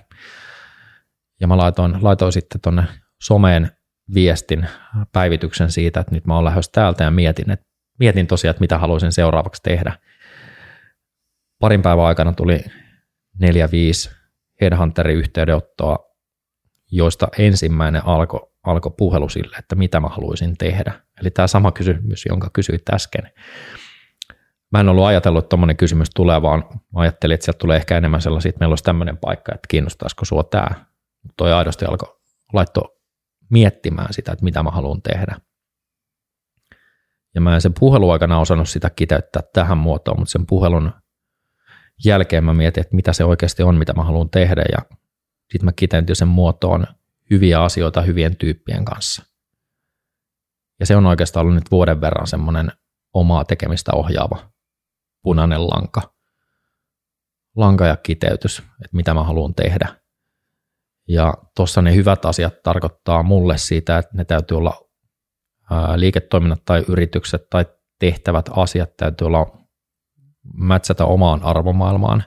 Ja 1.41 1.47
mä 1.47 1.57
laitoin, 1.57 1.97
laitoin 2.01 2.31
sitten 2.31 2.61
tuonne 2.61 2.84
someen 3.21 3.71
viestin 4.13 4.67
päivityksen 5.11 5.71
siitä, 5.71 5.99
että 5.99 6.15
nyt 6.15 6.27
mä 6.27 6.36
oon 6.36 6.45
lähdössä 6.45 6.71
täältä 6.71 7.03
ja 7.03 7.11
mietin, 7.11 7.51
että 7.51 7.65
mietin 7.99 8.27
tosiaan, 8.27 8.51
että 8.51 8.61
mitä 8.61 8.77
haluaisin 8.77 9.11
seuraavaksi 9.11 9.61
tehdä. 9.63 9.93
Parin 11.64 11.82
päivän 11.82 12.05
aikana 12.05 12.34
tuli 12.34 12.59
neljä, 13.39 13.72
viisi 13.72 14.09
headhunterin 14.61 15.18
yhteydenottoa, 15.18 15.97
joista 16.91 17.28
ensimmäinen 17.38 18.05
alkoi 18.05 18.51
alko 18.64 18.89
puhelu 18.89 19.30
sille, 19.30 19.57
että 19.57 19.76
mitä 19.76 19.99
mä 19.99 20.07
haluaisin 20.07 20.57
tehdä. 20.57 20.93
Eli 21.22 21.32
tämä 21.32 21.47
sama 21.47 21.72
kysymys, 21.72 22.26
jonka 22.30 22.49
kysyit 22.53 22.89
äsken. 22.93 23.32
Mä 24.72 24.80
en 24.80 24.89
ollut 24.89 25.05
ajatellut, 25.05 25.43
että 25.43 25.49
tuommoinen 25.49 25.78
kysymys 25.78 26.09
tulee, 26.16 26.41
vaan 26.41 26.64
ajattelin, 26.95 27.34
että 27.34 27.45
sieltä 27.45 27.57
tulee 27.57 27.78
ehkä 27.78 27.97
enemmän 27.97 28.22
sellaisia, 28.22 28.49
että 28.49 28.59
meillä 28.59 28.72
olisi 28.72 28.84
tämmöinen 28.84 29.18
paikka, 29.18 29.55
että 29.55 29.68
kiinnostaisiko 29.68 30.26
sua 30.26 30.43
tämä. 30.43 30.86
Toi 31.38 31.53
aidosti 31.53 31.86
alkoi 31.86 32.18
laitto 32.53 32.82
miettimään 33.49 34.14
sitä, 34.14 34.32
että 34.32 34.45
mitä 34.45 34.64
mä 34.64 34.72
haluan 34.72 35.01
tehdä. 35.01 35.36
Ja 37.36 37.41
mä 37.41 37.55
en 37.55 37.61
sen 37.61 37.74
puheluaikana 37.80 38.39
osannut 38.39 38.70
sitä 38.70 38.89
kiteyttää 38.89 39.41
tähän 39.53 39.78
muotoon, 39.78 40.20
mutta 40.20 40.32
sen 40.32 40.45
puhelun 40.45 41.03
jälkeen 42.06 42.43
mä 42.43 42.54
mietin, 42.54 42.82
että 42.82 42.95
mitä 42.95 43.14
se 43.14 43.24
oikeasti 43.24 43.64
on, 43.64 43.76
mitä 43.76 43.93
mä 43.93 44.04
haluan 44.04 44.30
tehdä 44.30 44.64
ja 44.72 44.97
sitten 45.51 45.66
mä 45.66 45.72
kiteytin 45.76 46.16
sen 46.16 46.28
muotoon 46.28 46.86
hyviä 47.30 47.64
asioita 47.64 48.01
hyvien 48.01 48.36
tyyppien 48.36 48.86
kanssa. 48.86 49.24
Ja 50.80 50.86
se 50.86 50.95
on 50.95 51.06
oikeastaan 51.06 51.41
ollut 51.41 51.56
nyt 51.56 51.72
vuoden 51.72 52.01
verran 52.01 52.28
semmoinen 52.28 52.72
omaa 53.14 53.45
tekemistä 53.45 53.91
ohjaava 53.93 54.51
punainen 55.22 55.68
lanka. 55.68 56.01
Lanka 57.56 57.86
ja 57.86 57.97
kiteytys, 57.97 58.60
että 58.60 58.97
mitä 58.97 59.14
mä 59.14 59.24
haluan 59.24 59.56
tehdä. 59.56 59.95
Ja 61.08 61.34
tuossa 61.56 61.82
ne 61.82 61.95
hyvät 61.95 62.26
asiat 62.26 62.64
tarkoittaa 62.64 63.24
mulle 63.24 63.58
siitä, 63.58 63.97
että 63.97 64.12
ne 64.14 64.26
täytyy 64.26 64.58
olla 64.58 64.89
liiketoiminnat 65.95 66.62
tai 66.66 66.86
yritykset 66.88 67.49
tai 67.49 67.66
tehtävät 67.99 68.49
asiat 68.51 68.97
täytyy 68.97 69.28
olla 69.28 69.62
mätsätä 70.53 71.05
omaan 71.05 71.43
arvomaailmaan, 71.43 72.23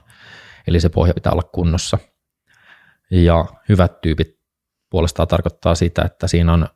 eli 0.67 0.79
se 0.79 0.89
pohja 0.89 1.13
pitää 1.13 1.31
olla 1.31 1.43
kunnossa. 1.43 1.97
Ja 3.11 3.45
hyvät 3.69 4.01
tyypit 4.01 4.39
puolestaan 4.89 5.27
tarkoittaa 5.27 5.75
sitä, 5.75 6.01
että 6.01 6.27
siinä 6.27 6.53
on 6.53 6.67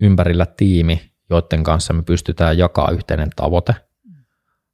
ympärillä 0.00 0.46
tiimi, 0.46 1.12
joiden 1.30 1.62
kanssa 1.62 1.92
me 1.92 2.02
pystytään 2.02 2.58
jakaa 2.58 2.90
yhteinen 2.90 3.30
tavoite, 3.36 3.74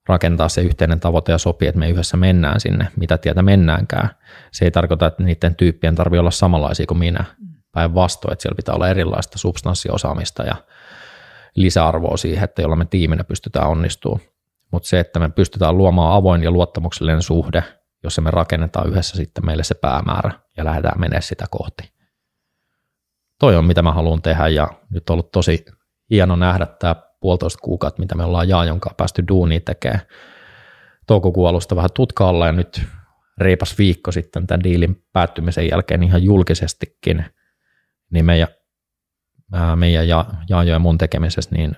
rakentaa 0.08 0.48
se 0.48 0.60
yhteinen 0.60 1.00
tavoite 1.00 1.32
ja 1.32 1.38
sopii, 1.38 1.68
että 1.68 1.78
me 1.78 1.90
yhdessä 1.90 2.16
mennään 2.16 2.60
sinne, 2.60 2.88
mitä 2.96 3.18
tietä 3.18 3.42
mennäänkään. 3.42 4.08
Se 4.52 4.64
ei 4.64 4.70
tarkoita, 4.70 5.06
että 5.06 5.22
niiden 5.22 5.54
tyyppien 5.54 5.94
tarvitse 5.94 6.20
olla 6.20 6.30
samanlaisia 6.30 6.86
kuin 6.86 6.98
minä. 6.98 7.24
Päinvastoin, 7.72 8.32
että 8.32 8.42
siellä 8.42 8.56
pitää 8.56 8.74
olla 8.74 8.88
erilaista 8.88 9.38
substanssiosaamista 9.38 10.42
ja 10.42 10.56
lisäarvoa 11.54 12.16
siihen, 12.16 12.44
että 12.44 12.62
jolla 12.62 12.76
me 12.76 12.84
tiiminä 12.84 13.24
pystytään 13.24 13.68
onnistumaan 13.68 14.33
mutta 14.74 14.88
se, 14.88 15.00
että 15.00 15.20
me 15.20 15.28
pystytään 15.28 15.78
luomaan 15.78 16.16
avoin 16.16 16.42
ja 16.42 16.50
luottamuksellinen 16.50 17.22
suhde, 17.22 17.64
jossa 18.02 18.22
me 18.22 18.30
rakennetaan 18.30 18.88
yhdessä 18.88 19.16
sitten 19.16 19.46
meille 19.46 19.64
se 19.64 19.74
päämäärä 19.74 20.30
ja 20.56 20.64
lähdetään 20.64 21.00
menemään 21.00 21.22
sitä 21.22 21.44
kohti. 21.50 21.92
Toi 23.40 23.56
on 23.56 23.64
mitä 23.64 23.82
mä 23.82 23.92
haluan 23.92 24.22
tehdä 24.22 24.48
ja 24.48 24.68
nyt 24.90 25.10
on 25.10 25.14
ollut 25.14 25.30
tosi 25.30 25.64
hieno 26.10 26.36
nähdä 26.36 26.66
tämä 26.66 26.96
puolitoista 27.20 27.58
kuukautta, 27.62 28.02
mitä 28.02 28.14
me 28.14 28.24
ollaan 28.24 28.48
Jaajon 28.48 28.80
kanssa 28.80 28.94
päästy 28.96 29.24
duuniin 29.28 29.62
tekemään. 29.62 30.00
Toukokuun 31.06 31.48
alusta 31.48 31.76
vähän 31.76 31.90
tutkaalla 31.94 32.46
ja 32.46 32.52
nyt 32.52 32.82
reipas 33.38 33.78
viikko 33.78 34.12
sitten 34.12 34.46
tämän 34.46 34.64
diilin 34.64 35.04
päättymisen 35.12 35.68
jälkeen 35.68 36.02
ihan 36.02 36.22
julkisestikin, 36.22 37.24
niin 38.10 38.24
meidän, 38.24 38.48
meidän 39.76 40.08
ja, 40.08 40.24
Jaajo 40.48 40.72
ja 40.72 40.78
mun 40.78 40.98
tekemisessä, 40.98 41.54
niin 41.56 41.76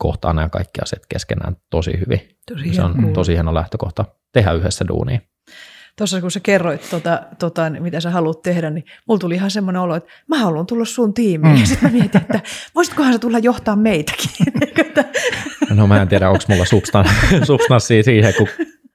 kohtaa 0.00 0.32
nämä 0.32 0.48
kaikki 0.48 0.80
asiat 0.82 1.02
keskenään 1.08 1.56
tosi 1.70 2.00
hyvin. 2.00 2.20
Tosi 2.52 2.74
se 2.74 2.82
on 2.82 3.12
tosi 3.12 3.32
hieno 3.32 3.54
lähtökohta 3.54 4.04
tehdä 4.32 4.52
yhdessä 4.52 4.84
duunia. 4.88 5.20
Tuossa 5.98 6.20
kun 6.20 6.30
sä 6.30 6.40
kerroit, 6.40 6.90
tota, 6.90 7.22
tota, 7.38 7.70
mitä 7.70 8.00
sä 8.00 8.10
haluat 8.10 8.42
tehdä, 8.42 8.70
niin 8.70 8.84
mulla 9.08 9.18
tuli 9.18 9.34
ihan 9.34 9.50
semmoinen 9.50 9.82
olo, 9.82 9.96
että 9.96 10.10
mä 10.28 10.38
haluan 10.38 10.66
tulla 10.66 10.84
sun 10.84 11.14
tiimiin. 11.14 11.54
Mm. 11.54 11.60
Ja 11.60 11.66
sitten 11.66 11.92
mä 11.92 11.98
mietin, 11.98 12.20
että 12.20 12.40
voisitkohan 12.74 13.12
sä 13.12 13.18
tulla 13.18 13.38
johtaa 13.38 13.76
meitäkin. 13.76 14.30
no 15.76 15.86
mä 15.86 16.02
en 16.02 16.08
tiedä, 16.08 16.30
onko 16.30 16.44
mulla 16.48 16.64
substanssia 17.46 18.02
siihen, 18.02 18.34
kun 18.34 18.48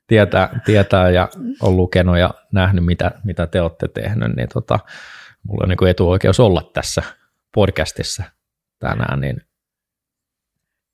tietää, 0.08 0.60
tietää 0.66 1.10
ja 1.10 1.30
on 1.62 1.78
lukenut 1.78 2.18
ja 2.18 2.34
nähnyt, 2.52 2.86
mitä, 2.86 3.12
mitä 3.24 3.48
te 3.48 3.62
olette 3.62 3.88
tehnyt, 3.88 4.36
niin 4.36 4.50
tota, 4.54 4.80
mulla 5.44 5.64
on 5.64 5.70
niin 5.70 5.90
etuoikeus 5.90 6.40
olla 6.40 6.72
tässä 6.74 7.04
podcastissa 7.56 8.24
tänään, 8.80 9.22
niin 9.22 9.42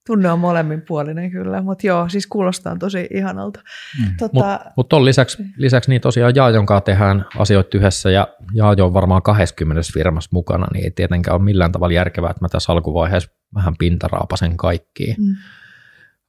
Tunne 0.07 0.31
on 0.31 0.39
molemminpuolinen 0.39 1.31
kyllä, 1.31 1.61
mutta 1.61 1.87
joo, 1.87 2.09
siis 2.09 2.27
kuulostaa 2.27 2.75
tosi 2.75 3.07
ihanalta. 3.13 3.59
Mm. 3.99 4.17
Tota... 4.19 4.33
Mutta 4.33 4.71
mut 4.77 4.93
lisäksi, 4.93 5.43
lisäksi 5.57 5.89
niin 5.89 6.01
tosiaan 6.01 6.35
Jaajon 6.35 6.65
kanssa 6.65 6.85
tehdään 6.85 7.25
asioita 7.37 7.77
yhdessä 7.77 8.11
ja 8.11 8.27
Jaajo 8.53 8.85
on 8.85 8.93
varmaan 8.93 9.21
20 9.21 9.81
firmassa 9.93 10.29
mukana, 10.33 10.67
niin 10.73 10.83
ei 10.83 10.91
tietenkään 10.91 11.35
ole 11.35 11.43
millään 11.43 11.71
tavalla 11.71 11.93
järkevää, 11.93 12.29
että 12.29 12.43
mä 12.43 12.49
tässä 12.49 12.71
alkuvaiheessa 12.71 13.31
vähän 13.55 13.77
pintaraapasen 13.79 14.57
kaikkiin. 14.57 15.15
Mm. 15.19 15.35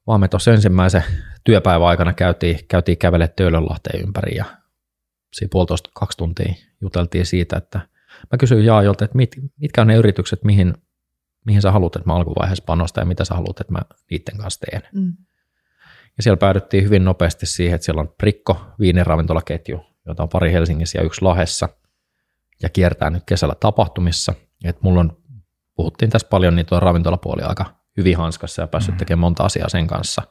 Vaan 0.07 0.19
me 0.19 0.27
tuossa 0.27 0.51
ensimmäisen 0.51 1.03
työpäivän 1.43 1.87
aikana 1.87 2.13
käytiin, 2.13 2.59
käytiin 2.67 2.97
kävele 2.97 3.27
Töölönlahteen 3.27 4.03
ympäri 4.03 4.35
ja 4.35 4.45
siinä 5.33 5.49
puolitoista 5.51 5.89
kaksi 5.93 6.17
tuntia 6.17 6.53
juteltiin 6.81 7.25
siitä, 7.25 7.57
että 7.57 7.79
mä 8.31 8.37
kysyin 8.39 8.65
Jaajolta, 8.65 9.05
että 9.05 9.17
mit, 9.17 9.31
mitkä 9.59 9.81
on 9.81 9.87
ne 9.87 9.95
yritykset, 9.95 10.43
mihin 10.43 10.73
mihin 11.45 11.61
sä 11.61 11.71
haluat, 11.71 11.95
että 11.95 12.09
mä 12.09 12.15
alkuvaiheessa 12.15 12.63
panostan 12.67 13.01
ja 13.01 13.05
mitä 13.05 13.25
sä 13.25 13.35
haluat, 13.35 13.59
että 13.59 13.73
mä 13.73 13.79
niiden 14.11 14.37
kanssa 14.37 14.59
teen. 14.59 14.81
Mm. 14.93 15.13
Ja 16.17 16.23
siellä 16.23 16.37
päädyttiin 16.37 16.83
hyvin 16.83 17.05
nopeasti 17.05 17.45
siihen, 17.45 17.75
että 17.75 17.85
siellä 17.85 18.01
on 18.01 18.13
Prikko, 18.17 18.61
viiniravintolaketju, 18.79 19.85
jota 20.05 20.23
on 20.23 20.29
pari 20.29 20.51
Helsingissä 20.51 20.97
ja 20.97 21.03
yksi 21.03 21.21
Lahessa, 21.21 21.69
ja 22.61 22.69
kiertää 22.69 23.09
nyt 23.09 23.23
kesällä 23.25 23.55
tapahtumissa. 23.59 24.33
Et 24.63 24.81
mulla 24.81 24.99
on, 24.99 25.17
puhuttiin 25.75 26.11
tässä 26.11 26.27
paljon, 26.27 26.55
niin 26.55 26.65
tuo 26.65 26.79
ravintolapuoli 26.79 27.41
aika 27.41 27.65
hyvin 27.97 28.17
hanskassa 28.17 28.61
ja 28.61 28.67
päässyt 28.67 28.95
mm. 28.95 28.97
tekemään 28.97 29.19
monta 29.19 29.43
asiaa 29.43 29.69
sen 29.69 29.87
kanssa. 29.87 30.21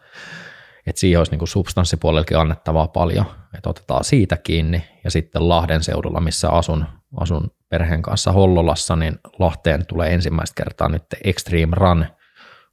Että 0.87 1.01
siihen 1.01 1.21
olisi 1.21 1.37
niin 1.37 1.49
substanssipuolellekin 1.49 2.39
annettavaa 2.39 2.89
paljon, 2.89 3.25
että 3.57 3.71
otetaan 3.71 4.05
siitä 4.05 4.37
kiinni. 4.37 4.85
Ja 5.05 5.11
sitten 5.11 5.49
Lahden 5.49 5.83
seudulla, 5.83 6.21
missä 6.21 6.51
asun, 6.51 6.85
asun 7.17 7.51
perheen 7.73 8.03
kanssa 8.03 8.33
Hollolassa, 8.33 8.97
niin 8.97 9.19
Lahteen 9.39 9.87
tulee 9.87 10.15
ensimmäistä 10.15 10.55
kertaa 10.65 10.89
nyt 10.89 11.03
Extreme 11.25 11.77
Run 11.77 12.07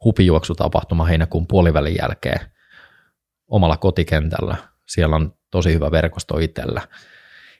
hupijuoksutapahtuma 0.03 1.05
heinäkuun 1.05 1.47
puolivälin 1.47 1.95
jälkeen 2.01 2.39
omalla 3.47 3.77
kotikentällä. 3.77 4.57
Siellä 4.87 5.15
on 5.15 5.33
tosi 5.51 5.73
hyvä 5.73 5.91
verkosto 5.91 6.37
itsellä. 6.37 6.81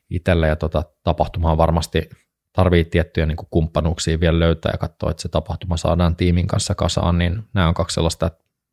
itsellä 0.10 0.48
ja 0.48 0.56
tota, 0.56 0.84
tapahtumaan 1.04 1.58
varmasti 1.58 2.10
tarvii 2.54 2.86
tiettyjä 2.86 3.26
niin 3.26 3.36
kuin 3.36 3.48
kumppanuuksia 3.52 4.20
vielä 4.20 4.40
löytää 4.40 4.72
ja 4.72 4.78
katsoa, 4.78 5.12
että 5.12 5.22
se 5.22 5.30
tapahtuma 5.30 5.78
saadaan 5.78 6.16
tiimin 6.16 6.48
kanssa 6.48 6.76
kasaan, 6.76 7.18
niin 7.18 7.44
nämä 7.54 7.68
on 7.68 7.74
kaksi 7.74 7.94
sellaista, 7.94 8.32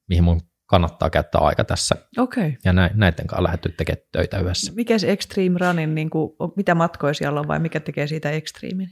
mihin 0.09 0.25
mun 0.25 0.41
kannattaa 0.67 1.11
käyttää 1.11 1.41
aika 1.41 1.65
tässä. 1.65 1.97
Okay. 2.19 2.53
Ja 2.65 2.73
näiden 2.73 3.27
kanssa 3.27 3.43
lähdetty 3.43 3.69
tekemään 3.69 4.07
töitä 4.13 4.39
yhdessä. 4.39 4.73
Mikä 4.77 4.99
se 4.99 5.13
Extreme 5.13 5.59
Runin, 5.59 5.95
niin 5.95 6.11
kuin, 6.11 6.33
mitä 6.57 6.75
matkoja 6.75 7.15
siellä 7.15 7.41
on 7.41 7.49
vai 7.49 7.59
mikä 7.59 7.81
tekee 7.81 8.07
siitä 8.07 8.31
Extremein? 8.31 8.89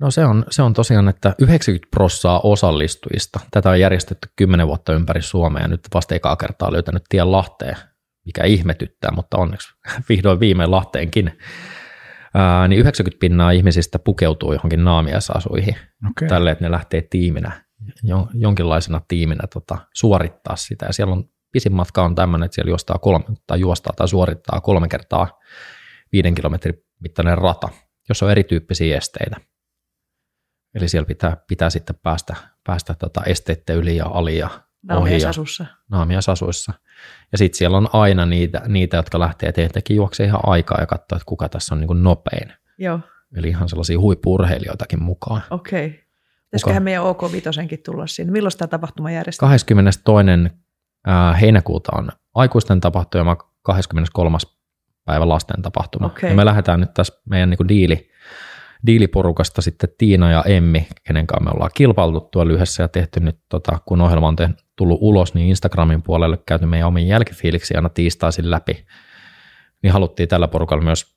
No 0.00 0.10
se 0.10 0.24
on, 0.24 0.44
se 0.50 0.62
on 0.62 0.72
tosiaan, 0.72 1.08
että 1.08 1.34
90 1.38 1.88
prossaa 1.90 2.40
osallistujista, 2.40 3.40
tätä 3.50 3.70
on 3.70 3.80
järjestetty 3.80 4.28
10 4.36 4.66
vuotta 4.66 4.92
ympäri 4.92 5.22
Suomea 5.22 5.62
ja 5.62 5.68
nyt 5.68 5.80
vasta 5.94 6.14
ekaa 6.14 6.36
kertaa 6.36 6.72
löytänyt 6.72 7.02
tien 7.08 7.32
Lahteen, 7.32 7.76
mikä 8.26 8.44
ihmetyttää, 8.44 9.10
mutta 9.12 9.38
onneksi 9.38 9.68
vihdoin 10.08 10.40
viimein 10.40 10.70
Lahteenkin. 10.70 11.38
Ää, 12.34 12.68
niin 12.68 12.80
90 12.80 13.20
pinnaa 13.20 13.50
ihmisistä 13.50 13.98
pukeutuu 13.98 14.52
johonkin 14.52 14.84
naamiaisasuihin 14.84 15.76
okay. 16.10 16.28
tälle, 16.28 16.50
että 16.50 16.64
ne 16.64 16.70
lähtee 16.70 17.02
tiiminä 17.02 17.67
jonkinlaisena 18.34 19.00
tiiminä 19.08 19.46
tota, 19.52 19.78
suorittaa 19.94 20.56
sitä. 20.56 20.86
Ja 20.86 20.92
siellä 20.92 21.12
on 21.12 21.24
pisin 21.52 21.74
matka 21.74 22.04
on 22.04 22.14
tämmöinen, 22.14 22.44
että 22.46 22.54
siellä 22.54 22.70
juostaa 22.70 22.98
kolme, 22.98 23.24
tai 23.46 23.60
juostaa 23.60 23.92
tai 23.96 24.08
suorittaa 24.08 24.60
kolme 24.60 24.88
kertaa 24.88 25.38
viiden 26.12 26.34
kilometrin 26.34 26.74
mittainen 27.00 27.38
rata, 27.38 27.68
jossa 28.08 28.26
on 28.26 28.32
erityyppisiä 28.32 28.96
esteitä. 28.96 29.36
Eli 30.74 30.88
siellä 30.88 31.06
pitää, 31.06 31.36
pitää 31.48 31.70
sitten 31.70 31.96
päästä, 32.02 32.36
päästä 32.64 32.94
tota 32.94 33.22
esteiden 33.24 33.76
yli 33.76 33.96
ja 33.96 34.06
ali 34.06 34.38
ja 34.38 34.48
Naamiaisasussa. 34.82 35.66
Naamiaisasuissa. 35.90 36.72
Ja 37.32 37.38
sitten 37.38 37.58
siellä 37.58 37.76
on 37.76 37.88
aina 37.92 38.26
niitä, 38.26 38.62
niitä 38.68 38.96
jotka 38.96 39.18
lähtee 39.18 39.52
teiltäkin 39.52 39.96
juoksee 39.96 40.26
ihan 40.26 40.40
aikaa 40.42 40.80
ja 40.80 40.86
katsoo, 40.86 41.16
että 41.16 41.26
kuka 41.26 41.48
tässä 41.48 41.74
on 41.74 41.80
niin 41.80 42.02
nopein. 42.02 42.52
Joo. 42.78 43.00
Eli 43.36 43.48
ihan 43.48 43.68
sellaisia 43.68 44.00
huippuurheilijoitakin 44.00 45.02
mukaan. 45.02 45.42
Okei. 45.50 45.86
Okay. 45.86 45.98
Pitäisiköhän 46.50 46.82
meidän 46.82 47.02
OK 47.02 47.32
Vitosenkin 47.32 47.82
tulla 47.82 48.06
sinne? 48.06 48.32
Milloin 48.32 48.52
tämä 48.58 48.68
tapahtuma 48.68 49.10
järjestetään? 49.10 49.50
22. 49.50 50.04
heinäkuuta 51.40 51.92
on 51.96 52.08
aikuisten 52.34 52.80
tapahtuma, 52.80 53.36
23. 53.62 54.38
päivä 55.04 55.28
lasten 55.28 55.62
tapahtuma. 55.62 56.06
Okay. 56.06 56.30
Ja 56.30 56.36
me 56.36 56.44
lähdetään 56.44 56.80
nyt 56.80 56.94
tässä 56.94 57.22
meidän 57.30 57.50
niin 57.50 57.68
diili, 57.68 58.10
diiliporukasta 58.86 59.62
sitten 59.62 59.90
Tiina 59.98 60.30
ja 60.30 60.44
Emmi, 60.46 60.88
kenen 61.04 61.26
kanssa 61.26 61.44
me 61.44 61.50
ollaan 61.54 61.70
kilpailtu 61.74 62.20
tuolla 62.20 62.48
lyhyessä 62.48 62.82
ja 62.82 62.88
tehty 62.88 63.20
nyt, 63.20 63.38
tota, 63.48 63.78
kun 63.86 64.00
ohjelma 64.00 64.28
on 64.28 64.36
tullut 64.76 64.98
ulos, 65.00 65.34
niin 65.34 65.48
Instagramin 65.48 66.02
puolelle 66.02 66.38
käyty 66.46 66.66
meidän 66.66 66.88
omiin 66.88 67.08
jälkifiiliksi 67.08 67.74
aina 67.74 67.88
tiistaisin 67.88 68.50
läpi. 68.50 68.86
Niin 69.82 69.92
haluttiin 69.92 70.28
tällä 70.28 70.48
porukalla 70.48 70.84
myös, 70.84 71.16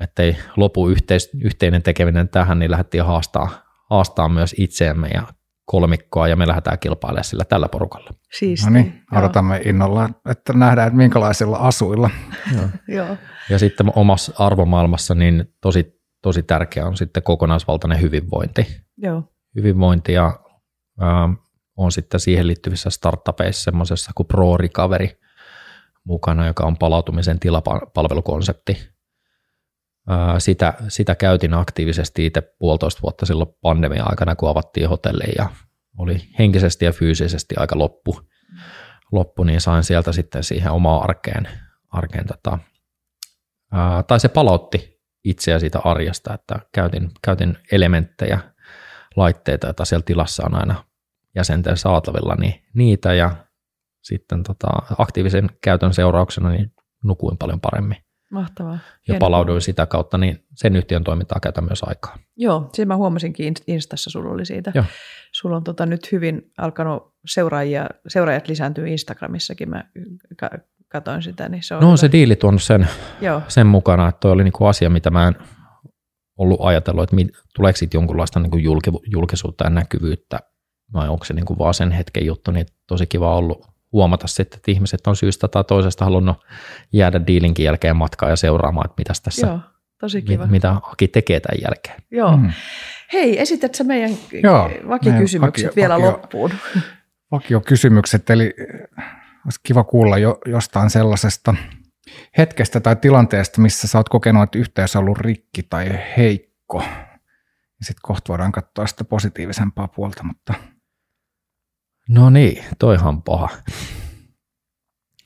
ettei 0.00 0.36
lopu 0.56 0.88
yhteis, 0.88 1.30
yhteinen 1.40 1.82
tekeminen 1.82 2.28
tähän, 2.28 2.58
niin 2.58 2.70
lähdettiin 2.70 3.04
haastaa 3.04 3.63
haastaa 3.94 4.28
myös 4.28 4.54
itseämme 4.58 5.08
ja 5.08 5.22
kolmikkoa 5.64 6.28
ja 6.28 6.36
me 6.36 6.46
lähdetään 6.46 6.78
kilpailemaan 6.78 7.24
sillä 7.24 7.44
tällä 7.44 7.68
porukalla. 7.68 8.10
Siisti. 8.38 8.66
No 8.66 8.72
niin, 8.72 9.02
odotamme 9.12 9.60
innolla, 9.64 10.10
että 10.30 10.52
nähdään, 10.52 10.88
että 10.88 10.96
minkälaisilla 10.96 11.56
asuilla. 11.56 12.10
Joo. 12.88 13.16
Ja 13.50 13.58
sitten 13.58 13.92
omassa 13.96 14.32
arvomaailmassa 14.38 15.14
niin 15.14 15.44
tosi, 15.60 16.00
tosi 16.22 16.42
tärkeä 16.42 16.86
on 16.86 16.96
sitten 16.96 17.22
kokonaisvaltainen 17.22 18.00
hyvinvointi. 18.00 18.66
Joo. 18.96 19.22
Hyvinvointi 19.56 20.12
ja 20.12 20.38
äh, 21.02 21.38
on 21.76 21.92
sitten 21.92 22.20
siihen 22.20 22.46
liittyvissä 22.46 22.90
startupeissa 22.90 23.64
semmoisessa 23.64 24.10
kuin 24.14 24.26
Pro 24.26 24.56
Recovery 24.56 25.08
mukana, 26.04 26.46
joka 26.46 26.66
on 26.66 26.76
palautumisen 26.76 27.40
tilapalvelukonsepti 27.40 28.93
sitä, 30.38 30.74
sitä 30.88 31.14
käytin 31.14 31.54
aktiivisesti 31.54 32.26
itse 32.26 32.40
puolitoista 32.58 33.02
vuotta 33.02 33.26
silloin 33.26 33.50
pandemian 33.60 34.10
aikana, 34.10 34.36
kun 34.36 34.48
avattiin 34.48 34.88
hotelli 34.88 35.32
ja 35.38 35.50
oli 35.98 36.28
henkisesti 36.38 36.84
ja 36.84 36.92
fyysisesti 36.92 37.54
aika 37.58 37.78
loppu, 37.78 38.20
loppu 39.12 39.44
niin 39.44 39.60
sain 39.60 39.84
sieltä 39.84 40.12
sitten 40.12 40.44
siihen 40.44 40.72
omaan 40.72 41.02
arkeen, 41.02 41.48
arkeen 41.88 42.26
tota, 42.26 42.58
ää, 43.72 44.02
tai 44.02 44.20
se 44.20 44.28
palautti 44.28 45.00
itseä 45.24 45.58
siitä 45.58 45.78
arjesta, 45.84 46.34
että 46.34 46.58
käytin, 46.72 47.10
käytin 47.22 47.58
elementtejä, 47.72 48.38
laitteita, 49.16 49.66
joita 49.66 49.84
siellä 49.84 50.04
tilassa 50.04 50.42
on 50.46 50.54
aina 50.54 50.84
jäsenten 51.34 51.76
saatavilla, 51.76 52.34
niin 52.34 52.64
niitä 52.74 53.14
ja 53.14 53.36
sitten 54.02 54.42
tota, 54.42 54.68
aktiivisen 54.98 55.50
käytön 55.62 55.94
seurauksena 55.94 56.50
niin 56.50 56.72
nukuin 57.04 57.38
paljon 57.38 57.60
paremmin. 57.60 58.04
Mahtavaa. 58.34 58.78
Ja 59.08 59.14
palauduin 59.18 59.60
sitä 59.60 59.86
kautta, 59.86 60.18
niin 60.18 60.44
sen 60.54 60.76
yhtiön 60.76 61.04
toimintaa 61.04 61.40
käytän 61.40 61.64
myös 61.64 61.82
aikaa. 61.82 62.18
Joo, 62.36 62.70
sen 62.72 62.88
mä 62.88 62.96
huomasinkin 62.96 63.54
Instassa 63.66 64.10
sulla 64.10 64.30
oli 64.30 64.46
siitä. 64.46 64.72
Joo. 64.74 64.84
Sulla 65.32 65.56
on 65.56 65.64
tota 65.64 65.86
nyt 65.86 66.12
hyvin 66.12 66.52
alkanut 66.58 67.14
seuraajia, 67.26 67.86
seuraajat 68.08 68.48
lisääntyy 68.48 68.88
Instagramissakin, 68.88 69.70
mä 69.70 69.84
katoin 70.88 71.22
sitä. 71.22 71.48
Niin 71.48 71.62
se 71.62 71.74
on 71.74 71.80
no 71.80 71.90
on 71.90 71.98
se 71.98 72.12
diili 72.12 72.36
tuonut 72.36 72.62
sen, 72.62 72.88
Joo. 73.20 73.42
sen 73.48 73.66
mukana, 73.66 74.08
että 74.08 74.20
toi 74.20 74.32
oli 74.32 74.44
niinku 74.44 74.64
asia, 74.64 74.90
mitä 74.90 75.10
mä 75.10 75.28
en 75.28 75.36
ollut 76.38 76.60
ajatellut, 76.62 77.02
että 77.02 77.38
tuleeko 77.56 77.76
siitä 77.76 77.96
jonkunlaista 77.96 78.40
niinku 78.40 78.58
julkisuutta 79.06 79.64
ja 79.64 79.70
näkyvyyttä, 79.70 80.40
vai 80.92 81.08
onko 81.08 81.24
se 81.24 81.34
niinku 81.34 81.58
vaan 81.58 81.74
sen 81.74 81.90
hetken 81.90 82.26
juttu, 82.26 82.50
niin 82.50 82.66
tosi 82.88 83.06
kiva 83.06 83.36
ollut 83.36 83.73
huomata 83.94 84.26
sitten, 84.26 84.56
että 84.56 84.70
ihmiset 84.70 85.06
on 85.06 85.16
syystä 85.16 85.48
tai 85.48 85.64
toisesta 85.64 86.04
halunnut 86.04 86.36
jäädä 86.92 87.26
diilinkin 87.26 87.64
jälkeen 87.64 87.96
matkaan 87.96 88.30
ja 88.30 88.36
seuraamaan, 88.36 88.86
että 88.86 89.00
mitäs 89.00 89.20
tässä, 89.20 89.46
Joo, 89.46 89.60
tosi 90.00 90.22
kiva. 90.22 90.42
Mit, 90.42 90.50
mitä 90.50 90.70
Aki 90.82 91.08
tekee 91.08 91.40
tämän 91.40 91.62
jälkeen. 91.62 92.02
Joo. 92.10 92.36
Mm. 92.36 92.52
Hei, 93.12 93.40
esitätkö 93.40 93.84
meidän 93.84 94.10
Joo, 94.42 94.70
vakikysymykset 94.88 95.66
vakio, 95.66 95.76
vielä 95.76 95.94
vakio, 95.94 96.10
loppuun? 96.10 96.50
Vakiokysymykset, 97.32 98.30
eli 98.30 98.54
olisi 99.44 99.60
kiva 99.62 99.84
kuulla 99.84 100.18
jo, 100.18 100.38
jostain 100.46 100.90
sellaisesta 100.90 101.54
hetkestä 102.38 102.80
tai 102.80 102.96
tilanteesta, 102.96 103.60
missä 103.60 103.88
sä 103.88 103.98
oot 103.98 104.08
kokenut, 104.08 104.42
että 104.42 104.58
yhteys 104.58 104.96
on 104.96 105.02
ollut 105.02 105.18
rikki 105.18 105.62
tai 105.62 105.98
heikko. 106.16 106.82
Sitten 107.82 108.02
kohta 108.02 108.28
voidaan 108.28 108.52
katsoa 108.52 108.86
sitä 108.86 109.04
positiivisempaa 109.04 109.88
puolta, 109.88 110.22
mutta– 110.22 110.54
No 112.08 112.30
niin, 112.30 112.64
toihan 112.78 113.22
paha. 113.22 113.48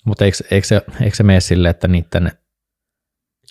Mutta 0.05 0.25
eikö, 0.25 0.37
eikö, 0.51 0.67
se, 0.67 0.83
eikö 1.01 1.17
se 1.17 1.23
mene 1.23 1.41
silleen, 1.41 1.71
että 1.71 1.89
niiden, 1.89 2.33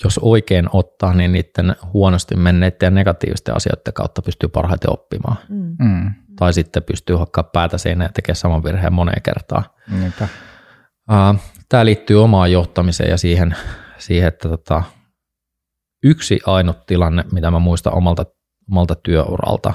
jos 0.04 0.18
oikein 0.18 0.70
ottaa, 0.74 1.14
niin 1.14 1.32
niiden 1.32 1.76
huonosti 1.94 2.36
menneiden 2.36 2.88
ja 2.88 2.92
negatiivisten 2.92 3.56
asioiden 3.56 3.94
kautta 3.94 4.22
pystyy 4.22 4.50
parhaiten 4.50 4.92
oppimaan. 4.92 5.38
Mm. 5.50 5.76
mm. 5.80 6.12
Tai 6.36 6.54
sitten 6.54 6.84
pystyy 6.84 7.16
hakkaa 7.16 7.44
päätä 7.44 7.78
seinään 7.78 8.10
ja 8.10 8.14
tekemään 8.14 8.36
saman 8.36 8.64
virheen 8.64 8.94
moneen 8.94 9.22
kertaan. 9.22 9.64
Niinpä. 10.00 10.28
Tämä 11.70 11.86
liittyy 11.86 12.24
omaan 12.24 12.52
johtamiseen 12.52 13.10
ja 13.10 13.18
siihen, 13.18 13.56
siihen 13.98 14.28
että 14.28 14.50
tota, 14.50 14.84
yksi 16.04 16.40
ainut 16.46 16.86
tilanne, 16.86 17.26
mitä 17.32 17.52
mä 17.52 17.60
muistan 17.60 17.94
omalta, 17.94 18.26
omalta 18.72 18.96
työuralta 18.96 19.74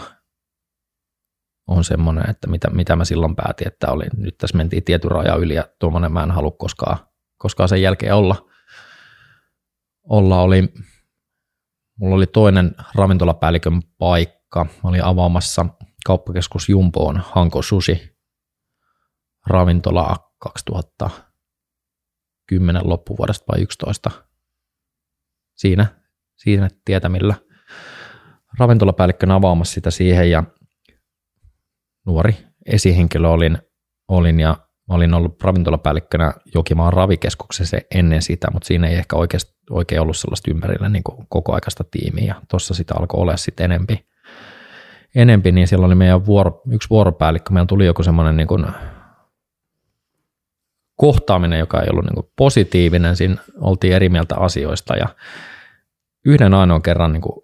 on 1.67 1.85
semmoinen, 1.85 2.31
että 2.31 2.47
mitä, 2.47 2.71
mitä 2.71 2.97
mä 2.97 3.05
silloin 3.05 3.37
päätin, 3.37 3.67
että 3.67 3.93
oli, 3.93 4.05
nyt 4.17 4.39
tässä 4.39 4.57
mentiin 4.57 4.85
tietyn 4.85 5.11
raja 5.11 5.35
yli 5.35 5.55
ja 5.55 5.69
tuommoinen 5.79 6.13
mä 6.13 6.23
en 6.23 6.31
halua 6.31 6.51
koskaan, 6.51 6.99
koskaan 7.39 7.69
sen 7.69 7.83
jälkeen 7.83 8.15
olla. 8.15 8.49
Olla 10.03 10.41
oli, 10.41 10.75
mulla 11.99 12.17
oli 12.17 12.27
toinen 12.27 12.75
ravintolapäällikön 12.95 13.83
paikka. 13.99 14.65
Mä 14.65 14.91
olin 14.91 15.05
avaamassa 15.05 15.67
kauppakeskus 16.07 16.69
Jumboon 16.69 17.23
Hanko 17.27 17.63
Sushi 17.63 18.17
ravintolaa 19.47 20.33
2010 20.39 22.89
loppuvuodesta 22.89 23.45
vai 23.49 23.63
11 23.63 24.11
siinä, 25.55 25.87
siinä 26.37 26.69
tietämillä. 26.85 27.35
Ravintolapäällikkönä 28.59 29.35
avaamassa 29.35 29.75
sitä 29.75 29.91
siihen 29.91 30.31
ja 30.31 30.45
nuori 32.07 32.37
esihenkilö 32.67 33.29
olin, 33.29 33.59
olin 34.09 34.41
ja 34.41 34.57
olin 34.89 35.15
ollut 35.15 35.43
ravintolapäällikkönä 35.43 36.33
Jokimaan 36.55 36.93
ravikeskuksessa 36.93 37.77
ennen 37.95 38.23
sitä, 38.23 38.49
mutta 38.53 38.67
siinä 38.67 38.89
ei 38.89 38.95
ehkä 38.95 39.17
oikeasti, 39.17 39.53
oikein 39.71 40.01
ollut 40.01 40.17
sellaista 40.17 40.51
ympärillä 40.51 40.89
niin 40.89 41.03
koko 41.29 41.55
aikaista 41.55 41.85
tiimiä 41.91 42.25
ja 42.25 42.35
tuossa 42.51 42.75
sitä 42.75 42.95
alkoi 42.99 43.21
olla 43.21 43.37
sitten 43.37 43.65
enempi, 43.65 44.07
enempi, 45.15 45.53
niin 45.53 45.69
siellä 45.69 45.87
oli 45.87 45.95
meidän 45.95 46.27
vuoro, 46.27 46.63
yksi 46.71 46.91
vuoropäällikkö, 46.91 47.53
meillä 47.53 47.67
tuli 47.67 47.87
joku 47.87 48.03
semmoinen 48.03 48.37
niin 48.37 48.49
kuin 48.49 48.67
kohtaaminen, 50.97 51.59
joka 51.59 51.81
ei 51.81 51.89
ollut 51.91 52.05
niin 52.05 52.15
kuin 52.15 52.27
positiivinen, 52.37 53.17
siinä 53.17 53.37
oltiin 53.61 53.93
eri 53.93 54.09
mieltä 54.09 54.37
asioista 54.37 54.97
ja 54.97 55.09
yhden 56.25 56.55
ainoan 56.55 56.83
kerran 56.83 57.13
niin 57.13 57.21
kuin 57.21 57.42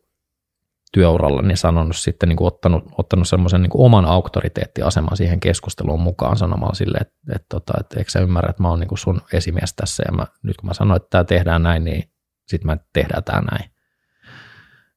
työuralla 0.93 1.43
niin 1.43 1.57
sanonut 1.57 1.97
sitten 1.97 2.29
niin 2.29 2.37
kuin 2.37 2.47
ottanut, 2.47 2.85
ottanut 2.99 3.29
semmoisen 3.29 3.63
niin 3.63 3.71
oman 3.75 4.05
auktoriteettiaseman 4.05 5.17
siihen 5.17 5.41
keskusteluun 5.41 6.01
mukaan 6.01 6.37
sanomalla 6.37 6.75
sille, 6.75 6.99
että, 7.01 7.15
että, 7.35 7.47
tota, 7.49 7.73
että, 7.81 7.99
eikö 7.99 8.11
sä 8.11 8.21
ymmärrä, 8.21 8.51
että 8.51 8.63
mä 8.63 8.69
oon 8.69 8.81
niin 8.81 8.89
kuin 8.89 8.99
sun 8.99 9.21
esimies 9.33 9.75
tässä 9.75 10.03
ja 10.07 10.13
mä, 10.13 10.27
nyt 10.43 10.57
kun 10.57 10.69
mä 10.69 10.75
sanoin, 10.75 10.97
että 10.97 11.09
tämä 11.11 11.25
tehdään 11.25 11.63
näin, 11.63 11.85
niin 11.85 12.11
sitten 12.47 12.67
mä 12.67 12.77
tehdään 12.93 13.25
tämä 13.25 13.41
näin. 13.41 13.71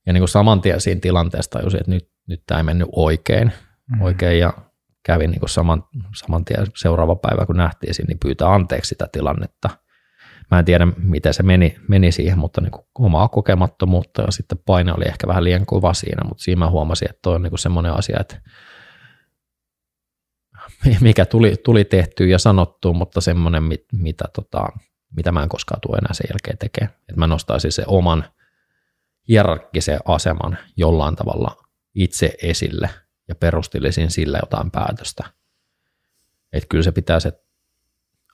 Ja 0.06 0.14
niin 0.14 0.22
kuin 0.22 0.30
saman 0.30 0.62
tien 0.62 0.82
siinä 0.82 1.02
tilanteessa 1.02 1.52
tajusin, 1.52 1.80
että 1.80 1.92
nyt, 1.92 2.12
nyt 2.28 2.44
tämä 2.48 2.60
ei 2.60 2.64
mennyt 2.64 2.90
oikein, 2.92 3.48
mm-hmm. 3.48 4.02
oikein 4.02 4.40
ja 4.40 4.54
kävin 5.06 5.32
niin 5.32 5.40
kuin 5.40 5.50
saman, 5.50 5.84
saman 6.16 6.46
tien 6.46 6.68
seuraava 6.76 7.16
päivä, 7.16 7.46
kun 7.46 7.58
nähtiin 7.58 7.94
siinä, 7.94 8.08
niin 8.08 8.20
pyytää 8.20 8.54
anteeksi 8.54 8.90
sitä 8.90 9.08
tilannetta– 9.12 9.70
Mä 10.52 10.60
en 10.60 10.66
tiedä, 10.66 10.88
miten 10.98 11.34
se 11.34 11.44
meni, 11.44 11.76
meni 11.88 12.12
siihen, 12.12 12.40
mutta 12.40 12.62
niin 12.62 12.72
kuin 12.72 12.86
omaa 13.00 13.28
kokemattomuutta 13.28 14.22
ja 14.22 14.32
sitten 14.32 14.58
paine 14.66 14.94
oli 14.94 15.06
ehkä 15.08 15.28
vähän 15.28 15.44
liian 15.44 15.66
kova 15.66 15.94
siinä, 15.94 16.28
mutta 16.30 16.44
siinä 16.44 16.60
mä 16.60 16.70
huomasin, 16.70 17.10
että 17.10 17.20
toi 17.22 17.36
on 17.36 17.42
niin 17.44 17.60
semmoinen 17.60 17.94
asia, 17.94 18.18
että 18.20 18.42
mikä 21.02 21.26
tuli, 21.26 21.56
tuli 21.64 21.86
tehtyä 21.86 22.28
ja 22.28 22.40
sanottua, 22.40 22.94
mutta 22.94 23.22
semmoinen, 23.22 23.64
mit, 23.64 23.86
mitä, 23.94 24.26
tota, 24.36 24.68
mitä 25.16 25.32
mä 25.32 25.44
en 25.44 25.50
koskaan 25.50 25.82
tule 25.82 25.98
enää 25.98 26.14
sen 26.14 26.28
jälkeen 26.34 26.58
tekemään. 26.58 26.94
Että 27.00 27.20
mä 27.20 27.28
nostaisin 27.28 27.72
se 27.72 27.84
oman 27.88 28.26
hierarkkisen 29.28 30.00
aseman 30.06 30.58
jollain 30.78 31.16
tavalla 31.16 31.58
itse 31.96 32.34
esille 32.42 32.90
ja 33.28 33.36
perustelisin 33.36 34.12
sillä 34.12 34.40
jotain 34.42 34.72
päätöstä. 34.72 35.24
Että 36.54 36.68
kyllä 36.70 36.84
se 36.84 36.92
pitää 36.92 37.20
se 37.20 37.32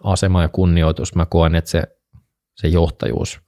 asema 0.03 0.41
ja 0.41 0.47
kunnioitus, 0.47 1.15
mä 1.15 1.25
koen, 1.25 1.55
että 1.55 1.71
se 1.71 1.96
se 2.57 2.67
johtajuus 2.67 3.41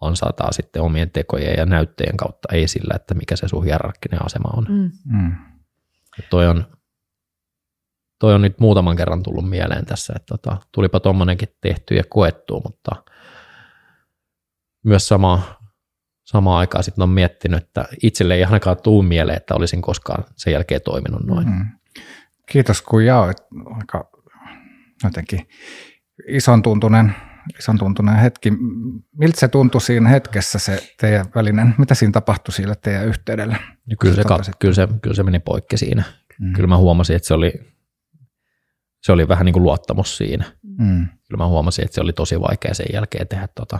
ansaataan 0.00 0.52
sitten 0.52 0.82
omien 0.82 1.10
tekojen 1.10 1.54
ja 1.58 1.66
näytteen 1.66 2.16
kautta, 2.16 2.48
ei 2.52 2.68
sillä, 2.68 2.94
että 2.96 3.14
mikä 3.14 3.36
se 3.36 3.48
sun 3.48 3.64
hierarkkinen 3.64 4.26
asema 4.26 4.50
on. 4.56 4.66
Mm. 4.68 5.18
Mm. 5.18 5.32
Toi 6.30 6.48
on 6.48 6.64
toi 8.18 8.34
on 8.34 8.42
nyt 8.42 8.60
muutaman 8.60 8.96
kerran 8.96 9.22
tullut 9.22 9.50
mieleen 9.50 9.86
tässä, 9.86 10.12
että 10.16 10.26
tota, 10.26 10.56
tulipa 10.72 11.00
tuommoinenkin 11.00 11.48
tehty 11.60 11.94
ja 11.94 12.04
koettu, 12.08 12.60
mutta 12.64 13.02
myös 14.84 15.08
sama, 15.08 15.60
samaan 16.24 16.58
aikaan 16.58 16.84
sitten 16.84 17.02
on 17.02 17.08
miettinyt, 17.08 17.62
että 17.62 17.84
itselle 18.02 18.34
ei 18.34 18.44
ainakaan 18.44 18.76
tuu 18.82 19.02
mieleen, 19.02 19.36
että 19.36 19.54
olisin 19.54 19.82
koskaan 19.82 20.24
sen 20.36 20.52
jälkeen 20.52 20.82
toiminut 20.82 21.26
noin. 21.26 21.48
Mm. 21.48 21.66
Kiitos 22.46 22.82
kun 22.82 23.04
jaoit 23.04 23.38
aika 23.78 24.10
jotenkin 25.04 25.48
ison 26.28 26.62
tuntunen 26.62 27.14
ison 27.58 27.78
tuntunen 27.78 28.16
hetki. 28.16 28.52
Miltä 29.18 29.40
se 29.40 29.48
tuntui 29.48 29.80
siinä 29.80 30.08
hetkessä 30.08 30.58
se 30.58 30.94
teidän 31.00 31.26
välinen, 31.34 31.74
mitä 31.78 31.94
siinä 31.94 32.12
tapahtui 32.12 32.52
sillä 32.52 32.74
teidän 32.74 33.06
yhteydellä? 33.06 33.56
Kyllä, 34.00 34.14
se, 34.14 34.24
kat, 34.24 34.50
kyllä, 34.58 34.74
se, 34.74 34.88
kyllä 35.02 35.16
se 35.16 35.22
meni 35.22 35.38
poikki 35.38 35.76
siinä. 35.76 36.02
Mm. 36.40 36.52
Kyllä 36.52 36.66
mä 36.66 36.76
huomasin, 36.76 37.16
että 37.16 37.28
se 37.28 37.34
oli, 37.34 37.52
se 39.02 39.12
oli 39.12 39.28
vähän 39.28 39.44
niin 39.44 39.52
kuin 39.52 39.62
luottamus 39.62 40.16
siinä. 40.16 40.44
Mm. 40.62 41.06
Kyllä 41.28 41.38
mä 41.38 41.46
huomasin, 41.46 41.84
että 41.84 41.94
se 41.94 42.00
oli 42.00 42.12
tosi 42.12 42.40
vaikea 42.40 42.74
sen 42.74 42.86
jälkeen 42.92 43.28
tehdä, 43.28 43.48
tota, 43.54 43.78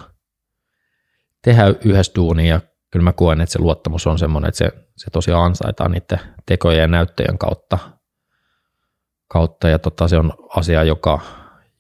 tehdä 1.45 1.75
yhdessä 1.85 2.13
duunia 2.17 2.55
ja 2.55 2.61
kyllä 2.91 3.05
mä 3.05 3.13
koen, 3.13 3.41
että 3.41 3.53
se 3.53 3.59
luottamus 3.59 4.07
on 4.07 4.19
semmoinen, 4.19 4.49
että 4.49 4.59
se, 4.59 4.73
se 4.97 5.11
tosiaan 5.11 5.45
ansaitaan 5.45 5.91
niiden 5.91 6.21
tekojen 6.47 6.81
ja 6.81 6.89
näyttöjen 6.89 7.39
kautta, 7.39 7.79
kautta 9.29 9.69
ja 9.69 9.79
tota, 9.79 10.09
se 10.09 10.19
on 10.19 10.33
asia, 10.57 10.85
joka, 10.85 11.21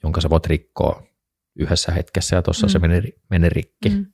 jonka 0.02 0.20
sä 0.20 0.30
voit 0.30 0.46
rikkoa 0.46 1.07
yhdessä 1.56 1.92
hetkessä 1.92 2.36
ja 2.36 2.42
tuossa 2.42 2.66
mm. 2.66 2.70
se 2.70 2.78
meni, 2.78 3.02
meni 3.30 3.48
rikki. 3.48 3.88
Mm. 3.88 4.06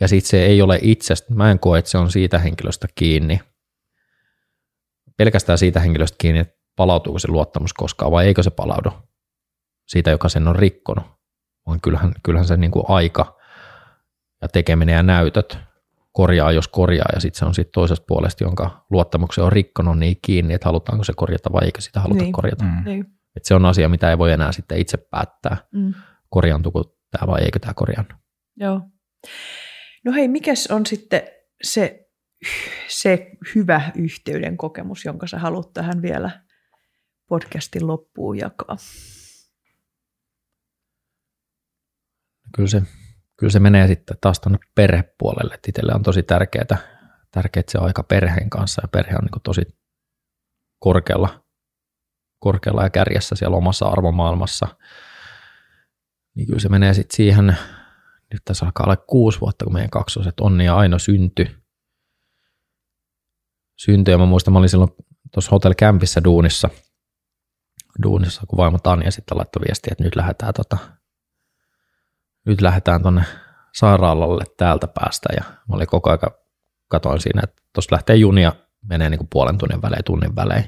Ja 0.00 0.08
sitten 0.08 0.30
se 0.30 0.46
ei 0.46 0.62
ole 0.62 0.78
itsestä, 0.82 1.34
mä 1.34 1.50
en 1.50 1.58
koe, 1.58 1.78
että 1.78 1.90
se 1.90 1.98
on 1.98 2.10
siitä 2.10 2.38
henkilöstä 2.38 2.88
kiinni, 2.94 3.40
pelkästään 5.16 5.58
siitä 5.58 5.80
henkilöstä 5.80 6.16
kiinni, 6.20 6.40
että 6.40 6.54
palautuuko 6.76 7.18
se 7.18 7.28
luottamus 7.28 7.72
koskaan 7.72 8.12
vai 8.12 8.26
eikö 8.26 8.42
se 8.42 8.50
palaudu 8.50 8.90
siitä, 9.88 10.10
joka 10.10 10.28
sen 10.28 10.48
on 10.48 10.56
rikkonut, 10.56 11.04
vaan 11.66 11.80
kyllähän, 11.80 12.12
kyllähän 12.22 12.46
se 12.46 12.56
niin 12.56 12.70
kuin 12.70 12.84
aika 12.88 13.38
ja 14.42 14.48
tekeminen 14.48 14.94
ja 14.94 15.02
näytöt 15.02 15.58
korjaa, 16.12 16.52
jos 16.52 16.68
korjaa, 16.68 17.08
ja 17.14 17.20
sitten 17.20 17.38
se 17.38 17.44
on 17.44 17.54
sitten 17.54 17.72
toisesta 17.72 18.04
puolesta, 18.08 18.44
jonka 18.44 18.86
luottamuksen 18.90 19.44
on 19.44 19.52
rikkonut 19.52 19.98
niin 19.98 20.16
kiinni, 20.22 20.54
että 20.54 20.68
halutaanko 20.68 21.04
se 21.04 21.12
korjata 21.16 21.52
vai 21.52 21.64
eikö 21.64 21.80
sitä 21.80 22.00
haluta 22.00 22.22
niin. 22.22 22.32
korjata. 22.32 22.64
Mm. 22.64 22.84
Niin. 22.84 23.06
Et 23.36 23.44
se 23.44 23.54
on 23.54 23.66
asia, 23.66 23.88
mitä 23.88 24.10
ei 24.10 24.18
voi 24.18 24.32
enää 24.32 24.52
sitten 24.52 24.78
itse 24.78 24.96
päättää. 24.96 25.56
Mm 25.72 25.94
korjaantuuko 26.34 26.96
tämä 27.10 27.26
vai 27.26 27.42
eikö 27.42 27.58
tämä 27.58 27.74
korjaannu. 27.74 28.14
Joo. 28.56 28.80
No 30.04 30.12
hei, 30.12 30.28
mikäs 30.28 30.66
on 30.66 30.86
sitten 30.86 31.22
se, 31.62 32.08
se 32.88 33.30
hyvä 33.54 33.92
yhteyden 33.94 34.56
kokemus, 34.56 35.04
jonka 35.04 35.26
sä 35.26 35.38
haluat 35.38 35.72
tähän 35.72 36.02
vielä 36.02 36.42
podcastin 37.28 37.86
loppuun 37.86 38.38
jakaa? 38.38 38.76
Kyllä 42.56 42.68
se, 42.68 42.82
kyllä 43.36 43.50
se 43.50 43.60
menee 43.60 43.86
sitten 43.86 44.16
taas 44.20 44.40
tuonne 44.40 44.58
perhepuolelle. 44.74 45.58
Itselle 45.68 45.92
on 45.94 46.02
tosi 46.02 46.22
tärkeää, 46.22 46.78
tärkeää 47.30 47.64
se 47.68 47.78
aika 47.78 48.02
perheen 48.02 48.50
kanssa 48.50 48.82
ja 48.84 48.88
perhe 48.88 49.14
on 49.14 49.24
niin 49.24 49.42
tosi 49.42 49.62
korkealla, 50.78 51.44
korkealla 52.38 52.82
ja 52.82 52.90
kärjessä 52.90 53.34
siellä 53.34 53.56
omassa 53.56 53.86
arvomaailmassa– 53.86 54.68
niin 56.34 56.46
kyllä 56.46 56.60
se 56.60 56.68
menee 56.68 56.94
sitten 56.94 57.16
siihen, 57.16 57.56
nyt 58.32 58.42
tässä 58.44 58.66
alkaa 58.66 58.86
olla 58.86 58.96
kuusi 58.96 59.40
vuotta, 59.40 59.64
kun 59.64 59.74
meidän 59.74 59.90
kaksoset 59.90 60.40
Onni 60.40 60.64
ja 60.64 60.76
Aino 60.76 60.98
syntyi. 60.98 61.56
Syntyi 63.76 64.12
ja 64.12 64.18
mä 64.18 64.26
muistan, 64.26 64.52
mä 64.52 64.58
olin 64.58 64.68
silloin 64.68 64.90
tuossa 65.32 65.50
Hotel 65.50 65.74
Campissa 65.74 66.24
duunissa, 66.24 66.68
duunissa, 68.02 68.42
kun 68.48 68.56
vaimo 68.56 68.78
Tanja 68.78 69.10
sitten 69.10 69.38
laittoi 69.38 69.62
viestiä, 69.66 69.92
että 69.92 70.04
nyt 70.04 70.16
lähdetään, 70.16 70.54
tota, 70.54 70.78
nyt 72.46 72.60
lähdetään 72.60 73.02
tuonne 73.02 73.22
sairaalalle 73.74 74.44
täältä 74.56 74.86
päästä 74.86 75.28
ja 75.36 75.42
mä 75.44 75.76
olin 75.76 75.86
koko 75.86 76.10
ajan 76.10 76.20
katoin 76.88 77.20
siinä, 77.20 77.40
että 77.44 77.62
tuossa 77.72 77.94
lähtee 77.94 78.16
junia, 78.16 78.52
menee 78.88 79.10
niin 79.10 79.18
kuin 79.18 79.28
puolen 79.32 79.58
tunnin 79.58 79.82
välein, 79.82 80.04
tunnin 80.04 80.36
välein. 80.36 80.64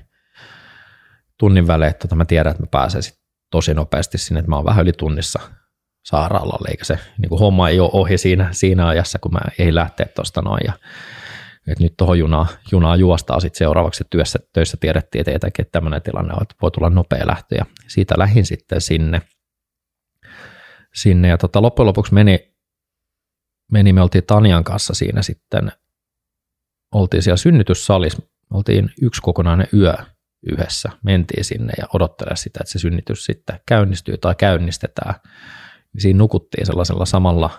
Tunnin 1.39 1.67
välein, 1.67 1.91
että 1.91 2.01
tota 2.01 2.15
mä 2.15 2.25
tiedän, 2.25 2.51
että 2.51 2.63
mä 2.63 2.67
pääsen 2.71 3.03
sitten 3.03 3.26
tosi 3.51 3.75
nopeasti 3.75 4.19
sinne, 4.19 4.39
että 4.39 4.51
mä 4.51 4.57
oon 4.57 4.65
vähän 4.65 4.83
yli 4.83 4.93
tunnissa 4.93 5.41
sairaalalle, 6.05 6.69
eikä 6.71 6.85
se 6.85 6.99
niin 7.19 7.29
kuin 7.29 7.39
homma 7.39 7.69
ei 7.69 7.81
ole 7.81 7.91
ohi 7.93 8.19
siinä, 8.19 8.49
siinä 8.53 8.89
ajassa, 8.89 9.19
kun 9.19 9.33
mä 9.33 9.41
ei 9.59 9.75
lähteä 9.75 10.07
tuosta 10.15 10.43
noin. 10.43 10.61
Ja, 10.65 10.73
että 11.69 11.85
nyt 11.85 11.97
tuohon 11.97 12.19
junaa, 12.19 12.47
junaa 12.73 12.97
juostaa 12.97 13.41
sitten 13.41 13.59
seuraavaksi 13.59 14.05
työssä, 14.11 14.39
töissä 14.53 14.77
tiedettiin, 14.81 15.21
että, 15.21 15.33
etäkin, 15.33 15.63
että 15.63 15.73
tämmöinen 15.73 16.03
tilanne 16.03 16.35
on, 16.35 16.43
että 16.43 16.55
voi 16.63 16.71
tulla 16.71 16.91
nopea 16.91 17.27
lähtö. 17.27 17.55
Ja 17.55 17.67
siitä 17.89 18.15
lähin 18.19 18.47
sitten 18.47 18.81
sinne. 18.81 19.23
sinne 20.95 21.29
ja 21.29 21.39
tota, 21.39 21.63
loppujen 21.63 21.87
lopuksi 21.87 22.15
meni, 22.15 22.55
meni, 23.73 23.93
me 23.93 24.03
oltiin 24.03 24.27
Tanjan 24.27 24.65
kanssa 24.65 24.95
siinä 24.95 25.23
sitten, 25.23 25.73
oltiin 26.95 27.23
siellä 27.23 27.37
synnytyssalissa, 27.37 28.23
oltiin 28.53 28.91
yksi 29.03 29.23
kokonainen 29.23 29.69
yö 29.73 29.95
yhdessä. 30.53 30.91
Mentiin 31.05 31.45
sinne 31.45 31.73
ja 31.79 31.87
odottele 31.95 32.37
sitä, 32.37 32.61
että 32.63 32.73
se 32.73 32.79
synnytys 32.79 33.25
sitten 33.25 33.61
käynnistyy 33.67 34.19
tai 34.19 34.35
käynnistetään. 34.39 35.15
Siinä 35.99 36.19
nukuttiin 36.19 36.67
sellaisella 36.67 37.05
samalla, 37.05 37.51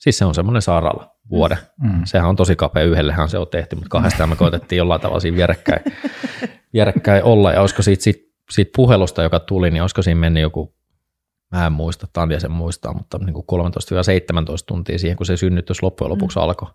siis 0.00 0.18
se 0.18 0.24
on 0.24 0.34
semmoinen 0.34 0.62
sairaala, 0.62 1.16
vuoden. 1.30 1.58
Mm. 1.82 2.00
Sehän 2.04 2.28
on 2.28 2.36
tosi 2.36 2.56
kapea, 2.56 2.82
yhdellehän 2.82 3.28
se 3.28 3.38
on 3.38 3.46
tehty, 3.48 3.76
mutta 3.76 3.88
kahdestaan 3.88 4.28
me 4.28 4.36
koitettiin 4.36 4.76
jollain 4.76 5.00
tavalla 5.00 5.20
siinä 5.20 5.36
vierekkäin, 5.36 5.82
vierekkäin 6.74 7.24
olla. 7.24 7.52
Ja 7.52 7.60
olisiko 7.60 7.82
siitä, 7.82 8.02
siitä, 8.02 8.20
siitä 8.50 8.72
puhelusta, 8.76 9.22
joka 9.22 9.40
tuli, 9.40 9.70
niin 9.70 9.82
olisiko 9.82 10.02
siinä 10.02 10.20
mennyt 10.20 10.40
joku, 10.40 10.74
mä 11.52 11.66
en 11.66 11.72
muista, 11.72 12.06
Tanja 12.12 12.40
sen 12.40 12.50
muistaa, 12.50 12.94
mutta 12.94 13.18
niin 13.18 13.34
kuin 13.34 13.46
13-17 13.62 14.64
tuntia 14.66 14.98
siihen, 14.98 15.16
kun 15.16 15.26
se 15.26 15.36
synnytys 15.36 15.82
loppujen 15.82 16.10
lopuksi 16.10 16.38
mm. 16.38 16.42
alkoi. 16.42 16.70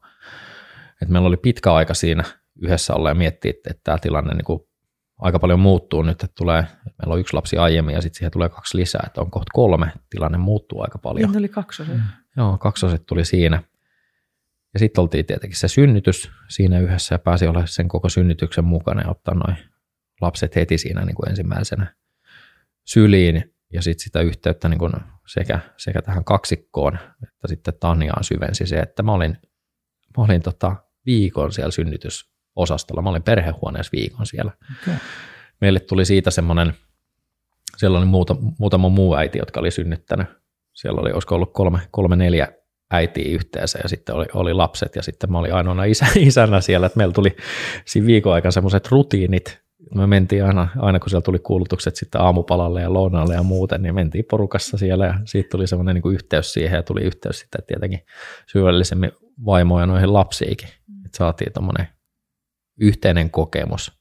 Et 1.02 1.10
meillä 1.10 1.28
oli 1.28 1.38
pitkä 1.38 1.74
aika 1.74 1.94
siinä 1.94 2.24
yhdessä 2.62 2.94
olla 2.94 3.10
ja 3.10 3.16
miettiä, 3.16 3.50
että 3.50 3.82
tämä 3.84 3.98
tilanne 3.98 4.34
niin 4.34 4.46
kuin 4.46 4.60
aika 5.18 5.40
paljon 5.40 5.60
muuttuu 5.60 6.02
nyt, 6.02 6.24
että 6.24 6.36
tulee, 6.38 6.62
meillä 6.86 7.14
on 7.14 7.20
yksi 7.20 7.34
lapsi 7.34 7.58
aiemmin 7.58 7.96
ja 7.96 8.02
sitten 8.02 8.18
siihen 8.18 8.32
tulee 8.32 8.50
kaksi 8.50 8.78
lisää, 8.78 9.04
että 9.08 9.22
on 9.22 9.32
kohta 9.32 9.52
kolme, 9.54 9.92
tilanne 10.10 10.38
muuttuu 10.38 10.82
aika 10.82 10.98
paljon. 10.98 11.32
Niin 11.32 11.40
oli 11.40 11.50
kaksoset. 11.50 11.96
Mm. 11.96 12.04
Joo, 12.38 12.58
kaksoset 12.58 13.06
tuli 13.06 13.26
siinä. 13.26 13.64
Ja 14.74 14.80
sitten 14.80 15.02
oltiin 15.02 15.26
tietenkin 15.26 15.60
se 15.60 15.68
synnytys 15.68 16.32
siinä 16.50 16.80
yhdessä 16.80 17.16
ja 17.16 17.20
pääsi 17.20 17.48
olla 17.48 17.66
sen 17.66 17.88
koko 17.88 18.10
synnytyksen 18.10 18.64
mukana 18.64 19.02
ja 19.02 19.10
ottaa 19.10 19.34
noin 19.34 19.58
lapset 20.22 20.56
heti 20.56 20.78
siinä 20.78 21.06
niin 21.06 21.16
kuin 21.16 21.30
ensimmäisenä 21.30 21.96
syliin 22.86 23.56
ja 23.74 23.82
sitten 23.82 24.04
sitä 24.04 24.22
yhteyttä 24.22 24.70
niin 24.70 24.80
kuin 24.80 24.94
sekä, 25.28 25.60
sekä 25.78 26.02
tähän 26.02 26.24
kaksikkoon 26.24 27.00
että 27.24 27.48
sitten 27.48 27.74
Tanjaan 27.80 28.24
syvensi 28.24 28.68
se, 28.68 28.80
että 28.80 29.04
mä 29.04 29.12
olin, 29.12 29.38
mä 30.18 30.24
olin 30.24 30.42
tota 30.42 30.76
viikon 31.06 31.52
siellä 31.54 31.72
synnytysosastolla, 32.56 33.02
mä 33.02 33.10
olin 33.10 33.24
perhehuoneessa 33.24 33.92
viikon 33.92 34.26
siellä. 34.26 34.52
Okay. 34.82 34.96
Meille 35.62 35.80
tuli 35.80 36.06
siitä 36.06 36.32
semmoinen, 36.32 36.74
siellä 37.78 37.98
oli 37.98 38.06
muuta, 38.06 38.36
muutama 38.60 38.90
muu 38.90 39.16
äiti, 39.16 39.38
jotka 39.38 39.60
oli 39.60 39.72
synnyttänyt. 39.72 40.28
Siellä 40.74 41.02
oli, 41.02 41.12
olisiko 41.12 41.36
ollut 41.36 41.54
kolme, 41.54 41.80
kolme 41.92 42.16
neljä 42.16 42.48
äitiä 42.92 43.36
yhteensä 43.36 43.80
ja 43.84 43.90
sitten 43.90 44.16
oli, 44.16 44.26
oli 44.34 44.54
lapset 44.54 44.96
ja 44.96 45.04
sitten 45.04 45.32
mä 45.32 45.40
olin 45.40 45.54
ainoana 45.54 45.84
isä, 45.84 46.06
isänä 46.30 46.62
siellä, 46.62 46.88
että 46.88 46.98
meillä 46.98 47.14
tuli 47.14 47.36
siinä 47.86 48.08
viikon 48.08 48.34
aikana 48.34 48.52
semmoiset 48.52 48.92
rutiinit, 48.92 49.66
me 49.96 50.08
mentiin 50.08 50.46
aina, 50.46 50.68
aina 50.78 51.00
kun 51.00 51.10
siellä 51.10 51.24
tuli 51.24 51.40
kuulutukset 51.40 51.96
sitten 51.96 52.22
aamupalalle 52.22 52.82
ja 52.82 52.94
lounaalle 52.94 53.34
ja 53.34 53.44
muuten, 53.44 53.82
niin 53.82 53.96
mentiin 53.96 54.26
porukassa 54.30 54.78
siellä 54.78 55.06
ja 55.06 55.20
siitä 55.26 55.50
tuli 55.50 55.68
semmoinen 55.68 55.96
niin 55.96 56.14
yhteys 56.14 56.54
siihen 56.54 56.78
ja 56.78 56.84
tuli 56.84 57.02
yhteys 57.02 57.40
sitten 57.40 57.64
tietenkin 57.68 58.00
syvällisemmin 58.48 59.12
vaimoja 59.46 59.84
ja 59.84 59.88
noihin 59.88 60.14
lapsiikin. 60.14 60.70
Että 61.06 61.18
saatiin 61.18 61.54
tuommoinen 61.54 61.95
yhteinen 62.80 63.32
kokemus 63.32 63.92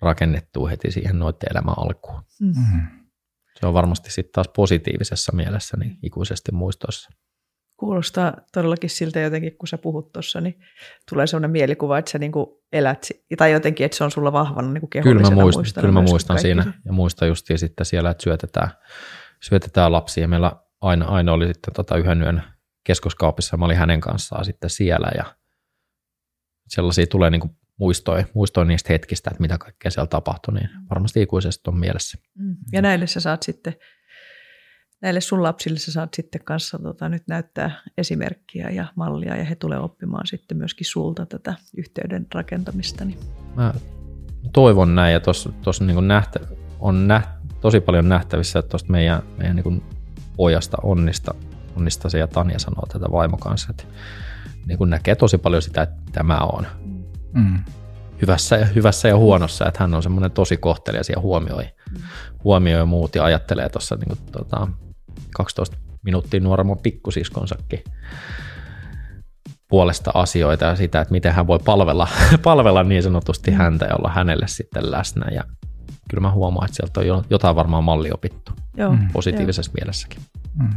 rakennettua 0.00 0.68
heti 0.68 0.90
siihen 0.90 1.18
noiden 1.18 1.48
elämän 1.50 1.74
alkuun. 1.78 2.22
Mm. 2.40 2.46
mm. 2.46 2.98
Se 3.60 3.66
on 3.66 3.74
varmasti 3.74 4.10
sitten 4.10 4.32
taas 4.32 4.48
positiivisessa 4.56 5.32
mielessä 5.32 5.76
niin 5.76 5.98
ikuisesti 6.02 6.52
muistoissa. 6.52 7.10
Kuulostaa 7.76 8.36
todellakin 8.52 8.90
siltä 8.90 9.20
jotenkin, 9.20 9.58
kun 9.58 9.68
sä 9.68 9.78
puhut 9.78 10.12
tuossa, 10.12 10.40
niin 10.40 10.60
tulee 11.10 11.26
sellainen 11.26 11.50
mielikuva, 11.50 11.98
että 11.98 12.10
sä 12.10 12.18
niin 12.18 12.32
elät, 12.72 13.08
tai 13.36 13.52
jotenkin, 13.52 13.84
että 13.84 13.98
se 13.98 14.04
on 14.04 14.10
sulla 14.10 14.32
vahvana 14.32 14.72
niin 14.72 15.02
Kyllä 15.02 15.22
mä 15.22 15.30
muistan, 15.30 15.64
kyllä 15.80 15.92
mä 15.92 16.02
muistan 16.02 16.38
siinä, 16.38 16.62
se. 16.62 16.70
ja 16.84 16.92
muistan 16.92 17.28
just 17.28 17.46
sitten 17.56 17.86
siellä, 17.86 18.10
että 18.10 18.22
syötetään, 18.22 18.70
syötetään 19.42 19.92
lapsia. 19.92 20.28
Meillä 20.28 20.52
aina, 20.80 21.06
aina 21.06 21.32
oli 21.32 21.46
sitten 21.46 21.74
tota 21.74 21.96
yhden 21.96 22.22
yön 22.22 22.42
keskuskaupissa, 22.84 23.56
mä 23.56 23.64
olin 23.64 23.76
hänen 23.76 24.00
kanssaan 24.00 24.44
sitten 24.44 24.70
siellä, 24.70 25.10
ja 25.16 25.36
sellaisia 26.68 27.06
tulee 27.06 27.30
niin 27.30 27.56
muistoja, 27.78 28.24
muistoja 28.34 28.64
niistä 28.64 28.92
hetkistä, 28.92 29.30
että 29.30 29.40
mitä 29.40 29.58
kaikkea 29.58 29.90
siellä 29.90 30.06
tapahtui, 30.06 30.54
niin 30.54 30.70
varmasti 30.90 31.22
ikuisesti 31.22 31.70
on 31.70 31.78
mielessä. 31.78 32.18
Mm. 32.34 32.56
Ja 32.72 32.82
näille 32.82 33.06
sä 33.06 33.20
saat 33.20 33.42
sitten 33.42 33.74
näille 35.02 35.20
sun 35.20 35.42
lapsille 35.42 35.78
sä 35.78 35.92
saat 35.92 36.14
sitten 36.14 36.44
kanssa 36.44 36.78
tota, 36.78 37.08
nyt 37.08 37.22
näyttää 37.28 37.82
esimerkkiä 37.98 38.70
ja 38.70 38.86
mallia 38.96 39.36
ja 39.36 39.44
he 39.44 39.54
tulee 39.54 39.78
oppimaan 39.78 40.26
sitten 40.26 40.58
myöskin 40.58 40.86
sulta 40.86 41.26
tätä 41.26 41.54
yhteyden 41.76 42.26
rakentamista. 42.34 43.04
Niin. 43.04 43.18
Mä 43.54 43.74
toivon 44.52 44.94
näin 44.94 45.12
ja 45.12 45.20
tuossa 45.62 45.84
niin 45.84 46.08
nähtä, 46.08 46.40
on 46.80 47.08
näht, 47.08 47.30
tosi 47.60 47.80
paljon 47.80 48.08
nähtävissä, 48.08 48.58
että 48.58 48.68
tuosta 48.68 48.92
meidän, 48.92 49.22
meidän 49.38 49.56
niin 49.56 49.82
pojasta 50.36 50.76
Onnista, 50.82 51.34
Onnista 51.76 52.08
se 52.08 52.18
ja 52.18 52.26
Tanja 52.26 52.58
sanoo 52.58 52.86
tätä 52.92 53.06
vaimo 53.12 53.36
kanssa, 53.36 53.68
että 53.70 53.84
niin 54.66 54.78
kuin 54.78 54.90
näkee 54.90 55.14
tosi 55.14 55.38
paljon 55.38 55.62
sitä, 55.62 55.82
että 55.82 55.96
tämä 56.12 56.38
on. 56.38 56.66
Mm. 57.32 57.58
Hyvässä, 58.22 58.56
ja, 58.56 58.66
hyvässä 58.66 59.08
ja 59.08 59.16
huonossa, 59.16 59.66
että 59.66 59.80
hän 59.80 59.94
on 59.94 60.02
semmoinen 60.02 60.30
tosi 60.30 60.56
kohtelias 60.56 61.08
ja 61.08 61.20
huomioi, 61.20 61.64
mm. 61.64 62.02
huomioi 62.44 62.86
muut 62.86 63.14
ja 63.14 63.24
ajattelee 63.24 63.68
tuossa 63.68 63.96
niin 63.96 64.08
kuin, 64.08 64.32
tota, 64.32 64.68
12 65.34 65.76
minuuttia 66.02 66.40
nuoremman 66.40 66.78
pikkusiskonsakin 66.78 67.84
puolesta 69.68 70.10
asioita 70.14 70.64
ja 70.64 70.76
sitä, 70.76 71.00
että 71.00 71.12
miten 71.12 71.32
hän 71.32 71.46
voi 71.46 71.58
palvella, 71.64 72.08
palvella 72.42 72.84
niin 72.84 73.02
sanotusti 73.02 73.50
mm. 73.50 73.56
häntä 73.56 73.86
ja 73.86 73.96
olla 73.96 74.10
hänelle 74.14 74.48
sitten 74.48 74.90
läsnä. 74.90 75.30
Ja 75.30 75.44
kyllä 76.10 76.20
mä 76.20 76.30
huomaan, 76.30 76.64
että 76.64 76.76
sieltä 76.76 77.14
on 77.14 77.24
jotain 77.30 77.56
varmaan 77.56 77.84
malli 77.84 78.10
opittu 78.12 78.52
Joo, 78.76 78.96
positiivisessa 79.12 79.70
jo. 79.70 79.74
mielessäkin. 79.80 80.22
Mm. 80.54 80.68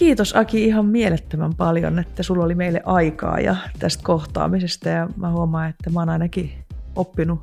Kiitos 0.00 0.36
Aki 0.36 0.64
ihan 0.64 0.86
mielettömän 0.86 1.54
paljon, 1.54 1.98
että 1.98 2.22
sulla 2.22 2.44
oli 2.44 2.54
meille 2.54 2.80
aikaa 2.84 3.40
ja 3.40 3.56
tästä 3.78 4.02
kohtaamisesta 4.04 4.88
ja 4.88 5.08
mä 5.16 5.30
huomaan, 5.30 5.70
että 5.70 5.90
mä 5.90 6.00
oon 6.00 6.08
ainakin 6.08 6.52
oppinut, 6.96 7.40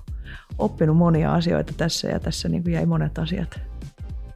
oppinut 0.57 0.97
monia 0.97 1.33
asioita 1.33 1.73
tässä 1.77 2.07
ja 2.07 2.19
tässä 2.19 2.49
niin 2.49 2.63
kuin 2.63 2.73
jäi 2.73 2.85
monet 2.85 3.17
asiat 3.17 3.59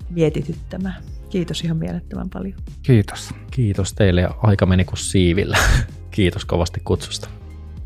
mietityttämään. 0.09 0.95
Kiitos 1.30 1.61
ihan 1.61 1.78
mielettömän 1.78 2.30
paljon. 2.30 2.53
Kiitos. 2.82 3.34
Kiitos 3.51 3.93
teille 3.93 4.22
ja 4.22 4.36
aika 4.43 4.65
meni 4.65 4.86
kuin 4.86 4.97
siivillä. 4.97 5.57
Kiitos 6.11 6.45
kovasti 6.45 6.82
kutsusta. 6.84 7.30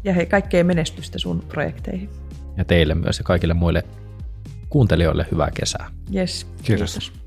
Ja 0.04 0.14
hei, 0.14 0.26
kaikkea 0.26 0.64
menestystä 0.64 1.20
sun 1.20 1.44
projekteihin. 1.48 2.10
Ja 2.58 2.66
teille 2.66 2.96
myös 2.96 3.18
ja 3.18 3.24
kaikille 3.24 3.54
muille 3.54 3.84
kuuntelijoille 4.70 5.26
hyvää 5.32 5.52
kesää. 5.52 5.92
Yes, 6.16 6.48
kiitos. 6.64 6.94
kiitos. 6.94 7.25